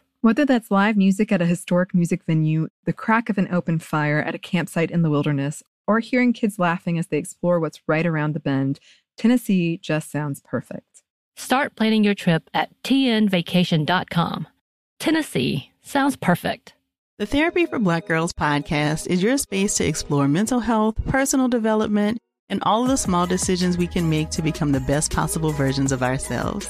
Whether 0.23 0.45
that's 0.45 0.69
live 0.69 0.97
music 0.97 1.31
at 1.31 1.41
a 1.41 1.47
historic 1.47 1.95
music 1.95 2.23
venue, 2.25 2.67
the 2.85 2.93
crack 2.93 3.27
of 3.31 3.39
an 3.39 3.51
open 3.51 3.79
fire 3.79 4.19
at 4.19 4.35
a 4.35 4.39
campsite 4.39 4.91
in 4.91 5.01
the 5.01 5.09
wilderness, 5.09 5.63
or 5.87 5.99
hearing 5.99 6.31
kids 6.31 6.59
laughing 6.59 6.99
as 6.99 7.07
they 7.07 7.17
explore 7.17 7.59
what's 7.59 7.81
right 7.87 8.05
around 8.05 8.33
the 8.33 8.39
bend, 8.39 8.79
Tennessee 9.17 9.79
just 9.81 10.11
sounds 10.11 10.39
perfect. 10.39 11.01
Start 11.37 11.75
planning 11.75 12.03
your 12.03 12.13
trip 12.13 12.51
at 12.53 12.69
tnvacation.com. 12.83 14.47
Tennessee 14.99 15.71
sounds 15.81 16.15
perfect. 16.15 16.75
The 17.17 17.25
Therapy 17.25 17.65
for 17.65 17.79
Black 17.79 18.05
Girls 18.05 18.31
podcast 18.31 19.07
is 19.07 19.23
your 19.23 19.39
space 19.39 19.73
to 19.77 19.87
explore 19.87 20.27
mental 20.27 20.59
health, 20.59 21.03
personal 21.07 21.47
development, 21.47 22.19
and 22.47 22.61
all 22.61 22.83
of 22.83 22.89
the 22.89 22.97
small 22.97 23.25
decisions 23.25 23.75
we 23.75 23.87
can 23.87 24.07
make 24.07 24.29
to 24.31 24.43
become 24.43 24.71
the 24.71 24.81
best 24.81 25.11
possible 25.11 25.51
versions 25.51 25.91
of 25.91 26.03
ourselves. 26.03 26.69